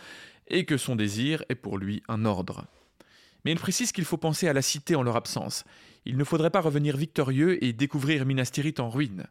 et 0.49 0.65
que 0.67 0.77
son 0.77 0.95
désir 0.97 1.43
est 1.49 1.55
pour 1.55 1.79
lui 1.79 2.03
un 2.09 2.25
ordre. 2.27 2.67
Mais 3.45 3.53
il 3.53 3.59
précise 3.59 3.91
qu'il 3.93 4.05
faut 4.05 4.19
penser 4.19 4.47
à 4.49 4.53
la 4.53 4.61
cité 4.63 4.95
en 4.97 5.03
leur 5.03 5.17
absence. 5.17 5.65
Il 6.05 6.19
ne 6.19 6.25
faudrait 6.25 6.51
pas 6.51 6.61
revenir 6.61 6.97
victorieux 6.99 7.63
et 7.65 7.73
découvrir 7.73 8.27
Minas 8.27 8.51
Tirith 8.53 8.81
en 8.81 8.91
ruine. 8.91 9.27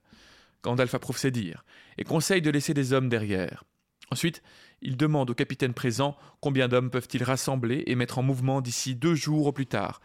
Gandalf 0.64 0.94
approuve 0.96 1.18
ses 1.18 1.30
dires, 1.32 1.64
et 2.00 2.04
conseille 2.04 2.42
de 2.42 2.50
laisser 2.50 2.74
des 2.74 2.94
hommes 2.94 3.10
derrière. 3.10 3.64
Ensuite, 4.12 4.42
il 4.82 4.98
demande 4.98 5.30
au 5.30 5.34
capitaine 5.34 5.74
présent 5.74 6.18
combien 6.40 6.68
d'hommes 6.68 6.90
peuvent-ils 6.90 7.24
rassembler 7.24 7.84
et 7.88 7.96
mettre 7.96 8.20
en 8.20 8.24
mouvement 8.24 8.62
d'ici 8.62 8.96
deux 8.96 9.16
jours 9.16 9.48
au 9.48 9.52
plus 9.52 9.66
tard. 9.66 10.02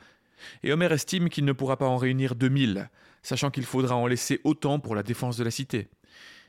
Et 0.63 0.73
Homer 0.73 0.93
estime 0.93 1.29
qu'il 1.29 1.45
ne 1.45 1.53
pourra 1.53 1.77
pas 1.77 1.87
en 1.87 1.97
réunir 1.97 2.35
deux 2.35 2.49
mille, 2.49 2.91
sachant 3.23 3.51
qu'il 3.51 3.65
faudra 3.65 3.97
en 3.97 4.07
laisser 4.07 4.41
autant 4.45 4.79
pour 4.79 4.95
la 4.95 5.03
défense 5.03 5.37
de 5.37 5.45
la 5.45 5.51
cité. 5.51 5.89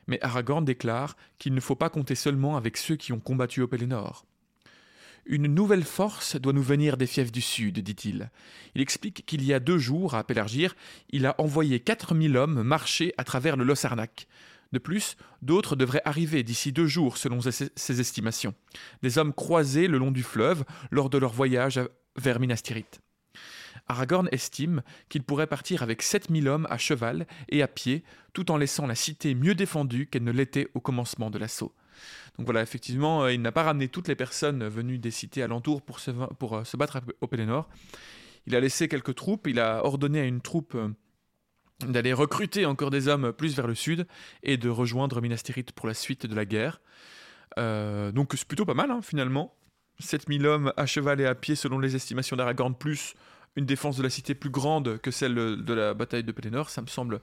Mais 0.06 0.22
Aragorn 0.22 0.64
déclare 0.64 1.16
qu'il 1.38 1.54
ne 1.54 1.60
faut 1.60 1.74
pas 1.74 1.90
compter 1.90 2.14
seulement 2.14 2.56
avec 2.56 2.76
ceux 2.76 2.96
qui 2.96 3.12
ont 3.12 3.20
combattu 3.20 3.62
au 3.62 3.68
Pelennor. 3.68 4.24
Une 5.28 5.48
nouvelle 5.48 5.82
force 5.82 6.36
doit 6.36 6.52
nous 6.52 6.62
venir 6.62 6.96
des 6.96 7.08
fiefs 7.08 7.32
du 7.32 7.40
sud, 7.40 7.80
dit-il. 7.80 8.30
Il 8.76 8.80
explique 8.80 9.26
qu'il 9.26 9.44
y 9.44 9.52
a 9.52 9.58
deux 9.58 9.78
jours, 9.78 10.14
à 10.14 10.22
Pélargir, 10.22 10.76
il 11.10 11.26
a 11.26 11.34
envoyé 11.40 11.80
4000 11.80 12.36
hommes 12.36 12.62
marcher 12.62 13.12
à 13.18 13.24
travers 13.24 13.56
le 13.56 13.64
Lossarnac. 13.64 14.28
De 14.72 14.78
plus, 14.78 15.16
d'autres 15.42 15.76
devraient 15.76 16.02
arriver 16.04 16.42
d'ici 16.42 16.72
deux 16.72 16.86
jours, 16.86 17.16
selon 17.16 17.40
ses 17.40 17.70
ses 17.74 18.00
estimations. 18.00 18.54
Des 19.02 19.18
hommes 19.18 19.32
croisés 19.32 19.88
le 19.88 19.98
long 19.98 20.10
du 20.10 20.22
fleuve 20.22 20.64
lors 20.90 21.10
de 21.10 21.18
leur 21.18 21.32
voyage 21.32 21.80
vers 22.16 22.40
Minas 22.40 22.62
Tirith. 22.62 23.00
Aragorn 23.88 24.28
estime 24.32 24.82
qu'il 25.08 25.22
pourrait 25.22 25.46
partir 25.46 25.82
avec 25.82 26.02
7000 26.02 26.48
hommes 26.48 26.66
à 26.70 26.78
cheval 26.78 27.26
et 27.48 27.62
à 27.62 27.68
pied, 27.68 28.04
tout 28.32 28.50
en 28.50 28.56
laissant 28.56 28.86
la 28.86 28.94
cité 28.94 29.34
mieux 29.34 29.54
défendue 29.54 30.06
qu'elle 30.06 30.24
ne 30.24 30.32
l'était 30.32 30.68
au 30.74 30.80
commencement 30.80 31.30
de 31.30 31.38
l'assaut. 31.38 31.72
Donc 32.36 32.46
voilà, 32.46 32.62
effectivement, 32.62 33.24
euh, 33.24 33.32
il 33.32 33.40
n'a 33.40 33.52
pas 33.52 33.62
ramené 33.62 33.88
toutes 33.88 34.08
les 34.08 34.16
personnes 34.16 34.66
venues 34.66 34.98
des 34.98 35.10
cités 35.10 35.42
alentours 35.42 35.82
pour 35.82 36.00
se, 36.00 36.10
pour, 36.10 36.56
euh, 36.56 36.64
se 36.64 36.76
battre 36.76 37.00
au 37.20 37.26
Pelennor. 37.26 37.68
Il 38.46 38.54
a 38.54 38.60
laissé 38.60 38.88
quelques 38.88 39.14
troupes, 39.14 39.46
il 39.46 39.58
a 39.58 39.84
ordonné 39.84 40.20
à 40.20 40.24
une 40.24 40.40
troupe 40.40 40.74
euh, 40.74 40.88
d'aller 41.80 42.12
recruter 42.12 42.66
encore 42.66 42.90
des 42.90 43.08
hommes 43.08 43.32
plus 43.32 43.54
vers 43.54 43.66
le 43.66 43.74
sud 43.74 44.06
et 44.42 44.56
de 44.56 44.68
rejoindre 44.68 45.20
Minas 45.20 45.42
Tirith 45.44 45.72
pour 45.72 45.86
la 45.86 45.94
suite 45.94 46.26
de 46.26 46.34
la 46.34 46.44
guerre. 46.44 46.80
Euh, 47.58 48.12
donc 48.12 48.32
c'est 48.36 48.46
plutôt 48.46 48.64
pas 48.64 48.74
mal 48.74 48.90
hein, 48.90 49.00
finalement. 49.02 49.54
7000 49.98 50.46
hommes 50.46 50.72
à 50.76 50.86
cheval 50.86 51.20
et 51.20 51.26
à 51.26 51.34
pied 51.34 51.54
selon 51.54 51.78
les 51.78 51.96
estimations 51.96 52.36
d'Aragorn, 52.36 52.74
plus 52.74 53.14
une 53.56 53.64
défense 53.64 53.96
de 53.96 54.02
la 54.02 54.10
cité 54.10 54.34
plus 54.34 54.50
grande 54.50 54.98
que 54.98 55.10
celle 55.10 55.34
de 55.34 55.74
la 55.74 55.94
bataille 55.94 56.24
de 56.24 56.32
Pelennor, 56.32 56.68
ça 56.68 56.82
me 56.82 56.86
semble 56.86 57.20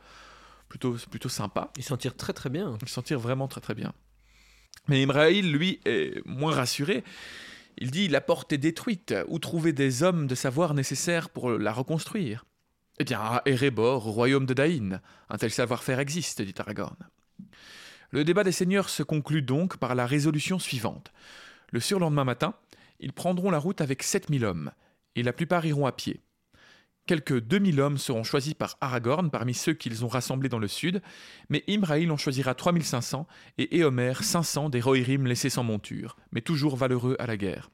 plutôt, 0.67 0.95
plutôt 1.09 1.29
sympa. 1.29 1.71
Ils 1.77 1.83
s'en 1.83 1.97
tirent 1.97 2.17
très 2.17 2.33
très 2.33 2.49
bien. 2.49 2.77
Il 2.81 2.89
s'en 2.89 3.03
tire 3.03 3.19
vraiment 3.19 3.47
très 3.47 3.61
très 3.61 3.75
bien. 3.75 3.93
Mais 4.87 5.03
Imraïl, 5.03 5.51
lui, 5.51 5.79
est 5.85 6.25
moins 6.25 6.53
rassuré. 6.53 7.03
Il 7.77 7.91
dit 7.91 8.07
La 8.07 8.21
porte 8.21 8.51
est 8.53 8.57
détruite. 8.57 9.13
Où 9.27 9.37
trouver 9.37 9.71
des 9.71 10.01
hommes 10.01 10.25
de 10.25 10.35
savoir 10.35 10.73
nécessaires 10.73 11.29
pour 11.29 11.51
la 11.51 11.71
reconstruire? 11.71 12.45
Eh 12.99 13.03
bien, 13.05 13.19
à 13.19 13.41
Erebor, 13.45 14.07
au 14.07 14.11
royaume 14.11 14.45
de 14.45 14.53
Daïn. 14.53 15.01
Un 15.29 15.37
tel 15.37 15.51
savoir-faire 15.51 15.99
existe, 15.99 16.41
dit 16.41 16.53
Aragorn. 16.57 16.97
Le 18.11 18.23
débat 18.23 18.43
des 18.43 18.51
seigneurs 18.51 18.89
se 18.89 19.01
conclut 19.01 19.41
donc 19.41 19.77
par 19.77 19.95
la 19.95 20.05
résolution 20.05 20.59
suivante. 20.59 21.11
Le 21.71 21.79
surlendemain 21.79 22.23
matin, 22.23 22.53
ils 22.99 23.13
prendront 23.13 23.49
la 23.49 23.57
route 23.57 23.81
avec 23.81 24.03
7000 24.03 24.45
hommes, 24.45 24.71
et 25.15 25.23
la 25.23 25.33
plupart 25.33 25.65
iront 25.65 25.87
à 25.87 25.91
pied. 25.91 26.21
Quelques 27.07 27.39
2000 27.39 27.81
hommes 27.81 27.97
seront 27.97 28.23
choisis 28.23 28.53
par 28.53 28.77
Aragorn 28.79 29.29
parmi 29.31 29.55
ceux 29.55 29.73
qu'ils 29.73 30.05
ont 30.05 30.07
rassemblés 30.07 30.47
dans 30.47 30.59
le 30.59 30.67
sud, 30.67 31.01
mais 31.49 31.63
Imraïl 31.67 32.11
en 32.11 32.17
choisira 32.17 32.53
3500 32.53 33.27
et 33.57 33.77
Éomer 33.77 34.13
500 34.21 34.69
des 34.69 34.79
Rohirrim 34.79 35.25
laissés 35.25 35.49
sans 35.49 35.63
monture, 35.63 36.15
mais 36.31 36.41
toujours 36.41 36.77
valeureux 36.77 37.17
à 37.19 37.25
la 37.25 37.35
guerre. 37.35 37.71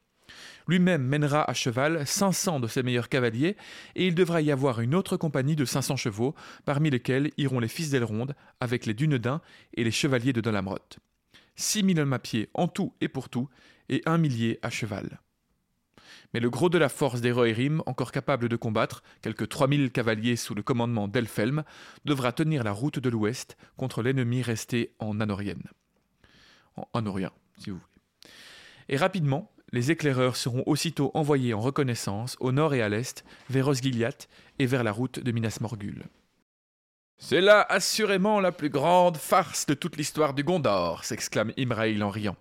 Lui-même 0.69 1.01
mènera 1.01 1.49
à 1.49 1.53
cheval 1.55 2.05
500 2.05 2.59
de 2.59 2.67
ses 2.67 2.83
meilleurs 2.83 3.09
cavaliers, 3.09 3.57
et 3.95 4.05
il 4.05 4.13
devra 4.13 4.39
y 4.39 4.51
avoir 4.51 4.81
une 4.81 4.93
autre 4.93 5.17
compagnie 5.17 5.55
de 5.55 5.65
500 5.65 5.95
chevaux, 5.95 6.35
parmi 6.63 6.91
lesquels 6.91 7.31
iront 7.37 7.59
les 7.59 7.67
fils 7.67 7.89
d'Elrond, 7.89 8.27
avec 8.59 8.85
les 8.85 8.93
Dunedain 8.93 9.41
et 9.73 9.83
les 9.83 9.89
chevaliers 9.89 10.31
de 10.31 10.41
Dolamrot. 10.41 10.99
6000 11.55 11.99
hommes 11.99 12.13
à 12.13 12.19
pied 12.19 12.49
en 12.53 12.67
tout 12.67 12.93
et 13.01 13.07
pour 13.07 13.29
tout, 13.29 13.49
et 13.89 14.03
un 14.05 14.19
millier 14.19 14.59
à 14.61 14.69
cheval. 14.69 15.19
Mais 16.35 16.39
le 16.39 16.51
gros 16.51 16.69
de 16.69 16.77
la 16.77 16.89
force 16.89 17.19
des 17.19 17.31
Rohirrim, 17.31 17.81
encore 17.87 18.11
capable 18.11 18.47
de 18.47 18.55
combattre, 18.55 19.01
quelques 19.23 19.49
3000 19.49 19.89
cavaliers 19.89 20.35
sous 20.35 20.53
le 20.53 20.61
commandement 20.61 21.07
d'Elfelm, 21.07 21.63
devra 22.05 22.31
tenir 22.31 22.63
la 22.63 22.73
route 22.73 22.99
de 22.99 23.09
l'ouest 23.09 23.57
contre 23.75 24.03
l'ennemi 24.03 24.43
resté 24.43 24.93
en 24.99 25.19
Anorienne. 25.19 25.63
En 26.75 26.87
Anorien, 26.93 27.31
si 27.57 27.71
vous 27.71 27.77
voulez. 27.77 27.87
Et 28.87 28.97
rapidement, 28.97 29.51
les 29.71 29.91
éclaireurs 29.91 30.35
seront 30.35 30.63
aussitôt 30.65 31.11
envoyés 31.13 31.53
en 31.53 31.59
reconnaissance 31.59 32.35
au 32.39 32.51
nord 32.51 32.73
et 32.73 32.81
à 32.81 32.89
l'est, 32.89 33.23
vers 33.49 33.67
Osgiliath 33.67 34.27
et 34.59 34.65
vers 34.65 34.83
la 34.83 34.91
route 34.91 35.19
de 35.19 35.31
Minas 35.31 35.57
Morgul. 35.61 36.05
C'est 37.17 37.41
là 37.41 37.65
assurément 37.67 38.39
la 38.39 38.51
plus 38.51 38.69
grande 38.69 39.17
farce 39.17 39.65
de 39.65 39.73
toute 39.73 39.97
l'histoire 39.97 40.33
du 40.33 40.43
Gondor, 40.43 41.03
s'exclame 41.03 41.51
Imraïl 41.57 42.03
en 42.03 42.09
riant 42.09 42.37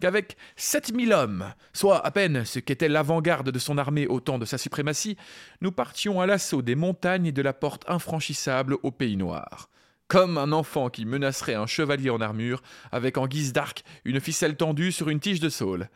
qu'avec 0.00 0.36
7000 0.56 1.12
hommes, 1.12 1.52
soit 1.72 2.04
à 2.04 2.10
peine 2.10 2.44
ce 2.44 2.58
qu'était 2.58 2.88
l'avant-garde 2.88 3.50
de 3.50 3.58
son 3.58 3.78
armée 3.78 4.06
au 4.06 4.18
temps 4.18 4.38
de 4.38 4.44
sa 4.44 4.58
suprématie, 4.58 5.16
nous 5.60 5.72
partions 5.72 6.20
à 6.20 6.26
l'assaut 6.26 6.62
des 6.62 6.74
montagnes 6.74 7.26
et 7.26 7.32
de 7.32 7.42
la 7.42 7.52
porte 7.52 7.84
infranchissable 7.88 8.76
au 8.82 8.90
Pays 8.90 9.16
Noir. 9.16 9.68
Comme 10.08 10.38
un 10.38 10.50
enfant 10.50 10.88
qui 10.88 11.04
menacerait 11.04 11.54
un 11.54 11.66
chevalier 11.66 12.10
en 12.10 12.20
armure, 12.20 12.62
avec 12.90 13.16
en 13.16 13.28
guise 13.28 13.52
d'arc 13.52 13.84
une 14.04 14.20
ficelle 14.20 14.56
tendue 14.56 14.90
sur 14.90 15.08
une 15.08 15.20
tige 15.20 15.38
de 15.38 15.48
saule. 15.48 15.88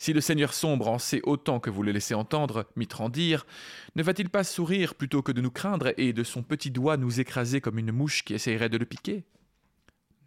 Si 0.00 0.14
le 0.14 0.22
seigneur 0.22 0.54
sombre 0.54 0.88
en 0.88 0.98
sait 0.98 1.20
autant 1.24 1.60
que 1.60 1.68
vous 1.68 1.82
le 1.82 1.92
laissez 1.92 2.14
entendre, 2.14 2.66
mitrandir, 2.74 3.44
ne 3.96 4.02
va-t-il 4.02 4.30
pas 4.30 4.44
sourire 4.44 4.94
plutôt 4.94 5.20
que 5.20 5.30
de 5.30 5.42
nous 5.42 5.50
craindre 5.50 5.92
et 5.98 6.14
de 6.14 6.24
son 6.24 6.42
petit 6.42 6.70
doigt 6.70 6.96
nous 6.96 7.20
écraser 7.20 7.60
comme 7.60 7.78
une 7.78 7.92
mouche 7.92 8.24
qui 8.24 8.32
essayerait 8.32 8.70
de 8.70 8.78
le 8.78 8.86
piquer? 8.86 9.26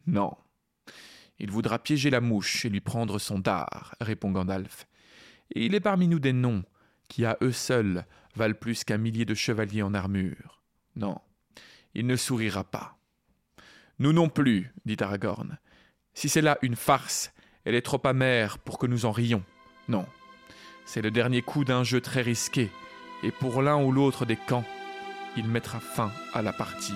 Non. 0.06 0.32
Il 1.40 1.50
voudra 1.50 1.80
piéger 1.80 2.12
la 2.12 2.22
mouche 2.22 2.66
et 2.66 2.70
lui 2.70 2.82
prendre 2.82 3.18
son 3.18 3.40
dard, 3.40 3.96
répond 4.00 4.30
Gandalf. 4.30 4.86
Et 5.56 5.66
il 5.66 5.74
est 5.74 5.80
parmi 5.80 6.08
nous 6.08 6.20
des 6.20 6.34
noms 6.34 6.64
qui, 7.10 7.26
à 7.26 7.36
eux 7.42 7.52
seuls, 7.52 8.06
valent 8.36 8.54
plus 8.54 8.84
qu'un 8.84 9.00
millier 9.00 9.26
de 9.26 9.34
chevaliers 9.34 9.82
en 9.82 9.96
armure. 9.96 10.62
Non, 10.96 11.18
il 11.96 12.06
ne 12.06 12.16
sourira 12.16 12.64
pas. 12.64 13.00
Nous 13.98 14.14
non 14.14 14.30
plus, 14.30 14.72
dit 14.86 14.98
Aragorn. 15.00 15.58
Si 16.14 16.30
c'est 16.30 16.42
là 16.42 16.60
une 16.62 16.76
farce, 16.76 17.34
elle 17.66 17.74
est 17.74 17.82
trop 17.82 18.06
amère 18.06 18.60
pour 18.60 18.78
que 18.78 18.86
nous 18.86 19.06
en 19.06 19.12
rions. 19.12 19.44
Non, 19.88 20.06
c'est 20.86 21.02
le 21.02 21.12
dernier 21.12 21.42
coup 21.42 21.64
d'un 21.64 21.84
jeu 21.84 22.02
très 22.02 22.22
risqué, 22.22 22.70
et 23.24 23.32
pour 23.32 23.62
l'un 23.62 23.82
ou 23.82 23.92
l'autre 23.92 24.26
des 24.26 24.36
camps, 24.36 24.66
il 25.38 25.48
mettra 25.48 25.80
fin 25.80 26.12
à 26.34 26.42
la 26.42 26.54
partie. 26.54 26.94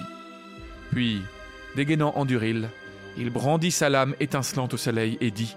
Puis, 0.92 1.22
dégainant 1.76 2.14
Anduril, 2.16 2.70
il 3.18 3.30
brandit 3.30 3.72
sa 3.72 3.90
lame 3.90 4.16
étincelante 4.20 4.74
au 4.74 4.78
soleil 4.78 5.18
et 5.22 5.32
dit 5.32 5.56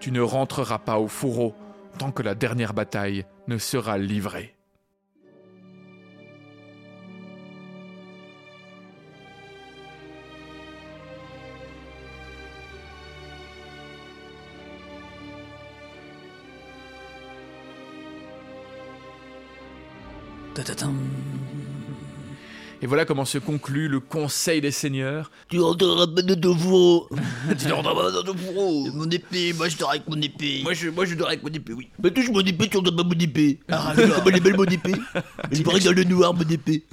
Tu 0.00 0.12
ne 0.12 0.20
rentreras 0.20 0.78
pas 0.78 0.98
au 0.98 1.08
fourreau 1.08 1.54
tant 1.98 2.10
que 2.10 2.22
la 2.22 2.34
dernière 2.34 2.72
bataille 2.72 3.26
ne 3.48 3.58
sera 3.58 3.98
livrée. 3.98 4.54
Et 22.82 22.86
voilà 22.86 23.04
comment 23.04 23.26
se 23.26 23.36
conclut 23.36 23.88
le 23.88 24.00
Conseil 24.00 24.62
des 24.62 24.70
Seigneurs. 24.70 25.30
Tu 25.48 25.58
dans 25.58 25.74
ton 25.74 26.56
fourreau. 26.56 27.08
tu 27.58 27.66
dans 27.66 27.82
ton 27.82 28.34
fourreau. 28.34 28.90
Mon 28.94 29.10
épée, 29.10 29.52
moi 29.52 29.68
je 29.68 29.76
dors 29.76 29.90
avec 29.90 30.08
mon 30.08 30.20
épée. 30.20 30.60
Moi 30.62 30.72
je, 30.72 30.88
moi 30.88 31.04
je 31.04 31.14
dors 31.14 31.28
avec 31.28 31.42
mon 31.42 31.50
épée, 31.50 31.74
oui. 31.74 31.88
Bah 31.98 32.10
touche 32.10 32.30
mon 32.30 32.40
épée, 32.40 32.68
tu 32.68 32.78
entends 32.78 32.96
pas 32.96 33.04
mon 33.04 33.12
épée. 33.12 33.60
Ah, 33.68 33.92
comment 33.94 34.14
elle 34.26 34.36
est 34.36 34.40
belle 34.40 34.56
mon 34.56 34.64
épée. 34.64 34.94
Elle 35.50 35.62
brille 35.62 35.84
dans 35.84 35.92
le 35.92 36.04
noir, 36.04 36.32
mon 36.32 36.48
épée. 36.48 36.84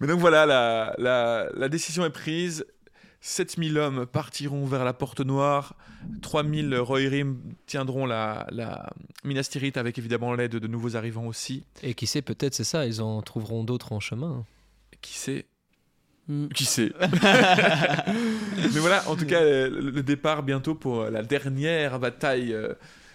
Mais 0.00 0.08
donc 0.08 0.18
voilà, 0.18 0.46
la, 0.46 0.94
la, 0.98 1.46
la 1.54 1.68
décision 1.68 2.04
est 2.04 2.10
prise. 2.10 2.64
7000 3.20 3.78
hommes 3.78 4.06
partiront 4.06 4.64
vers 4.64 4.84
la 4.84 4.92
Porte 4.92 5.20
Noire. 5.20 5.74
3000 6.22 6.74
Rohirrim 6.76 7.38
tiendront 7.66 8.06
la, 8.06 8.46
la 8.50 8.90
Minas 9.24 9.48
Tirith 9.50 9.76
avec 9.76 9.98
évidemment 9.98 10.34
l'aide 10.34 10.56
de 10.56 10.66
nouveaux 10.66 10.96
arrivants 10.96 11.26
aussi. 11.26 11.64
Et 11.82 11.94
qui 11.94 12.06
sait, 12.06 12.22
peut-être 12.22 12.54
c'est 12.54 12.64
ça, 12.64 12.86
ils 12.86 13.02
en 13.02 13.20
trouveront 13.22 13.64
d'autres 13.64 13.92
en 13.92 14.00
chemin. 14.00 14.44
Qui 15.02 15.14
sait? 15.14 15.46
Hmm. 16.28 16.48
Qui 16.48 16.64
sait? 16.64 16.92
Mais 17.00 18.78
voilà, 18.78 19.06
en 19.08 19.16
tout 19.16 19.26
cas, 19.26 19.42
le, 19.42 19.68
le 19.68 20.02
départ 20.02 20.42
bientôt 20.42 20.74
pour 20.74 21.04
la 21.04 21.22
dernière 21.22 21.98
bataille. 21.98 22.56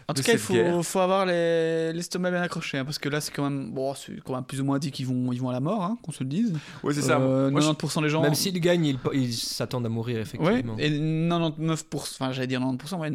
Euh, 0.07 0.11
En 0.11 0.13
tout 0.13 0.21
cas, 0.23 0.33
il 0.33 0.37
faut, 0.37 0.83
faut 0.83 0.99
avoir 0.99 1.25
les- 1.25 1.91
l'estomac 1.93 2.29
bien 2.31 2.41
accroché, 2.41 2.77
hein, 2.77 2.85
parce 2.85 2.99
que 2.99 3.09
là, 3.09 3.19
c'est 3.21 3.31
quand 3.33 3.43
même, 3.49 3.71
bon, 3.71 3.93
c'est 3.95 4.13
quand 4.23 4.35
même 4.35 4.43
plus 4.43 4.61
ou 4.61 4.65
moins 4.65 4.77
dit 4.79 4.91
qu'ils 4.91 5.07
vont, 5.07 5.31
ils 5.33 5.41
vont 5.41 5.49
à 5.49 5.53
la 5.53 5.59
mort, 5.59 5.83
hein, 5.83 5.97
qu'on 6.03 6.11
se 6.11 6.23
le 6.23 6.29
dise. 6.29 6.53
Ouais, 6.83 6.93
c'est 6.93 7.01
ça. 7.01 7.19
Euh, 7.19 7.49
Moi, 7.49 7.59
je- 7.61 7.67
90% 7.67 8.01
des 8.03 8.09
gens. 8.09 8.21
Même 8.21 8.35
s'ils 8.35 8.59
gagnent, 8.59 8.85
ils, 8.85 8.99
ils 9.13 9.33
s'attendent 9.33 9.85
à 9.85 9.89
mourir, 9.89 10.15
Ouais, 10.17 10.21
effectivement. 10.21 10.75
et 10.77 10.89
99%, 10.91 12.17
enfin 12.19 12.31
j'allais 12.31 12.47
dire 12.47 12.59
90%, 12.61 12.99
ouais, 12.99 13.09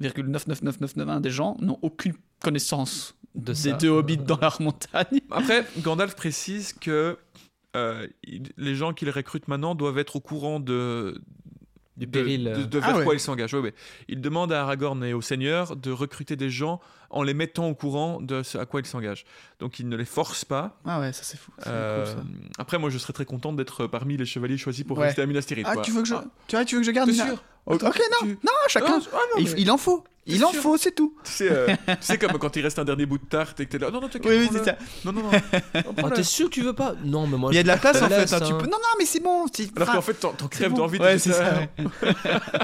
99,99991 0.00 1.20
des 1.20 1.30
gens 1.30 1.56
n'ont 1.60 1.78
aucune 1.82 2.14
connaissance 2.40 3.14
De 3.34 3.52
des 3.52 3.54
ça. 3.70 3.72
deux 3.72 3.88
hobbits 3.88 4.16
dans 4.18 4.38
leur 4.40 4.60
montagne. 4.60 5.20
Après, 5.30 5.64
Gandalf 5.78 6.14
précise 6.16 6.72
que 6.72 7.16
euh, 7.74 8.06
il- 8.24 8.50
les 8.58 8.74
gens 8.74 8.92
qu'il 8.92 9.08
recrute 9.10 9.48
maintenant 9.48 9.74
doivent 9.74 9.96
être 9.98 10.16
au 10.16 10.20
courant 10.20 10.60
de, 10.60 11.18
Du 11.96 12.06
de- 12.06 12.10
péril. 12.10 12.44
de, 12.44 12.48
euh. 12.50 12.64
de 12.64 12.80
Ah 12.82 12.86
vers 12.88 12.96
ouais. 12.98 13.04
quoi 13.04 13.14
il 13.14 13.20
s'engage. 13.20 13.52
Ouais, 13.52 13.60
ouais. 13.60 13.74
Il 14.08 14.20
demande 14.20 14.50
à 14.52 14.62
Aragorn 14.62 15.04
et 15.04 15.12
au 15.12 15.20
Seigneur 15.20 15.76
de 15.76 15.90
recruter 15.90 16.36
des 16.36 16.48
gens 16.48 16.80
en 17.10 17.22
les 17.22 17.34
mettant 17.34 17.68
au 17.68 17.74
courant 17.74 18.20
de 18.20 18.42
ce 18.42 18.56
à 18.56 18.64
quoi 18.64 18.80
ils 18.80 18.86
s'engagent. 18.86 19.26
Donc 19.60 19.78
il 19.78 19.88
ne 19.88 19.96
les 19.96 20.06
force 20.06 20.44
pas. 20.46 20.78
Ah 20.86 21.00
ouais, 21.00 21.12
ça 21.12 21.22
c'est 21.22 21.36
fou. 21.36 21.52
Euh, 21.66 22.06
cool, 22.06 22.14
ça. 22.14 22.24
après, 22.58 22.78
moi, 22.78 22.88
je 22.88 22.96
serais 22.96 23.12
très 23.12 23.26
content 23.26 23.52
d'être 23.52 23.86
parmi 23.86 24.16
les 24.16 24.24
chevaliers 24.24 24.56
choisis 24.56 24.84
pour 24.84 24.96
Ouais. 24.96 25.08
rester 25.08 25.20
à 25.20 25.26
Minas 25.26 25.42
Tirith. 25.42 25.66
Ah, 25.68 25.74
quoi. 25.74 25.82
tu 25.82 25.90
veux 25.90 26.00
que 26.02 26.08
je, 26.08 26.14
Ah, 26.14 26.24
tu, 26.48 26.56
vois, 26.56 26.64
tu 26.64 26.74
veux 26.76 26.80
que 26.80 26.86
je 26.86 26.92
garde 26.92 27.10
t'es 27.10 27.16
sûr? 27.16 27.42
Ok, 27.66 27.82
ok, 27.82 27.84
non, 28.10 28.26
Tu- 28.28 28.38
non, 28.44 28.52
chacun. 28.68 28.98
Ah, 29.12 29.16
non, 29.34 29.38
il, 29.40 29.44
mais- 29.44 29.54
il 29.58 29.70
en 29.70 29.76
faut. 29.78 30.02
Il 30.24 30.44
en 30.44 30.50
sûr 30.52 30.62
faut, 30.62 30.76
c'est 30.76 30.92
tout. 30.92 31.16
Tu 31.24 31.32
sais, 31.32 31.48
euh, 31.50 31.66
tu 31.88 31.96
sais 32.00 32.16
comme 32.16 32.38
quand 32.38 32.54
il 32.54 32.62
reste 32.62 32.78
un 32.78 32.84
dernier 32.84 33.06
bout 33.06 33.18
de 33.18 33.24
tarte 33.24 33.58
et 33.58 33.66
que 33.66 33.72
t'es 33.72 33.78
là. 33.78 33.90
Non, 33.90 34.00
non, 34.00 34.08
t'inquiète. 34.08 34.30
Oui, 34.30 34.36
oui, 34.38 34.48
c'est 34.52 34.64
ça. 34.64 34.76
Non, 35.04 35.12
non, 35.12 35.22
non. 35.22 35.30
Ah, 35.74 35.82
prends-le. 35.96 36.14
t'es 36.14 36.22
sûr 36.22 36.48
que 36.48 36.54
tu 36.54 36.62
veux 36.62 36.74
pas? 36.74 36.94
Non, 37.04 37.26
mais 37.26 37.36
moi. 37.36 37.50
Il 37.52 37.56
y 37.56 37.58
a 37.58 37.64
de 37.64 37.68
la 37.68 37.76
place 37.76 38.00
en 38.00 38.08
fait. 38.08 38.32
hein, 38.32 38.38
tu 38.40 38.52
hein. 38.52 38.58
peux... 38.58 38.66
Non, 38.66 38.76
non, 38.78 38.94
mais 39.00 39.04
c'est 39.04 39.18
bon. 39.18 39.46
Alors 39.74 39.92
qu'en 39.94 40.00
fait, 40.02 40.14
t'en 40.14 40.32
crèves 40.48 40.70
bon. 40.70 40.76
d'envie 40.78 40.98
de 41.00 41.02
Ouais, 41.04 41.18
c'est 41.18 41.30
dire 41.30 41.38
ça. 41.38 41.54
ouais. 41.58 41.68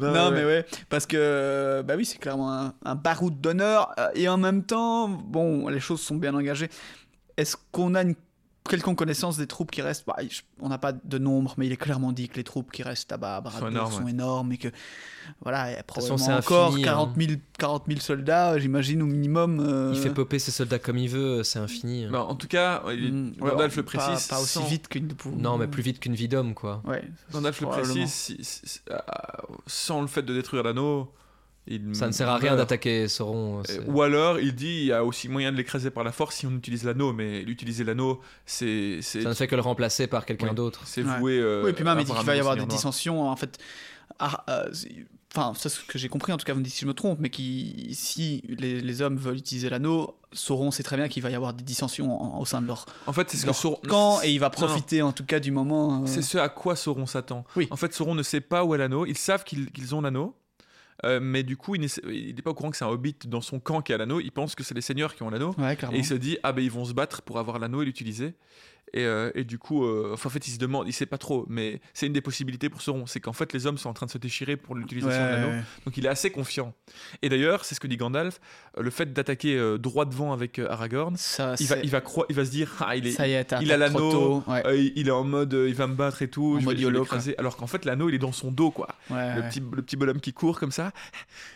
Non, 0.00 0.12
Non, 0.12 0.28
ouais. 0.28 0.30
mais 0.36 0.44
ouais, 0.44 0.66
parce 0.88 1.06
que 1.06 1.82
bah 1.84 1.94
oui, 1.96 2.04
c'est 2.06 2.18
clairement 2.18 2.52
un, 2.52 2.74
un 2.84 2.94
baroud 2.94 3.40
d'honneur 3.40 3.92
euh, 3.98 4.08
et 4.14 4.28
en 4.28 4.36
même 4.38 4.62
temps, 4.62 5.08
bon, 5.08 5.68
les 5.68 5.80
choses 5.80 6.00
sont 6.00 6.14
bien 6.16 6.34
engagées. 6.34 6.70
Est-ce 7.36 7.56
qu'on 7.72 7.94
a 7.94 8.02
une 8.02 8.14
quelconque 8.68 8.98
connaissance 8.98 9.36
des 9.36 9.46
troupes 9.46 9.70
qui 9.70 9.82
restent 9.82 10.04
Bah, 10.06 10.16
je- 10.28 10.40
On 10.60 10.68
n'a 10.68 10.78
pas 10.78 10.92
de 10.92 11.18
nombre, 11.18 11.54
mais 11.56 11.66
il 11.66 11.72
est 11.72 11.76
clairement 11.76 12.12
dit 12.12 12.28
que 12.28 12.36
les 12.36 12.44
troupes 12.44 12.70
qui 12.70 12.82
restent 12.82 13.10
là-bas 13.10 13.42
à 13.44 13.68
énormes, 13.68 13.92
sont 13.92 14.04
ouais. 14.04 14.10
énormes 14.12 14.52
et 14.52 14.58
que 14.58 14.68
voilà, 15.42 15.70
il 15.70 15.74
y 15.74 15.76
a 15.78 15.82
probablement 15.82 16.36
encore 16.38 16.68
infini, 16.68 16.82
40, 16.84 17.10
hein. 17.10 17.14
000, 17.20 17.32
40 17.58 17.84
000 17.88 18.00
soldats, 18.00 18.58
j'imagine 18.58 19.02
au 19.02 19.06
minimum. 19.06 19.60
euh, 19.60 19.92
Il 19.94 20.00
fait 20.00 20.10
popper 20.10 20.38
ses 20.38 20.50
soldats 20.50 20.78
comme 20.78 20.98
il 20.98 21.08
veut, 21.10 21.42
c'est 21.42 21.58
infini. 21.58 22.04
hein. 22.04 22.10
Bah, 22.12 22.24
en 22.24 22.34
tout 22.34 22.48
cas, 22.48 22.82
il- 22.90 23.32
ouais, 23.40 23.50
Gandalf 23.50 23.76
le 23.76 23.82
précise. 23.82 24.26
Pas, 24.28 24.40
aussi 24.40 24.52
sans- 24.54 24.64
vite 24.64 24.88
qu'une. 24.88 25.08
Non, 25.36 25.58
mais 25.58 25.66
plus 25.66 25.82
vite 25.82 26.00
qu'une 26.00 26.14
vie 26.14 26.28
d'homme, 26.28 26.54
quoi. 26.54 26.82
Ouais. 26.86 27.04
Gandalf 27.32 27.60
le 27.60 27.66
précise, 27.68 28.12
si- 28.12 28.38
si- 28.42 28.80
euh, 28.90 28.98
sans 29.66 30.00
le 30.00 30.06
fait 30.06 30.22
de 30.22 30.32
détruire 30.34 30.62
l'anneau, 30.62 31.12
il 31.70 31.94
Ça 31.94 32.06
ne 32.06 32.12
sert 32.12 32.28
à 32.28 32.36
rien 32.36 32.56
d'attaquer 32.56 33.08
Sauron. 33.08 33.62
Euh, 33.70 33.80
Ou 33.88 34.02
alors, 34.02 34.40
il 34.40 34.54
dit 34.54 34.80
il 34.80 34.84
y 34.86 34.92
a 34.92 35.04
aussi 35.04 35.28
moyen 35.28 35.52
de 35.52 35.56
l'écraser 35.56 35.90
par 35.90 36.04
la 36.04 36.12
force 36.12 36.36
si 36.36 36.46
on 36.46 36.50
utilise 36.52 36.84
l'anneau, 36.84 37.12
mais 37.12 37.42
l'utiliser 37.42 37.84
l'anneau, 37.84 38.20
c'est 38.46 39.00
Ça 39.02 39.20
ne 39.20 39.34
fait 39.34 39.46
que 39.46 39.54
le 39.56 39.62
remplacer 39.62 40.06
par 40.06 40.24
quelqu'un 40.26 40.48
Oui. 40.50 40.54
d'autre. 40.54 40.82
c'est 40.84 41.02
Ouais. 41.02 41.18
voué. 41.18 41.38
euh, 41.38 41.62
Oui, 41.64 41.70
et 41.70 41.72
puis 41.72 41.84
même, 41.84 41.98
il 42.00 42.04
dit 42.04 42.12
qu'il 42.12 42.24
va 42.26 42.36
y 42.36 42.40
avoir 42.40 42.54
des 42.54 42.60
Noir. 42.62 42.68
dissensions. 42.68 43.28
En 43.28 43.36
fait, 43.36 43.58
ah, 44.18 44.44
euh, 44.48 44.68
c'est- 44.72 45.06
enfin, 45.34 45.52
c'est 45.56 45.68
ce 45.68 45.80
que 45.80 45.98
j'ai 45.98 46.08
compris, 46.08 46.32
en 46.32 46.36
tout 46.38 46.44
cas, 46.44 46.52
vous 46.54 46.60
me 46.60 46.64
dites 46.64 46.74
si 46.74 46.80
je 46.82 46.86
me 46.86 46.94
trompe, 46.94 47.18
mais 47.20 47.30
qui, 47.30 47.90
si 47.94 48.42
les, 48.48 48.80
les 48.80 49.02
hommes 49.02 49.16
veulent 49.16 49.36
utiliser 49.36 49.68
l'anneau, 49.70 50.14
Sauron 50.32 50.70
sait 50.70 50.82
très 50.82 50.96
bien 50.96 51.08
qu'il 51.08 51.22
va 51.22 51.30
y 51.30 51.34
avoir 51.34 51.54
des 51.54 51.64
dissensions 51.64 52.20
en- 52.36 52.40
au 52.40 52.44
sein 52.44 52.60
de 52.60 52.66
leur, 52.66 52.84
En 53.06 53.12
fait, 53.12 53.30
c'est 53.30 53.36
ce 53.38 53.46
que 53.46 53.52
Sauron. 53.52 53.80
camp 53.88 54.20
et 54.22 54.30
il 54.32 54.38
va 54.40 54.46
non. 54.46 54.50
profiter, 54.66 55.00
en 55.02 55.12
tout 55.12 55.24
cas, 55.24 55.40
du 55.40 55.50
moment. 55.50 56.02
euh, 56.02 56.06
C'est 56.06 56.22
ce 56.22 56.38
à 56.38 56.48
quoi 56.48 56.76
Sauron 56.76 57.06
s'attend. 57.06 57.44
Oui. 57.56 57.66
En 57.70 57.76
fait, 57.76 57.92
Sauron 57.94 58.14
ne 58.14 58.22
sait 58.22 58.40
pas 58.40 58.64
où 58.64 58.74
est 58.74 58.78
l'anneau. 58.78 59.06
Ils 59.06 59.16
savent 59.18 59.44
qu'ils 59.44 59.70
qu'ils 59.70 59.94
ont 59.94 60.00
l'anneau. 60.00 60.34
Euh, 61.04 61.20
mais 61.22 61.42
du 61.42 61.56
coup, 61.56 61.74
il 61.76 61.80
n'est 61.82 62.42
pas 62.42 62.50
au 62.50 62.54
courant 62.54 62.70
que 62.70 62.76
c'est 62.76 62.84
un 62.84 62.88
hobbit 62.88 63.16
dans 63.26 63.40
son 63.40 63.60
camp 63.60 63.82
qui 63.82 63.92
a 63.92 63.98
l'anneau. 63.98 64.20
Il 64.20 64.32
pense 64.32 64.54
que 64.54 64.64
c'est 64.64 64.74
les 64.74 64.80
seigneurs 64.80 65.14
qui 65.14 65.22
ont 65.22 65.30
l'anneau. 65.30 65.54
Ouais, 65.58 65.76
Et 65.92 65.98
il 65.98 66.04
se 66.04 66.14
dit, 66.14 66.38
ah 66.42 66.52
ben 66.52 66.62
ils 66.62 66.70
vont 66.70 66.84
se 66.84 66.92
battre 66.92 67.22
pour 67.22 67.38
avoir 67.38 67.58
l'anneau 67.58 67.82
et 67.82 67.84
l'utiliser. 67.84 68.34
Et, 68.94 69.04
euh, 69.04 69.30
et 69.34 69.44
du 69.44 69.58
coup, 69.58 69.84
euh, 69.84 70.10
enfin, 70.14 70.28
en 70.28 70.30
fait, 70.30 70.46
il 70.48 70.50
se 70.52 70.58
demande, 70.58 70.86
il 70.88 70.92
sait 70.92 71.06
pas 71.06 71.18
trop, 71.18 71.44
mais 71.48 71.80
c'est 71.94 72.06
une 72.06 72.12
des 72.12 72.20
possibilités 72.20 72.68
pour 72.70 72.80
Sauron, 72.82 73.06
c'est 73.06 73.20
qu'en 73.20 73.32
fait, 73.32 73.52
les 73.52 73.66
hommes 73.66 73.76
sont 73.78 73.88
en 73.90 73.92
train 73.94 74.06
de 74.06 74.10
se 74.10 74.18
déchirer 74.18 74.56
pour 74.56 74.74
l'utilisation 74.74 75.20
Ouais, 75.22 75.30
de 75.30 75.34
l'anneau. 75.36 75.48
ouais. 75.48 75.62
Donc 75.84 75.96
il 75.96 76.06
est 76.06 76.08
assez 76.08 76.30
confiant. 76.30 76.72
Et 77.22 77.28
d'ailleurs, 77.28 77.64
c'est 77.64 77.74
ce 77.74 77.80
que 77.80 77.86
dit 77.86 77.96
Gandalf, 77.96 78.40
euh, 78.78 78.82
le 78.82 78.90
fait 78.90 79.12
d'attaquer 79.12 79.56
euh, 79.56 79.78
droit 79.78 80.04
devant 80.06 80.32
avec 80.32 80.58
euh, 80.58 80.70
Aragorn, 80.70 81.16
Ça, 81.16 81.54
il 81.60 81.66
va, 81.66 81.76
il, 81.82 81.90
va 81.90 82.00
croi- 82.00 82.26
il 82.30 82.34
va 82.36 82.44
se 82.44 82.50
dire, 82.50 82.72
ah, 82.80 82.96
il 82.96 83.06
est, 83.06 83.12
ça 83.12 83.28
y 83.28 83.32
est, 83.32 83.44
t'as 83.44 83.60
il 83.60 83.70
a 83.72 83.76
l'anneau, 83.76 84.10
tôt. 84.10 84.44
Ouais, 84.46 84.66
euh, 84.66 84.76
il 84.76 84.92
il 84.96 85.08
est 85.08 85.12
en 85.12 85.24
mode, 85.24 85.52
euh, 85.54 85.68
il 85.68 85.74
va 85.74 85.86
me 85.86 85.94
battre 85.94 86.22
et 86.22 86.28
tout, 86.28 86.54
En 86.56 86.60
je 86.60 86.64
mode 86.64 86.74
vais, 86.76 86.82
je 86.82 86.86
vais 86.86 86.92
YOLO, 86.92 87.02
l'écraser. 87.04 87.34
Alors 87.38 87.56
qu'en 87.56 87.66
fait, 87.66 87.84
l'anneau, 87.84 88.08
il 88.08 88.14
est 88.14 88.18
dans 88.18 88.32
son 88.32 88.50
dos, 88.50 88.70
quoi. 88.70 88.88
ouais, 89.10 89.34
Le, 89.36 89.40
ouais. 89.42 89.48
petit, 89.48 89.60
le 89.60 89.82
petit 89.82 89.96
bonhomme 89.96 90.20
qui 90.20 90.32
court 90.32 90.58
comme 90.58 90.72
ça, 90.72 90.92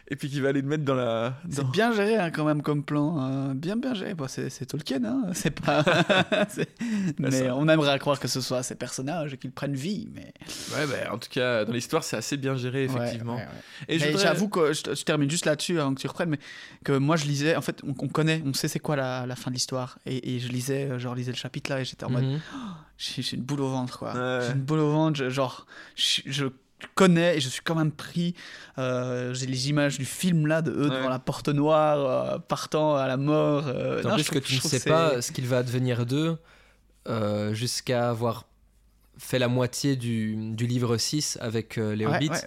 et 0.09 0.17
puis 0.17 0.29
qui 0.29 0.41
va 0.41 0.51
aller 0.51 0.61
le 0.61 0.69
mettre 0.69 0.85
dans 0.85 0.95
la. 0.95 1.35
C'est 1.51 1.67
bien 1.69 1.93
géré 1.93 2.17
hein, 2.17 2.31
quand 2.31 2.45
même 2.45 2.63
comme 2.63 2.83
plan, 2.85 3.17
euh, 3.51 3.55
bien 3.55 3.77
bien 3.77 3.95
géré. 3.95 4.15
Bon, 4.15 4.29
c'est 4.29 4.51
c'est 4.51 4.67
Tolkien, 4.67 5.03
hein, 5.05 5.23
c'est 5.33 5.59
pas. 5.59 5.83
mais 7.31 7.51
on 7.51 7.69
aimerait 7.69 7.99
croire 7.99 8.19
que 8.19 8.29
ce 8.29 8.41
soit 8.41 8.63
ces 8.63 8.75
personnages 8.75 9.37
qu'ils 9.37 9.53
prennent 9.53 9.75
vie, 9.75 10.09
mais. 10.15 10.33
Ouais, 10.75 10.87
bah, 10.87 11.13
en 11.13 11.19
tout 11.19 11.29
cas, 11.31 11.65
dans 11.65 11.73
l'histoire, 11.73 12.03
c'est 12.05 12.17
assez 12.17 12.37
bien 12.37 12.55
géré, 12.57 12.85
effectivement. 12.85 13.37
ouais, 13.37 13.43
ouais. 13.43 13.49
Et 13.89 13.99
je 13.99 14.05
Mais 14.05 14.11
voudrais- 14.13 14.27
j'avoue 14.27 14.49
que 14.49 14.73
je, 14.73 14.83
je 14.95 15.03
termine 15.05 15.31
juste 15.31 15.47
là-dessus 15.47 15.79
avant 15.81 15.95
que 15.95 16.01
tu 16.01 16.07
reprennes, 16.07 16.31
mais 16.31 16.39
que 16.85 16.93
moi 16.93 17.17
je 17.17 17.25
lisais, 17.27 17.57
en 17.57 17.61
fait, 17.63 17.81
on, 17.87 17.95
on 17.99 18.09
connaît, 18.09 18.43
on 18.47 18.53
sait 18.55 18.69
c'est 18.69 18.79
quoi 18.81 18.97
la, 18.97 19.27
la 19.27 19.37
fin 19.37 19.51
de 19.51 19.55
l'histoire, 19.55 19.99
et, 20.07 20.35
et 20.35 20.41
je 20.41 20.49
lisais, 20.49 20.91
euh, 20.91 20.99
genre, 20.99 21.15
lisais 21.15 21.33
le 21.33 21.37
chapitre 21.37 21.71
là, 21.71 21.81
et 21.81 21.85
j'étais 21.85 22.05
en 22.05 22.11
mode, 22.11 22.25
Mhm. 22.25 22.41
j'ai 22.99 23.23
j'ai 23.23 23.37
une 23.37 23.43
boule 23.43 23.61
au 23.61 23.69
ventre, 23.71 23.99
quoi. 23.99 24.13
J'ai 24.47 24.53
une 24.53 24.61
boule 24.63 24.79
au 24.81 24.91
ventre, 24.93 25.19
je- 25.19 25.31
genre, 25.31 25.67
je, 25.97 26.23
je 26.27 26.45
connais 26.97 27.37
et 27.37 27.41
je 27.41 27.49
suis 27.49 27.63
quand 27.63 27.77
même 27.77 27.93
pris. 27.93 28.35
euh, 28.79 29.33
j'ai 29.35 29.47
les 29.47 29.69
images 29.71 29.99
du 29.99 30.05
film 30.05 30.47
là 30.49 30.63
de 30.63 30.73
eux 30.73 30.89
Ouais. 30.89 30.97
devant 30.97 31.09
la 31.11 31.19
porte 31.21 31.49
noire, 31.49 31.99
euh, 32.35 32.39
partant 32.39 32.97
à 32.97 33.07
la 33.07 33.17
mort. 33.17 33.65
euh, 33.69 34.03
non, 34.03 34.15
plus 34.15 34.25
je 34.25 34.31
que 34.31 34.39
tu 34.41 34.57
ne 34.57 34.61
sais 34.61 34.81
pas 34.81 35.23
ce 35.23 35.31
qu'il 35.31 35.47
va 35.47 35.59
advenir 35.59 36.05
d'eux 36.07 36.39
euh, 37.09 37.53
jusqu'à 37.55 38.09
avoir 38.11 38.47
fait 39.19 39.39
la 39.39 39.49
moitié 39.49 39.97
du, 39.97 40.35
du 40.53 40.67
livre 40.67 40.97
6 40.97 41.39
avec 41.41 41.79
euh, 41.79 41.95
les 41.95 42.07
Ouais, 42.07 42.17
hobbits. 42.17 42.31
ouais. 42.31 42.39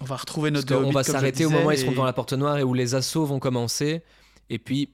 On 0.00 0.04
va 0.04 0.16
retrouver 0.16 0.50
notre. 0.50 0.74
Hobbit, 0.74 0.92
va 0.92 1.04
s'arrêter 1.04 1.44
au 1.44 1.50
moment 1.50 1.66
où 1.66 1.70
ils 1.70 1.78
seront 1.78 1.92
devant 1.92 2.04
la 2.04 2.12
porte 2.12 2.32
noire 2.32 2.58
et 2.58 2.62
où 2.64 2.74
les 2.74 2.94
assauts 2.94 3.24
vont 3.24 3.38
commencer. 3.38 4.02
Et 4.50 4.58
puis, 4.58 4.92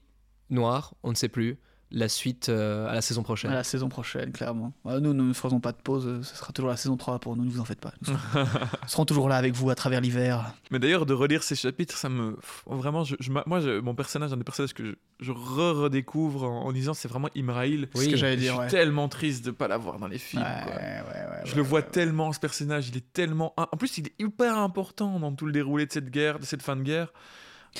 noir, 0.51 0.93
on 1.03 1.09
ne 1.09 1.15
sait 1.15 1.29
plus. 1.29 1.57
La 1.91 2.07
suite 2.07 2.49
euh, 2.49 2.87
à 2.87 2.93
la 2.93 3.01
saison 3.01 3.23
prochaine. 3.23 3.49
À 3.49 3.55
la 3.55 3.63
saison 3.63 3.89
prochaine, 3.89 4.31
clairement. 4.31 4.73
Ouais, 4.85 4.99
nous, 5.01 5.11
nous 5.13 5.23
ne 5.27 5.33
faisons 5.33 5.59
pas 5.59 5.71
de 5.71 5.77
pause, 5.77 6.05
euh, 6.05 6.21
ce 6.21 6.35
sera 6.35 6.53
toujours 6.53 6.69
la 6.69 6.77
saison 6.77 6.97
3 6.97 7.17
pour 7.17 7.35
nous, 7.35 7.43
ne 7.45 7.49
vous 7.49 7.59
en 7.59 7.65
faites 7.65 7.79
pas. 7.79 7.91
Nous 8.01 8.13
serons, 8.13 8.19
nous 8.83 8.87
serons 8.87 9.05
toujours 9.05 9.27
là 9.27 9.37
avec 9.37 9.55
vous 9.55 9.71
à 9.71 9.75
travers 9.75 9.99
l'hiver. 9.99 10.53
Mais 10.69 10.77
d'ailleurs, 10.77 11.07
de 11.07 11.15
relire 11.15 11.41
ces 11.41 11.55
chapitres, 11.55 11.97
ça 11.97 12.07
me. 12.09 12.37
Vraiment, 12.67 13.03
je, 13.03 13.15
je 13.19 13.31
moi, 13.31 13.59
je- 13.59 13.79
mon 13.79 13.95
personnage, 13.95 14.31
un 14.31 14.37
des 14.37 14.43
personnages 14.43 14.73
que 14.75 14.85
je, 14.85 14.91
je 15.19 15.31
re-redécouvre 15.31 16.43
en, 16.43 16.65
en 16.65 16.69
lisant, 16.71 16.93
c'est 16.93 17.07
vraiment 17.07 17.29
Imraïl. 17.35 17.87
Ce 17.95 18.07
que 18.07 18.15
j'allais 18.17 18.35
Je 18.35 18.41
dire, 18.41 18.51
suis 18.53 18.59
ouais. 18.61 18.67
tellement 18.67 19.09
triste 19.09 19.43
de 19.45 19.51
pas 19.51 19.67
l'avoir 19.67 19.97
dans 19.99 20.07
les 20.07 20.15
Ouais, 20.15 20.19
films. 20.19 20.43
quoi. 20.43 20.73
ouais, 20.75 20.81
ouais, 20.81 21.41
Je 21.45 21.49
ouais, 21.51 21.55
le 21.57 21.61
vois 21.63 21.79
ouais, 21.79 21.85
ouais. 21.85 21.91
tellement, 21.91 22.31
ce 22.33 22.39
personnage, 22.39 22.89
il 22.89 22.97
est 22.97 23.13
tellement. 23.13 23.53
En 23.57 23.65
plus, 23.77 23.97
il 23.97 24.07
est 24.07 24.13
hyper 24.19 24.57
important 24.57 25.19
dans 25.19 25.31
tout 25.33 25.45
le 25.47 25.51
déroulé 25.51 25.85
de 25.85 25.91
cette 25.91 26.11
guerre, 26.11 26.37
de 26.39 26.45
cette 26.45 26.61
fin 26.61 26.75
de 26.75 26.83
guerre. 26.83 27.11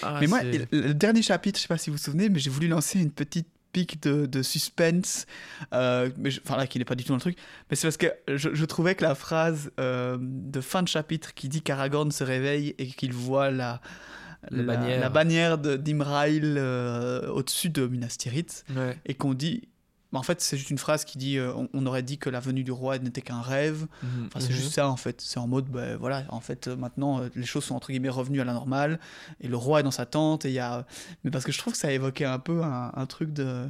Ah, 0.03 0.17
Mais 0.19 0.27
moi, 0.27 0.41
le, 0.43 0.65
le 0.71 0.93
dernier 0.93 1.21
chapitre, 1.21 1.57
je 1.57 1.63
sais 1.63 1.67
pas 1.67 1.77
si 1.77 1.89
vous 1.89 1.97
vous 1.97 2.01
souvenez, 2.03 2.29
mais 2.29 2.39
j'ai 2.39 2.49
voulu 2.49 2.67
lancer 2.67 2.99
une 2.99 3.11
petite 3.11 3.47
pique 3.71 4.01
de, 4.03 4.25
de 4.25 4.41
suspense, 4.41 5.25
euh, 5.73 6.09
mais 6.17 6.31
je- 6.31 6.41
enfin 6.43 6.57
là, 6.57 6.67
qui 6.67 6.79
n'est 6.79 6.85
pas 6.85 6.95
du 6.95 7.03
tout 7.03 7.09
dans 7.09 7.15
le 7.15 7.21
truc, 7.21 7.37
mais 7.69 7.75
c'est 7.75 7.87
parce 7.87 7.97
que 7.97 8.07
je, 8.27 8.49
je 8.53 8.65
trouvais 8.65 8.95
que 8.95 9.03
la 9.03 9.15
phrase 9.15 9.71
euh, 9.79 10.17
de 10.19 10.61
fin 10.61 10.81
de 10.83 10.87
chapitre 10.87 11.33
qui 11.33 11.49
dit 11.49 11.61
qu'Aragorn 11.61 12.11
se 12.11 12.23
réveille 12.23 12.75
et 12.77 12.87
qu'il 12.87 13.13
voit 13.13 13.51
la, 13.51 13.81
La 14.51 14.63
bannière. 14.63 14.99
la 15.01 15.09
bannière 15.09 15.57
d'Imraïl 15.57 16.55
euh, 16.57 17.27
au-dessus 17.29 17.69
de 17.69 17.85
Minas 17.87 18.15
Tirith, 18.17 18.63
Ouais. 18.75 18.97
et 19.05 19.13
qu'on 19.13 19.33
dit... 19.33 19.67
bah, 20.11 20.19
En 20.19 20.23
fait, 20.23 20.41
c'est 20.41 20.57
juste 20.57 20.69
une 20.69 20.77
phrase 20.77 21.05
qui 21.05 21.17
dit 21.17 21.37
euh, 21.37 21.53
on, 21.55 21.69
on 21.73 21.85
aurait 21.85 22.03
dit 22.03 22.17
que 22.17 22.29
la 22.29 22.39
venue 22.39 22.63
du 22.63 22.71
roi 22.71 22.97
n'était 22.99 23.21
qu'un 23.21 23.41
rêve. 23.41 23.87
Mhm. 24.03 24.25
Enfin, 24.27 24.39
c'est 24.39 24.49
Mhm. 24.49 24.55
juste 24.55 24.73
ça 24.73 24.89
en 24.89 24.97
fait. 24.97 25.21
C'est 25.21 25.39
en 25.39 25.47
mode, 25.47 25.65
ben 25.65 25.95
voilà, 25.97 26.23
en 26.29 26.39
fait, 26.41 26.67
euh, 26.67 26.75
maintenant, 26.75 27.21
euh, 27.21 27.29
les 27.35 27.45
choses 27.45 27.63
sont 27.65 27.75
entre 27.75 27.89
guillemets 27.91 28.09
revenues 28.09 28.41
à 28.41 28.45
la 28.45 28.53
normale 28.53 28.99
et 29.41 29.47
le 29.47 29.57
roi 29.57 29.79
est 29.81 29.83
dans 29.83 29.91
sa 29.91 30.05
tente 30.05 30.45
et 30.45 30.49
il 30.49 30.53
y 30.55 30.59
a. 30.59 30.85
Mais 31.23 31.31
parce 31.31 31.45
que 31.45 31.51
je 31.51 31.57
trouve 31.59 31.73
que 31.73 31.79
ça 31.79 31.91
évoquait 31.91 32.25
un 32.25 32.39
peu 32.39 32.63
un, 32.63 32.91
un 32.95 33.05
truc 33.05 33.33
de. 33.33 33.67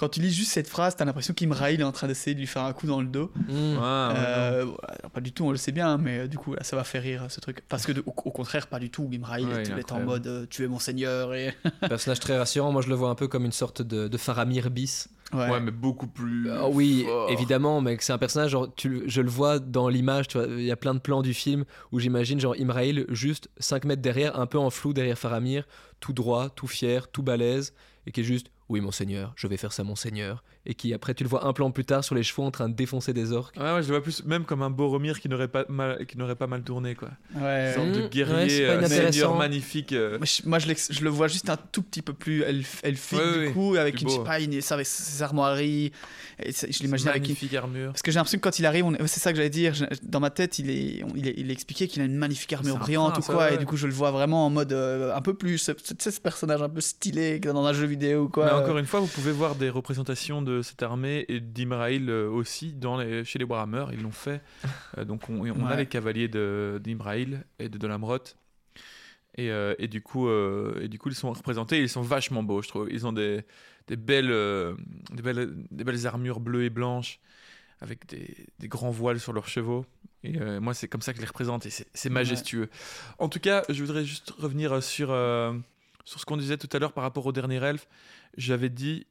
Quand 0.00 0.08
tu 0.08 0.20
lis 0.20 0.32
juste 0.32 0.52
cette 0.52 0.66
phrase, 0.66 0.96
t'as 0.96 1.04
l'impression 1.04 1.34
qu'Imraïl 1.34 1.78
est 1.80 1.84
en 1.84 1.92
train 1.92 2.06
d'essayer 2.06 2.34
de 2.34 2.40
lui 2.40 2.46
faire 2.46 2.62
un 2.64 2.72
coup 2.72 2.86
dans 2.86 3.02
le 3.02 3.06
dos. 3.06 3.30
Ouais, 3.48 3.54
ouais, 3.54 3.54
ouais. 3.54 3.76
Euh, 4.16 4.66
pas 5.12 5.20
du 5.20 5.32
tout, 5.32 5.44
on 5.44 5.50
le 5.50 5.58
sait 5.58 5.72
bien, 5.72 5.98
mais 5.98 6.20
euh, 6.20 6.26
du 6.26 6.38
coup, 6.38 6.54
là, 6.54 6.62
ça 6.62 6.74
va 6.74 6.84
faire 6.84 7.02
rire 7.02 7.26
ce 7.28 7.38
truc. 7.40 7.60
Parce 7.68 7.84
que, 7.84 7.92
de- 7.92 8.00
au, 8.06 8.14
au 8.24 8.30
contraire, 8.30 8.66
pas 8.68 8.78
du 8.78 8.88
tout. 8.90 9.06
Imraïl 9.12 9.46
Ouais, 9.48 9.60
est, 9.62 9.66
il 9.68 9.72
est 9.76 9.80
est 9.80 9.92
en 9.92 10.00
mode 10.00 10.26
euh, 10.26 10.46
tu 10.48 10.64
es 10.64 10.68
mon 10.68 10.78
seigneur 10.78 11.34
et. 11.34 11.54
Personnage 11.88 12.18
très 12.20 12.38
rassurant. 12.38 12.72
Moi, 12.72 12.80
je 12.80 12.88
le 12.88 12.94
vois 12.94 13.10
un 13.10 13.14
peu 13.14 13.28
comme 13.28 13.44
une 13.44 13.52
sorte 13.52 13.82
de, 13.82 14.08
de 14.08 14.16
Faramir 14.16 14.70
bis. 14.70 15.08
Ouais, 15.34 15.60
mais 15.60 15.70
beaucoup 15.70 16.06
plus. 16.08 16.50
Ah 16.50 16.68
oui, 16.68 17.04
fort. 17.06 17.30
évidemment, 17.30 17.80
mais 17.82 17.96
que 17.96 18.02
c'est 18.02 18.12
un 18.12 18.18
personnage, 18.18 18.50
genre, 18.52 18.74
tu, 18.74 18.88
le- 18.88 19.02
je 19.06 19.20
le 19.20 19.28
vois 19.28 19.58
dans 19.60 19.88
l'image, 19.88 20.24
il 20.34 20.62
y 20.64 20.72
a 20.72 20.76
plein 20.76 20.94
de 20.94 20.98
plans 20.98 21.22
du 21.22 21.34
film 21.34 21.64
où 21.92 22.00
j'imagine 22.00 22.40
genre 22.40 22.56
Imraïl 22.56 23.04
juste 23.10 23.48
5 23.58 23.84
mètres 23.84 24.02
derrière, 24.02 24.40
un 24.40 24.46
peu 24.46 24.58
en 24.58 24.70
flou 24.70 24.92
derrière 24.92 25.16
Faramir, 25.18 25.68
tout 26.00 26.12
droit, 26.12 26.48
tout 26.48 26.66
fier, 26.66 27.06
tout 27.08 27.22
balèze, 27.22 27.74
et 28.06 28.12
qui 28.12 28.22
est 28.22 28.24
juste, 28.24 28.48
oui 28.70 28.80
mon 28.80 28.92
seigneur, 28.92 29.34
je 29.36 29.48
vais 29.48 29.56
faire 29.56 29.72
ça 29.72 29.82
mon 29.84 29.96
seigneur, 29.96 30.44
et 30.66 30.74
qui 30.74 30.92
après 30.92 31.14
tu 31.14 31.24
le 31.24 31.28
vois 31.30 31.46
un 31.46 31.52
plan 31.52 31.70
plus 31.70 31.84
tard 31.86 32.04
sur 32.04 32.14
les 32.14 32.22
chevaux 32.22 32.42
en 32.42 32.50
train 32.50 32.68
de 32.68 32.74
défoncer 32.74 33.12
des 33.12 33.32
orques. 33.32 33.56
Ouais, 33.56 33.62
ouais, 33.74 33.82
je 33.82 33.88
le 33.88 33.94
vois 33.94 34.02
plus 34.02 34.24
même 34.24 34.44
comme 34.44 34.60
un 34.62 34.70
Boromir 34.70 35.18
qui 35.20 35.28
n'aurait 35.28 35.48
pas 35.48 35.64
mal, 35.68 36.04
qui 36.06 36.18
n'aurait 36.18 36.36
pas 36.36 36.46
mal 36.46 36.62
tourné 36.62 36.94
quoi. 36.94 37.08
Ouais. 37.34 37.68
Une 37.68 37.74
sorte 37.74 37.86
Mmh, 37.88 37.92
de 37.92 38.00
ouais, 38.02 38.08
guerrier, 38.10 38.66
pas 38.66 38.72
euh, 38.74 38.86
seigneur 38.88 39.36
magnifique. 39.36 39.92
euh, 39.92 40.18
Moi, 40.18 40.26
je, 40.26 40.48
moi, 40.48 40.58
je, 40.58 40.66
l'ex- 40.68 40.92
je 40.92 41.02
le 41.02 41.10
vois 41.10 41.28
juste 41.28 41.48
un 41.50 41.56
tout 41.56 41.82
petit 41.82 42.02
peu 42.02 42.12
plus 42.12 42.42
elf- 42.42 42.80
elfique 42.82 43.18
Ouais, 43.18 43.32
du 43.32 43.38
ouais, 43.46 43.52
coup, 43.52 43.74
avec 43.76 44.00
une, 44.02 44.08
sais 44.08 44.18
beau. 44.18 44.24
pas, 44.24 44.38
une, 44.40 44.60
ça, 44.60 44.74
avec 44.74 44.86
ses 44.86 45.22
armoiries. 45.22 45.92
Et 46.42 46.52
ça- 46.52 46.66
je 46.70 46.78
l'imagine 46.82 47.08
avec 47.08 47.22
une, 47.22 47.28
magnifique 47.28 47.54
armure. 47.54 47.92
Parce 47.92 48.02
que 48.02 48.10
j'ai 48.10 48.16
l'impression 48.16 48.38
que 48.38 48.42
quand 48.44 48.58
il 48.58 48.66
arrive, 48.66 48.84
on 48.84 48.94
c'est 49.06 49.20
ça 49.20 49.30
que 49.32 49.36
j'allais 49.36 49.50
dire, 49.50 49.74
je- 49.74 49.84
dans 50.02 50.20
ma 50.20 50.30
tête, 50.30 50.58
il 50.58 50.70
est, 50.70 51.02
on- 51.04 51.14
il 51.16 51.26
est, 51.28 51.34
il 51.38 51.48
est 51.50 51.52
expliqué 51.52 51.88
qu'il 51.88 52.02
a 52.02 52.04
une 52.04 52.16
magnifique 52.16 52.52
armure 52.52 52.76
brillante 52.78 53.16
ou 53.18 53.22
quoi, 53.22 53.36
ouais, 53.36 53.48
et 53.48 53.52
ouais. 53.52 53.58
du 53.58 53.66
coup 53.66 53.76
je 53.76 53.86
le 53.86 53.92
vois 53.92 54.10
vraiment 54.10 54.46
en 54.46 54.50
mode 54.50 54.72
euh, 54.72 55.14
un 55.14 55.20
peu 55.22 55.34
plus, 55.34 55.58
ce, 55.58 55.72
c'est 55.82 56.10
ce 56.10 56.20
personnage 56.20 56.62
un 56.62 56.68
peu 56.68 56.80
stylé 56.80 57.38
dans 57.40 57.64
un 57.64 57.72
jeu 57.72 57.86
vidéo 57.86 58.24
ou 58.24 58.28
quoi. 58.28 58.44
Mais 58.46 58.52
encore 58.52 58.78
une 58.78 58.86
fois, 58.86 59.00
vous 59.00 59.06
pouvez 59.06 59.32
voir 59.32 59.54
des 59.54 59.68
représentations 59.70 60.40
de 60.42 60.49
cette 60.62 60.82
armée 60.82 61.24
et 61.28 61.40
d'Imraïl 61.40 62.10
aussi 62.10 62.72
dans 62.72 62.98
les, 62.98 63.24
chez 63.24 63.38
les 63.38 63.44
Warhammer. 63.44 63.86
Ils 63.92 64.02
l'ont 64.02 64.10
fait. 64.10 64.42
donc 65.06 65.28
on, 65.28 65.40
on 65.40 65.66
a 65.66 65.76
les 65.76 65.86
cavaliers 65.86 66.28
d'Imraïl 66.28 67.44
et 67.58 67.68
de 67.68 67.78
Dolamrot. 67.78 68.18
Et, 69.38 69.50
et, 69.78 69.88
du 69.88 70.02
coup, 70.02 70.28
et 70.28 70.88
du 70.88 70.98
coup, 70.98 71.08
ils 71.08 71.14
sont 71.14 71.32
représentés. 71.32 71.80
Ils 71.80 71.88
sont 71.88 72.02
vachement 72.02 72.42
beaux, 72.42 72.62
je 72.62 72.68
trouve. 72.68 72.88
Ils 72.90 73.06
ont 73.06 73.12
des, 73.12 73.42
des 73.86 73.96
belles, 73.96 74.34
des 75.12 75.22
belles, 75.22 75.54
des 75.70 75.84
belles 75.84 76.06
armures 76.06 76.40
bleues 76.40 76.64
et 76.64 76.70
blanches 76.70 77.20
avec 77.80 78.06
des, 78.06 78.36
des, 78.58 78.68
grands 78.68 78.90
voiles 78.90 79.20
sur 79.20 79.32
leurs 79.32 79.48
chevaux. 79.48 79.86
Et 80.22 80.38
euh, 80.38 80.60
moi, 80.60 80.74
c'est 80.74 80.88
comme 80.88 81.00
ça 81.00 81.12
que 81.12 81.16
je 81.16 81.22
les 81.22 81.28
représente 81.28 81.66
et 81.66 81.70
c'est 81.70 82.10
majestueux. 82.10 82.68
En 83.18 83.28
tout 83.28 83.40
cas, 83.40 83.64
je 83.68 83.82
voudrais 83.82 84.04
juste 84.04 84.30
revenir 84.30 84.82
sur, 84.82 85.10
euh, 85.10 85.54
sur 86.04 86.20
ce 86.20 86.26
qu'on 86.26 86.36
disait 86.36 86.58
tout 86.58 86.68
à 86.72 86.78
l'heure 86.78 86.92
par 86.92 87.04
rapport 87.04 87.24
au 87.24 87.32
dernier 87.32 87.56
elfe. 87.56 87.88
J'avais 88.36 88.68
dit 88.68 89.06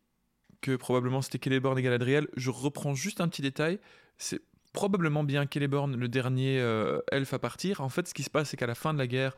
que 0.62 0.76
probablement 0.76 1.22
c'était 1.22 1.39
Celeborn 1.43 1.78
et 1.78 1.82
Galadriel. 1.82 2.28
Je 2.36 2.49
reprends 2.49 2.93
juste 2.95 3.22
un 3.22 3.28
petit 3.28 3.41
détail. 3.41 3.80
C'est 4.18 4.41
probablement 4.74 5.24
bien 5.24 5.45
Celeborn, 5.51 5.95
le 5.95 6.07
dernier 6.07 6.60
euh, 6.60 6.99
elfe 7.12 7.34
à 7.34 7.39
partir. 7.39 7.82
En 7.82 7.89
fait, 7.89 8.07
ce 8.07 8.14
qui 8.14 8.24
se 8.24 8.30
passe, 8.30 8.49
c'est 8.49 8.57
qu'à 8.57 8.68
la 8.68 8.76
fin 8.76 8.93
de 8.93 8.99
la 8.99 9.07
guerre, 9.07 9.36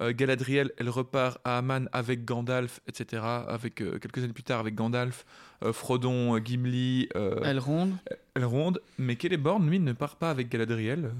Galadriel, 0.00 0.72
elle 0.76 0.88
repart 0.88 1.38
à 1.44 1.58
Aman 1.58 1.88
avec 1.92 2.24
Gandalf, 2.24 2.80
etc. 2.88 3.22
Avec 3.22 3.76
quelques 3.76 4.24
années 4.24 4.32
plus 4.32 4.42
tard 4.42 4.58
avec 4.58 4.74
Gandalf, 4.74 5.24
Frodon, 5.70 6.36
Gimli. 6.44 7.08
Elrond. 7.14 7.92
Elrond. 8.34 8.72
Mais 8.98 9.16
Celeborn, 9.20 9.64
lui, 9.70 9.78
ne 9.78 9.92
part 9.92 10.16
pas 10.16 10.30
avec 10.30 10.48
Galadriel. 10.48 11.12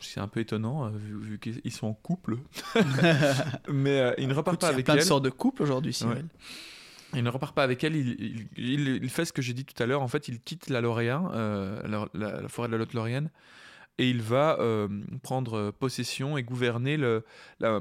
c'est 0.00 0.18
un 0.18 0.26
peu 0.26 0.40
étonnant 0.40 0.90
vu, 0.90 1.38
qu'ils 1.38 1.70
sont 1.70 1.86
en 1.86 1.94
couple. 1.94 2.38
mais 3.72 4.12
il 4.18 4.26
ne 4.26 4.34
repart 4.34 4.60
pas 4.60 4.66
avec 4.66 4.80
elle. 4.80 4.80
Il 4.80 4.88
y 4.88 4.90
a 4.90 4.94
plein 4.94 4.96
de 4.96 5.06
sortes 5.06 5.24
de 5.24 5.30
couple 5.30 5.62
aujourd'hui, 5.62 5.92
Simon. 5.92 6.24
Il 7.14 7.22
ne 7.22 7.28
repart 7.28 7.54
pas 7.54 7.62
avec 7.62 7.84
elle, 7.84 7.94
il, 7.94 9.10
fait 9.10 9.26
ce 9.26 9.32
que 9.32 9.42
j'ai 9.42 9.52
dit 9.52 9.64
tout 9.66 9.80
à 9.82 9.86
l'heure. 9.86 10.00
En 10.00 10.08
fait, 10.08 10.28
il 10.28 10.40
quitte 10.40 10.70
la 10.70 10.80
Lorient, 10.80 11.28
la, 11.30 12.08
la, 12.14 12.48
forêt 12.48 12.68
de 12.68 12.72
la 12.72 12.78
Lotte-Lorienne, 12.78 13.30
et 13.98 14.08
il 14.08 14.22
va 14.22 14.58
euh, 14.58 14.88
prendre 15.22 15.70
possession 15.70 16.38
et 16.38 16.42
gouverner 16.42 16.96
la, 16.96 17.80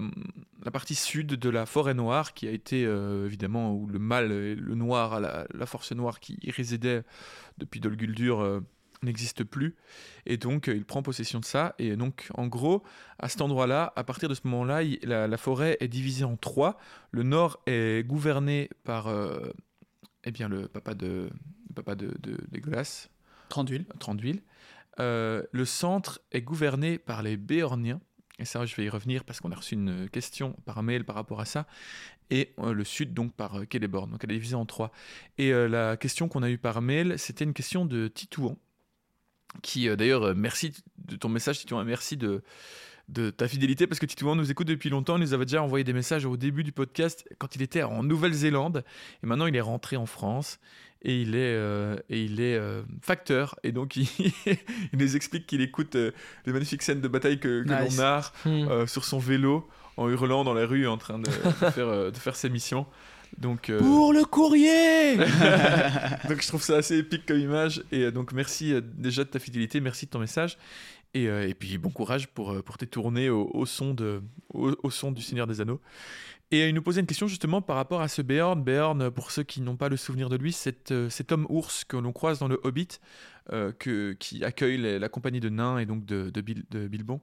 partie 0.71 0.95
sud 0.95 1.27
de 1.27 1.49
la 1.49 1.65
forêt 1.65 1.93
noire 1.93 2.33
qui 2.33 2.47
a 2.47 2.51
été 2.51 2.85
euh, 2.85 3.25
évidemment 3.25 3.73
où 3.73 3.87
le 3.87 3.99
mal 3.99 4.31
et 4.31 4.55
le 4.55 4.75
noir, 4.75 5.19
la, 5.19 5.65
force 5.65 5.93
noire 5.93 6.19
qui 6.19 6.37
y 6.43 6.51
résidait 6.51 7.03
depuis 7.57 7.79
Dol 7.79 7.95
Guldur 7.95 8.41
euh, 8.41 8.59
n'existe 9.03 9.43
plus 9.43 9.75
et 10.25 10.37
donc 10.37 10.67
il 10.67 10.85
prend 10.85 11.01
possession 11.01 11.39
de 11.39 11.45
ça 11.45 11.73
et 11.79 11.95
donc 11.95 12.27
en 12.35 12.47
gros 12.47 12.83
à 13.17 13.29
cet 13.29 13.41
endroit-là 13.41 13.91
à 13.95 14.03
partir 14.03 14.29
de 14.29 14.35
ce 14.35 14.41
moment-là 14.45 14.81
la, 15.03 15.37
forêt 15.37 15.77
est 15.79 15.87
divisée 15.87 16.23
en 16.23 16.37
trois 16.37 16.77
le 17.11 17.23
nord 17.23 17.59
est 17.65 18.05
gouverné 18.07 18.69
par 18.83 19.11
eh 20.23 20.31
bien 20.31 20.47
le 20.47 20.67
papa 20.67 20.93
de 20.93 21.31
le 21.69 21.73
papa 21.73 21.95
de, 21.95 22.13
de, 22.19 22.37
de 22.51 22.59
Tranduil. 23.51 23.85
Tranduil. 23.99 24.41
Euh, 24.99 25.43
le 25.51 25.65
centre 25.65 26.21
est 26.31 26.41
gouverné 26.41 26.97
par 26.97 27.21
les 27.21 27.37
Béorniens. 27.37 27.99
Et 28.39 28.45
ça, 28.45 28.65
je 28.65 28.75
vais 28.75 28.85
y 28.85 28.89
revenir 28.89 29.23
parce 29.23 29.39
qu'on 29.39 29.51
a 29.51 29.55
reçu 29.55 29.75
une 29.75 30.09
question 30.09 30.55
par 30.65 30.81
mail 30.83 31.03
par 31.03 31.15
rapport 31.15 31.41
à 31.41 31.45
ça. 31.45 31.67
Et 32.29 32.53
euh, 32.59 32.73
le 32.73 32.83
sud, 32.83 33.13
donc, 33.13 33.33
par 33.33 33.55
euh, 33.57 33.65
Donc, 33.65 34.23
elle 34.23 34.31
est 34.31 34.35
divisée 34.35 34.55
en 34.55 34.65
trois. 34.65 34.91
Et 35.37 35.53
euh, 35.53 35.67
la 35.67 35.97
question 35.97 36.29
qu'on 36.29 36.43
a 36.43 36.49
eue 36.49 36.57
par 36.57 36.81
mail, 36.81 37.19
c'était 37.19 37.43
une 37.43 37.53
question 37.53 37.85
de 37.85 38.07
Titouan. 38.07 38.57
Qui, 39.61 39.95
d'ailleurs, 39.95 40.35
merci 40.35 40.73
de 40.97 41.15
ton 41.15 41.29
message, 41.29 41.59
Titouan. 41.59 41.83
Merci 41.83 42.17
de, 42.17 42.41
de 43.11 43.29
ta 43.29 43.47
fidélité 43.47 43.87
parce 43.87 43.99
que 43.99 44.05
Titouan 44.05 44.35
nous 44.35 44.51
écoute 44.51 44.67
depuis 44.67 44.89
longtemps. 44.89 45.17
Il 45.17 45.21
nous 45.21 45.33
avait 45.33 45.45
déjà 45.45 45.61
envoyé 45.61 45.83
des 45.83 45.93
messages 45.93 46.25
au 46.25 46.37
début 46.37 46.63
du 46.63 46.71
podcast 46.71 47.27
quand 47.37 47.55
il 47.55 47.61
était 47.61 47.83
en 47.83 48.03
Nouvelle-Zélande. 48.03 48.83
Et 49.23 49.27
maintenant, 49.27 49.47
il 49.47 49.55
est 49.55 49.61
rentré 49.61 49.97
en 49.97 50.05
France 50.05 50.59
et 51.03 51.21
il 51.21 51.35
est, 51.35 51.55
euh, 51.55 51.97
et 52.09 52.23
il 52.23 52.39
est 52.39 52.55
euh, 52.55 52.83
facteur. 53.01 53.55
Et 53.63 53.71
donc, 53.71 53.95
il, 53.95 54.07
nous 54.93 55.15
explique 55.15 55.47
qu'il 55.47 55.61
écoute 55.61 55.95
euh, 55.95 56.11
les 56.45 56.53
magnifiques 56.53 56.83
scènes 56.83 57.01
de 57.01 57.07
bataille 57.07 57.39
que, 57.39 57.63
l'on 57.65 57.95
narre 57.95 58.33
hmm. 58.45 58.87
sur 58.87 59.03
son 59.03 59.19
vélo 59.19 59.67
en 59.97 60.09
hurlant 60.09 60.43
dans 60.43 60.53
la 60.53 60.65
rue 60.65 60.87
en 60.87 60.97
train 60.97 61.19
de, 61.19 61.29
faire, 61.29 62.11
de 62.11 62.17
faire 62.17 62.35
ses 62.35 62.49
missions. 62.49 62.85
Donc, 63.37 63.71
Pour 63.71 64.13
le 64.13 64.23
courrier 64.25 65.17
Donc 66.29 66.41
je 66.41 66.47
trouve 66.47 66.61
ça 66.61 66.77
assez 66.77 66.97
épique 66.97 67.25
comme 67.25 67.39
image. 67.39 67.83
Et 67.91 68.11
donc 68.11 68.33
merci 68.33 68.73
déjà 68.81 69.23
de 69.23 69.29
ta 69.29 69.39
fidélité, 69.39 69.79
merci 69.79 70.05
de 70.05 70.11
ton 70.11 70.19
message. 70.19 70.57
Et, 71.13 71.25
et 71.25 71.53
puis 71.53 71.77
bon 71.77 71.89
courage 71.89 72.27
pour, 72.27 72.63
pour 72.63 72.77
tes 72.77 72.87
tournées 72.87 73.29
au, 73.29 73.49
au 73.53 73.65
son 73.65 73.93
de, 73.93 74.21
au, 74.53 74.89
son 74.89 75.11
du 75.11 75.21
Seigneur 75.21 75.47
des 75.47 75.59
Anneaux. 75.61 75.81
Et 76.51 76.67
il 76.67 76.75
nous 76.75 76.81
posait 76.81 76.99
une 76.99 77.07
question 77.07 77.27
justement 77.27 77.61
par 77.61 77.77
rapport 77.77 78.01
à 78.01 78.09
ce 78.09 78.21
Beorn. 78.21 78.61
Beorn, 78.61 79.09
pour 79.09 79.31
ceux 79.31 79.43
qui 79.43 79.61
n'ont 79.61 79.77
pas 79.77 79.87
le 79.87 79.95
souvenir 79.95 80.27
de 80.27 80.35
lui, 80.35 80.51
c'est 80.51 80.91
euh, 80.91 81.09
cet 81.09 81.31
homme 81.31 81.47
ours 81.49 81.85
que 81.85 81.95
l'on 81.95 82.11
croise 82.11 82.39
dans 82.39 82.49
le 82.49 82.59
Hobbit, 82.63 82.99
euh, 83.53 83.71
que, 83.71 84.11
qui 84.13 84.43
accueille 84.43 84.77
la 84.77 85.09
compagnie 85.09 85.39
de 85.39 85.47
nains 85.47 85.77
et 85.77 85.85
donc 85.85 86.05
de, 86.05 86.29
de, 86.29 86.43
de 86.69 86.87
Bilbon 86.89 87.21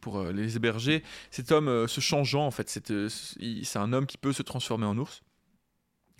pour 0.00 0.18
euh, 0.18 0.32
les 0.32 0.56
héberger. 0.56 1.02
Cet 1.30 1.52
homme 1.52 1.88
se 1.88 2.00
changeant, 2.00 2.46
en 2.46 2.50
fait, 2.50 2.68
c'est 2.68 3.78
un 3.78 3.92
homme 3.92 4.06
qui 4.06 4.18
peut 4.18 4.32
se 4.32 4.42
transformer 4.42 4.86
en 4.86 4.96
ours. 4.98 5.22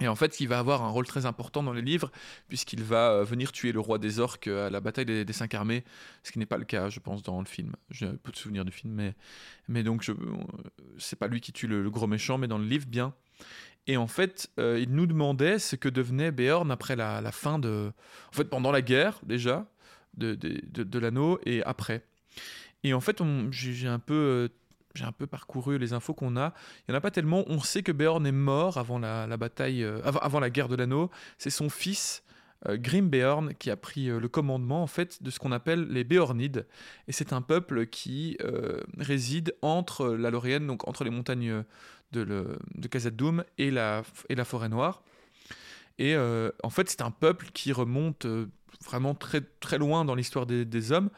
Et 0.00 0.08
en 0.08 0.16
fait, 0.16 0.40
il 0.40 0.48
va 0.48 0.58
avoir 0.58 0.82
un 0.82 0.88
rôle 0.88 1.06
très 1.06 1.24
important 1.24 1.62
dans 1.62 1.72
les 1.72 1.82
livres, 1.82 2.10
puisqu'il 2.48 2.82
va 2.82 3.12
euh, 3.12 3.24
venir 3.24 3.52
tuer 3.52 3.70
le 3.70 3.78
roi 3.78 3.98
des 3.98 4.18
orques 4.18 4.48
euh, 4.48 4.66
à 4.66 4.70
la 4.70 4.80
bataille 4.80 5.04
des, 5.04 5.32
cinq 5.32 5.54
armées, 5.54 5.84
ce 6.24 6.32
qui 6.32 6.40
n'est 6.40 6.46
pas 6.46 6.58
le 6.58 6.64
cas, 6.64 6.88
je 6.88 6.98
pense, 6.98 7.22
dans 7.22 7.38
le 7.38 7.46
film. 7.46 7.74
J'ai 7.90 8.08
peu 8.08 8.32
de 8.32 8.36
souvenirs 8.36 8.64
du 8.64 8.72
film, 8.72 8.92
mais, 8.92 9.14
mais 9.68 9.84
donc, 9.84 10.08
euh, 10.08 10.14
c'est 10.98 11.18
pas 11.18 11.28
lui 11.28 11.40
qui 11.40 11.52
tue 11.52 11.68
le, 11.68 11.88
gros 11.90 12.08
méchant, 12.08 12.38
mais 12.38 12.48
dans 12.48 12.58
le 12.58 12.64
livre, 12.64 12.86
bien. 12.86 13.14
Et 13.86 13.96
en 13.98 14.06
fait, 14.06 14.50
il 14.56 14.90
nous 14.92 15.06
demandait 15.06 15.58
ce 15.58 15.76
que 15.76 15.90
devenait 15.90 16.32
Beorn 16.32 16.70
après 16.70 16.96
la, 16.96 17.30
fin 17.32 17.58
de. 17.58 17.92
En 18.30 18.32
fait, 18.32 18.44
pendant 18.44 18.72
la 18.72 18.80
guerre, 18.80 19.20
déjà, 19.24 19.70
de 20.16 20.98
l'anneau, 20.98 21.38
et 21.44 21.62
après. 21.64 22.02
Et 22.84 22.94
en 22.94 23.00
fait, 23.00 23.20
j'ai 23.50 23.88
un 23.88 23.98
peu 23.98 24.50
j'ai 24.94 25.04
un 25.04 25.12
peu 25.12 25.26
parcouru 25.26 25.78
les 25.78 25.92
infos 25.92 26.14
qu'on 26.14 26.36
a. 26.36 26.54
Il 26.86 26.92
n'y 26.92 26.94
en 26.94 26.98
a 26.98 27.00
pas 27.00 27.10
tellement. 27.10 27.44
On 27.48 27.60
sait 27.60 27.82
que 27.82 27.92
Beorn 27.92 28.24
est 28.26 28.32
mort 28.32 28.78
avant 28.78 28.98
la, 28.98 29.36
bataille, 29.36 29.82
euh, 29.82 30.00
avant, 30.04 30.40
la 30.40 30.50
guerre 30.50 30.68
de 30.68 30.76
l'anneau. 30.76 31.10
C'est 31.36 31.50
son 31.50 31.68
fils, 31.68 32.22
euh, 32.68 32.76
Grim 32.76 33.08
Beorn, 33.08 33.54
qui 33.54 33.70
a 33.70 33.76
pris 33.76 34.08
euh, 34.08 34.20
le 34.20 34.28
commandement 34.28 34.82
en 34.82 34.86
fait 34.86 35.22
de 35.22 35.30
ce 35.30 35.40
qu'on 35.40 35.52
appelle 35.52 35.88
les 35.88 36.04
Beornides. 36.04 36.66
Et 37.08 37.12
c'est 37.12 37.32
un 37.32 37.42
peuple 37.42 37.86
qui 37.86 38.38
réside 38.98 39.54
entre 39.62 40.08
la 40.10 40.30
Lorienne, 40.30 40.66
donc 40.66 40.86
entre 40.86 41.02
les 41.04 41.10
montagnes 41.10 41.64
de, 42.12 42.20
le, 42.20 42.58
et 43.58 43.70
la, 43.72 44.04
forêt 44.44 44.68
noire. 44.68 45.02
Et 45.98 46.16
en 46.16 46.70
fait, 46.70 46.88
c'est 46.88 47.02
un 47.02 47.10
peuple 47.10 47.46
qui 47.52 47.72
remonte 47.72 48.26
vraiment 48.84 49.14
très, 49.14 49.40
très 49.40 49.78
loin 49.78 50.04
dans 50.04 50.14
l'histoire 50.14 50.46
des 50.46 50.92
hommes 50.92 51.10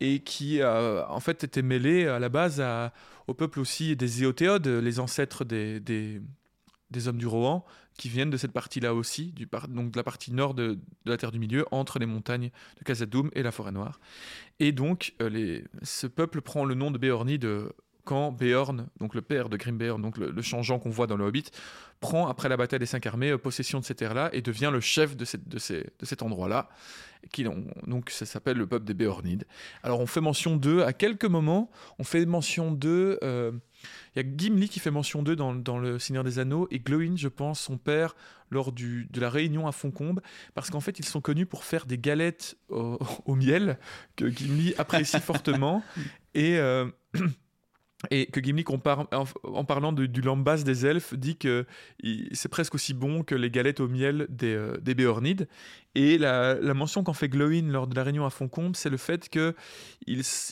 et 0.00 0.20
qui 0.20 0.62
a 0.62 1.06
en 1.10 1.20
fait 1.20 1.44
était 1.44 1.62
mêlé 1.62 2.06
à 2.06 2.18
la 2.18 2.28
base 2.28 2.62
au 3.26 3.34
peuple 3.34 3.60
aussi 3.60 3.94
des 3.96 4.22
Éotéodes, 4.22 4.66
les 4.66 5.00
ancêtres 5.00 5.44
des, 5.44 5.80
des, 5.80 7.08
hommes 7.08 7.18
du 7.18 7.26
Rohan, 7.26 7.64
qui 7.98 8.08
viennent 8.08 8.30
de 8.30 8.36
cette 8.36 8.52
partie-là 8.52 8.94
aussi, 8.94 9.32
du 9.32 9.48
donc 9.68 9.90
de 9.90 9.96
la 9.96 10.02
partie 10.02 10.32
nord 10.32 10.54
de, 10.54 10.78
la 11.04 11.16
Terre 11.16 11.32
du 11.32 11.38
Milieu, 11.38 11.66
entre 11.70 11.98
les 11.98 12.06
montagnes 12.06 12.50
de 12.78 12.84
Khazad-dûm 12.84 13.30
et 13.34 13.42
la 13.42 13.52
forêt 13.52 13.72
noire. 13.72 14.00
Et 14.60 14.72
donc 14.72 15.14
euh, 15.20 15.60
ce 15.82 16.06
peuple 16.06 16.40
prend 16.40 16.64
le 16.64 16.74
nom 16.74 16.90
de 16.90 16.98
Béorni 16.98 17.38
de 17.38 17.72
quand 18.08 18.32
Beorn, 18.32 18.88
donc 18.98 19.14
le 19.14 19.20
père 19.20 19.50
de 19.50 19.58
Grimbeorn, 19.58 20.00
donc 20.00 20.16
le, 20.16 20.40
changeant 20.40 20.78
qu'on 20.78 20.88
voit 20.88 21.06
dans 21.06 21.18
le 21.18 21.26
Hobbit, 21.26 21.44
prend, 22.00 22.26
après 22.26 22.48
la 22.48 22.56
bataille 22.56 22.78
des 22.78 22.86
cinq 22.86 23.04
armées, 23.04 23.32
euh, 23.32 23.36
possession 23.36 23.80
de 23.80 23.84
ces 23.84 23.94
terres-là 23.94 24.30
et 24.32 24.40
devient 24.40 24.70
le 24.72 24.80
chef 24.80 25.14
de, 25.14 25.26
cette, 25.26 25.46
de, 25.46 25.58
ces, 25.58 25.84
de 25.98 26.06
cet 26.06 26.22
endroit-là. 26.22 26.70
Qui, 27.32 27.44
donc 27.86 28.10
ça 28.10 28.26
s'appelle 28.26 28.56
le 28.56 28.66
peuple 28.66 28.84
des 28.84 28.94
Beornides. 28.94 29.44
Alors 29.82 30.00
on 30.00 30.06
fait 30.06 30.20
mention 30.20 30.56
d'eux 30.56 30.82
à 30.82 30.92
quelques 30.92 31.24
moments. 31.24 31.70
On 31.98 32.04
fait 32.04 32.24
mention 32.26 32.72
d'eux. 32.72 33.18
Euh, 33.22 33.52
il 34.14 34.22
y 34.22 34.26
a 34.26 34.36
Gimli 34.36 34.68
qui 34.68 34.80
fait 34.80 34.90
mention 34.90 35.22
d'eux 35.22 35.36
dans, 35.36 35.54
dans, 35.54 35.78
Le 35.78 35.98
Seigneur 35.98 36.24
des 36.24 36.38
Anneaux 36.38 36.66
et 36.70 36.80
Glowin, 36.80 37.16
je 37.16 37.28
pense, 37.28 37.60
son 37.60 37.76
père, 37.76 38.16
lors 38.50 38.72
du, 38.72 39.06
de 39.10 39.20
la 39.20 39.30
réunion 39.30 39.66
à 39.66 39.72
Foncombe, 39.72 40.20
parce 40.54 40.70
qu'en 40.70 40.80
fait, 40.80 40.98
ils 40.98 41.04
sont 41.04 41.20
connus 41.20 41.46
pour 41.46 41.64
faire 41.64 41.86
des 41.86 41.98
galettes 41.98 42.56
au, 42.68 42.98
miel 43.34 43.78
que 44.16 44.28
Gimli 44.28 44.74
apprécie 44.78 45.20
fortement. 45.20 45.82
Et. 46.34 46.58
Euh, 46.58 46.86
Et 48.10 48.26
que 48.26 48.40
Gimli, 48.40 48.64
en, 48.68 49.64
parlant 49.64 49.92
du 49.92 50.20
lambas 50.20 50.62
des 50.62 50.86
elfes, 50.86 51.14
dit 51.14 51.36
que 51.36 51.66
c'est 52.32 52.48
presque 52.48 52.76
aussi 52.76 52.94
bon 52.94 53.24
que 53.24 53.34
les 53.34 53.50
galettes 53.50 53.80
au 53.80 53.88
miel 53.88 54.26
des, 54.28 54.54
euh, 54.54 54.76
des 54.80 54.94
Béornides. 54.94 55.48
Et 55.96 56.16
la, 56.16 56.56
mention 56.74 57.02
qu'en 57.02 57.12
fait 57.12 57.28
Glowin 57.28 57.72
lors 57.72 57.88
de 57.88 57.96
la 57.96 58.04
réunion 58.04 58.24
à 58.24 58.30
Foncombe, 58.30 58.76
c'est 58.76 58.90
le 58.90 58.98
fait 58.98 59.28
qu'ils 59.28 59.54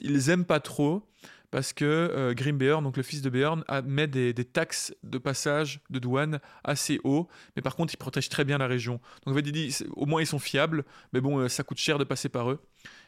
ils 0.01 0.31
aiment 0.31 0.45
pas 0.45 0.59
trop 0.59 1.07
parce 1.51 1.73
que 1.73 1.85
euh, 1.85 2.35
Grimbeorn, 2.35 2.83
donc 2.83 2.97
le 2.97 3.03
fils 3.03 3.23
de 3.23 3.31
Beorn, 3.31 3.65
met 3.85 4.07
des, 4.07 4.35
taxes 4.45 4.95
de 5.03 5.19
passage 5.19 5.81
de 5.91 5.99
douane 5.99 6.41
assez 6.65 7.01
haut, 7.05 7.29
mais 7.55 7.63
par 7.63 7.77
contre, 7.77 7.95
ils 7.95 7.97
protègent 7.97 8.29
très 8.29 8.45
bien 8.45 8.59
la 8.59 8.67
région. 8.67 9.01
Donc, 9.27 9.39
il 9.39 9.53
dit, 9.53 9.77
au 9.95 10.07
moins, 10.07 10.21
ils 10.21 10.27
sont 10.27 10.39
fiables, 10.39 10.85
mais 11.13 11.21
bon, 11.21 11.39
euh, 11.39 11.49
ça 11.49 11.63
coûte 11.63 11.79
cher 11.79 11.99
de 11.99 12.05
passer 12.05 12.29
par 12.29 12.51
eux. 12.51 12.61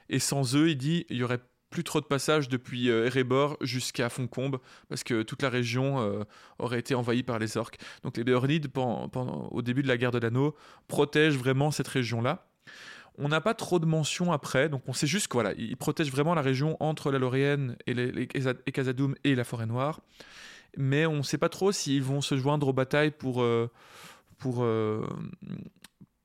Et 0.08 0.18
sans 0.18 0.56
eux, 0.56 0.70
il 0.70 0.76
dit, 0.76 1.04
il 1.10 1.16
y 1.16 1.24
aurait 1.24 1.40
plus 1.70 1.84
trop 1.84 2.00
de 2.00 2.06
passages 2.06 2.48
depuis 2.48 2.90
euh, 2.90 3.06
Erebor 3.06 3.56
jusqu'à 3.60 4.08
Foncombe, 4.08 4.58
parce 4.88 5.04
que 5.04 5.22
toute 5.22 5.42
la 5.42 5.50
région 5.50 6.00
euh, 6.00 6.24
aurait 6.58 6.78
été 6.78 6.94
envahie 6.94 7.22
par 7.22 7.38
les 7.38 7.56
orques. 7.56 7.78
Donc 8.02 8.16
les 8.16 8.24
Béornides, 8.24 8.68
au 8.76 9.62
début 9.62 9.82
de 9.82 9.88
la 9.88 9.96
guerre 9.96 10.12
de 10.12 10.18
l'anneau, 10.18 10.54
protègent 10.86 11.36
vraiment 11.36 11.70
cette 11.70 11.88
région-là. 11.88 12.46
On 13.18 13.28
n'a 13.28 13.40
pas 13.40 13.54
trop 13.54 13.80
de 13.80 13.86
mentions 13.86 14.32
après, 14.32 14.68
donc 14.68 14.82
on 14.86 14.92
sait 14.92 15.08
juste 15.08 15.26
qu'ils 15.26 15.76
protègent 15.76 16.12
vraiment 16.12 16.34
la 16.34 16.42
région 16.42 16.76
entre 16.78 17.10
la 17.10 17.18
Lorienne 17.18 17.76
et, 17.86 17.94
les, 17.94 18.12
les, 18.12 18.28
et 19.24 19.34
la 19.34 19.44
Forêt 19.44 19.66
Noire. 19.66 20.00
Mais 20.76 21.04
on 21.06 21.16
ne 21.16 21.22
sait 21.22 21.38
pas 21.38 21.48
trop 21.48 21.72
s'ils 21.72 22.02
vont 22.02 22.20
se 22.20 22.36
joindre 22.36 22.68
aux 22.68 22.72
batailles 22.72 23.10
pour, 23.10 23.42
euh, 23.42 23.68
pour, 24.38 24.64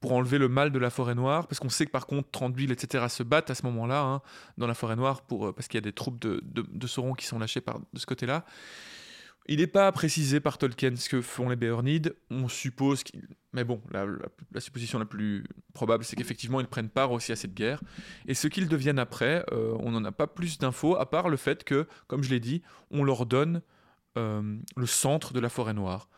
pour 0.03 0.11
enlever 0.11 0.37
le 0.37 0.49
mal 0.49 0.73
de 0.73 0.79
la 0.79 0.89
forêt 0.89 1.15
noire, 1.15 1.47
parce 1.47 1.61
qu'on 1.61 1.69
sait 1.69 1.85
que 1.85 1.91
par 1.91 2.07
contre 2.07 2.29
Tranduil, 2.29 2.69
etc. 2.73 3.05
se 3.07 3.23
battent 3.23 3.49
à 3.49 3.55
ce 3.55 3.65
moment-là 3.67 4.01
hein, 4.01 4.21
dans 4.57 4.67
la 4.67 4.73
forêt 4.73 4.97
noire 4.97 5.21
pour, 5.21 5.47
euh, 5.47 5.53
parce 5.53 5.69
qu'il 5.69 5.77
y 5.77 5.81
a 5.81 5.81
des 5.81 5.93
troupes 5.93 6.19
de, 6.19 6.43
de, 6.43 6.87
Sauron 6.87 7.13
qui 7.13 7.25
sont 7.25 7.39
lâchées 7.39 7.61
par, 7.61 7.79
de 7.79 7.99
ce 7.99 8.05
côté-là. 8.05 8.43
Il 9.47 9.59
n'est 9.59 9.67
pas 9.67 9.89
précisé 9.93 10.41
par 10.41 10.57
Tolkien 10.57 10.97
ce 10.97 11.07
que 11.07 11.21
font 11.21 11.47
les 11.47 11.55
Béornides. 11.55 12.17
On 12.29 12.49
suppose 12.49 13.03
qu'ils. 13.03 13.29
Mais 13.53 13.63
bon, 13.63 13.81
la, 13.91 14.05
la, 14.51 14.59
supposition 14.59 14.99
la 14.99 15.05
plus 15.05 15.45
probable, 15.73 16.03
c'est 16.03 16.17
qu'effectivement, 16.17 16.59
ils 16.59 16.67
prennent 16.67 16.89
part 16.89 17.13
aussi 17.13 17.31
à 17.31 17.37
cette 17.37 17.53
guerre. 17.53 17.81
Et 18.27 18.33
ce 18.33 18.49
qu'ils 18.49 18.67
deviennent 18.67 18.99
après, 18.99 19.45
euh, 19.53 19.73
on 19.79 19.91
n'en 19.91 20.03
a 20.03 20.11
pas 20.11 20.27
plus 20.27 20.57
d'infos, 20.57 20.97
à 20.97 21.09
part 21.09 21.29
le 21.29 21.37
fait 21.37 21.63
que, 21.63 21.87
comme 22.07 22.23
je 22.23 22.29
l'ai 22.29 22.41
dit, 22.41 22.61
on 22.91 23.05
leur 23.05 23.25
donne 23.25 23.61
euh, 24.17 24.57
le 24.75 24.85
centre 24.85 25.31
de 25.31 25.39
la 25.39 25.47
forêt 25.47 25.73
noire. 25.73 26.09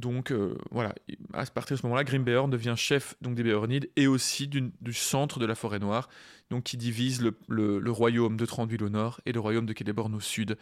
Donc 0.00 0.32
euh, 0.32 0.56
voilà, 0.70 0.94
à 1.34 1.44
partir 1.46 1.76
de 1.76 1.80
ce 1.80 1.86
moment-là, 1.86 2.04
Grimbeorn 2.04 2.50
devient 2.50 2.74
chef 2.76 3.14
donc, 3.20 3.34
des 3.34 3.42
Béornides 3.42 3.90
et 3.96 4.06
aussi 4.06 4.48
du, 4.48 4.72
centre 4.92 5.38
de 5.38 5.46
la 5.46 5.54
forêt 5.54 5.78
noire, 5.78 6.08
donc 6.50 6.64
qui 6.64 6.76
divise 6.76 7.22
le, 7.48 7.90
royaume 7.90 8.36
de 8.36 8.46
Tranduil 8.46 8.82
au 8.82 8.88
nord 8.88 9.20
et 9.26 9.32
le 9.32 9.40
royaume 9.40 9.66
de 9.66 9.74
Celeborn 9.76 10.14
au 10.14 10.20
sud. 10.20 10.56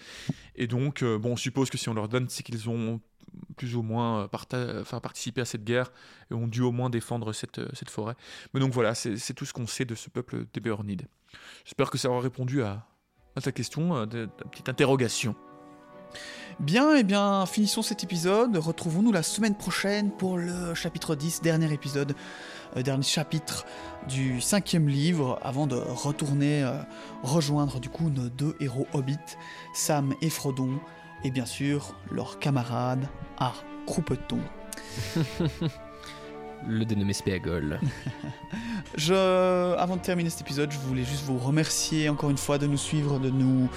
Et 0.56 0.66
donc, 0.66 1.02
euh, 1.02 1.18
bon, 1.18 1.32
on 1.32 1.36
suppose 1.36 1.70
que 1.70 1.78
si 1.78 1.88
on 1.88 1.94
leur 1.94 2.08
donne, 2.08 2.28
c'est 2.28 2.42
qu'ils 2.42 2.68
ont 2.68 3.00
plus 3.56 3.76
ou 3.76 3.82
moins 3.82 4.28
euh, 4.54 4.84
participé 4.84 5.40
à 5.40 5.44
cette 5.44 5.64
guerre 5.64 5.92
et 6.30 6.34
ont 6.34 6.48
dû 6.48 6.62
au 6.62 6.72
moins 6.72 6.90
défendre 6.90 7.32
cette, 7.32 7.60
forêt. 7.88 8.16
Mais 8.52 8.60
donc 8.60 8.72
voilà, 8.72 8.94
c'est 8.94 9.34
tout 9.34 9.44
ce 9.44 9.52
qu'on 9.52 9.66
sait 9.66 9.84
de 9.84 9.94
ce 9.94 10.10
peuple 10.10 10.46
des 10.52 10.60
Béornides. 10.60 11.06
J'espère 11.64 11.90
que 11.90 11.98
ça 11.98 12.10
aura 12.10 12.20
répondu 12.20 12.62
à, 12.62 12.86
à 13.36 13.40
ta 13.40 13.52
question, 13.52 13.94
à 13.94 14.06
ta 14.06 14.26
petite 14.26 14.68
interrogation. 14.68 15.36
Bien, 16.60 16.96
et 16.96 17.00
eh 17.00 17.04
bien, 17.04 17.46
finissons 17.46 17.82
cet 17.82 18.02
épisode. 18.02 18.56
Retrouvons-nous 18.56 19.12
la 19.12 19.22
semaine 19.22 19.54
prochaine 19.54 20.10
pour 20.10 20.36
le 20.36 20.74
chapitre 20.74 21.14
10, 21.14 21.40
dernier 21.40 21.72
épisode, 21.72 22.16
euh, 22.76 22.82
dernier 22.82 23.04
chapitre 23.04 23.64
du 24.08 24.40
cinquième 24.40 24.88
livre, 24.88 25.38
avant 25.42 25.68
de 25.68 25.76
retourner 25.76 26.64
euh, 26.64 26.82
rejoindre 27.22 27.78
du 27.78 27.88
coup 27.88 28.10
nos 28.10 28.28
deux 28.28 28.56
héros 28.58 28.88
hobbits, 28.92 29.36
Sam 29.72 30.14
et 30.20 30.30
Frodon, 30.30 30.80
et 31.22 31.30
bien 31.30 31.46
sûr 31.46 31.94
leur 32.10 32.40
camarade 32.40 33.06
à 33.38 33.52
Croupeton. 33.86 34.40
le 36.66 36.84
dénommé 36.84 37.12
Spéagol. 37.12 37.80
je, 38.96 39.74
avant 39.76 39.96
de 39.96 40.02
terminer 40.02 40.30
cet 40.30 40.42
épisode, 40.42 40.70
je 40.72 40.78
voulais 40.78 41.04
juste 41.04 41.24
vous 41.24 41.38
remercier 41.38 42.08
encore 42.08 42.30
une 42.30 42.38
fois 42.38 42.58
de 42.58 42.66
nous 42.66 42.76
suivre, 42.76 43.18
de 43.18 43.30
nous 43.30 43.68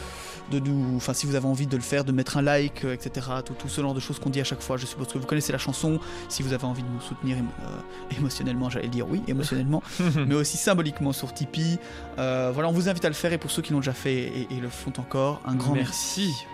de 0.52 0.60
nous, 0.60 0.98
enfin 0.98 1.14
si 1.14 1.26
vous 1.26 1.36
avez 1.36 1.48
envie 1.48 1.66
de 1.66 1.76
le 1.76 1.82
faire, 1.82 2.04
de 2.04 2.12
mettre 2.12 2.38
un 2.38 2.42
like, 2.42 2.84
euh, 2.84 2.94
etc. 2.94 3.28
Tout, 3.44 3.54
tout 3.54 3.70
ce 3.70 3.82
genre 3.82 3.94
de 3.94 4.00
choses 4.00 4.20
qu'on 4.20 4.30
dit 4.30 4.42
à 4.42 4.44
chaque 4.44 4.62
fois. 4.62 4.78
Je 4.78 4.86
suppose 4.86 5.08
que 5.08 5.18
vous 5.18 5.26
connaissez 5.26 5.52
la 5.52 5.58
chanson. 5.58 6.00
Si 6.30 6.44
vous 6.44 6.54
avez 6.54 6.66
envie 6.66 6.84
de 6.84 6.88
nous 6.90 7.02
soutenir 7.02 7.38
euh, 7.38 8.18
émotionnellement, 8.18 8.70
j'allais 8.70 8.90
dire 8.90 9.08
oui, 9.10 9.24
émotionnellement, 9.28 9.82
mais 10.28 10.36
aussi 10.36 10.58
symboliquement 10.58 11.14
sur 11.14 11.34
Tipeee. 11.34 11.80
Euh, 12.20 12.52
voilà, 12.54 12.70
on 12.70 12.74
vous 12.74 12.90
invite 12.90 13.06
à 13.06 13.10
le 13.10 13.16
faire 13.16 13.34
et 13.34 13.38
pour 13.38 13.50
ceux 13.50 13.62
qui 13.62 13.74
l'ont 13.74 13.80
déjà 13.80 13.94
fait 13.94 14.14
et, 14.14 14.48
et, 14.52 14.60
le 14.60 14.70
font 14.70 14.94
encore, 14.98 15.42
un 15.46 15.56
grand 15.56 15.74
merci. 15.74 16.46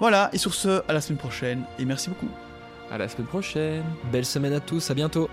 Voilà, 0.00 0.30
et 0.32 0.38
sur 0.38 0.54
ce, 0.54 0.82
à 0.88 0.92
la 0.92 1.00
semaine 1.00 1.18
prochaine 1.18 1.64
et 1.78 1.84
merci 1.84 2.08
beaucoup. 2.08 2.30
À 2.90 2.98
la 2.98 3.08
semaine 3.08 3.26
prochaine. 3.26 3.84
Belle 4.10 4.24
semaine 4.24 4.52
à 4.52 4.60
tous, 4.60 4.90
à 4.90 4.94
bientôt. 4.94 5.28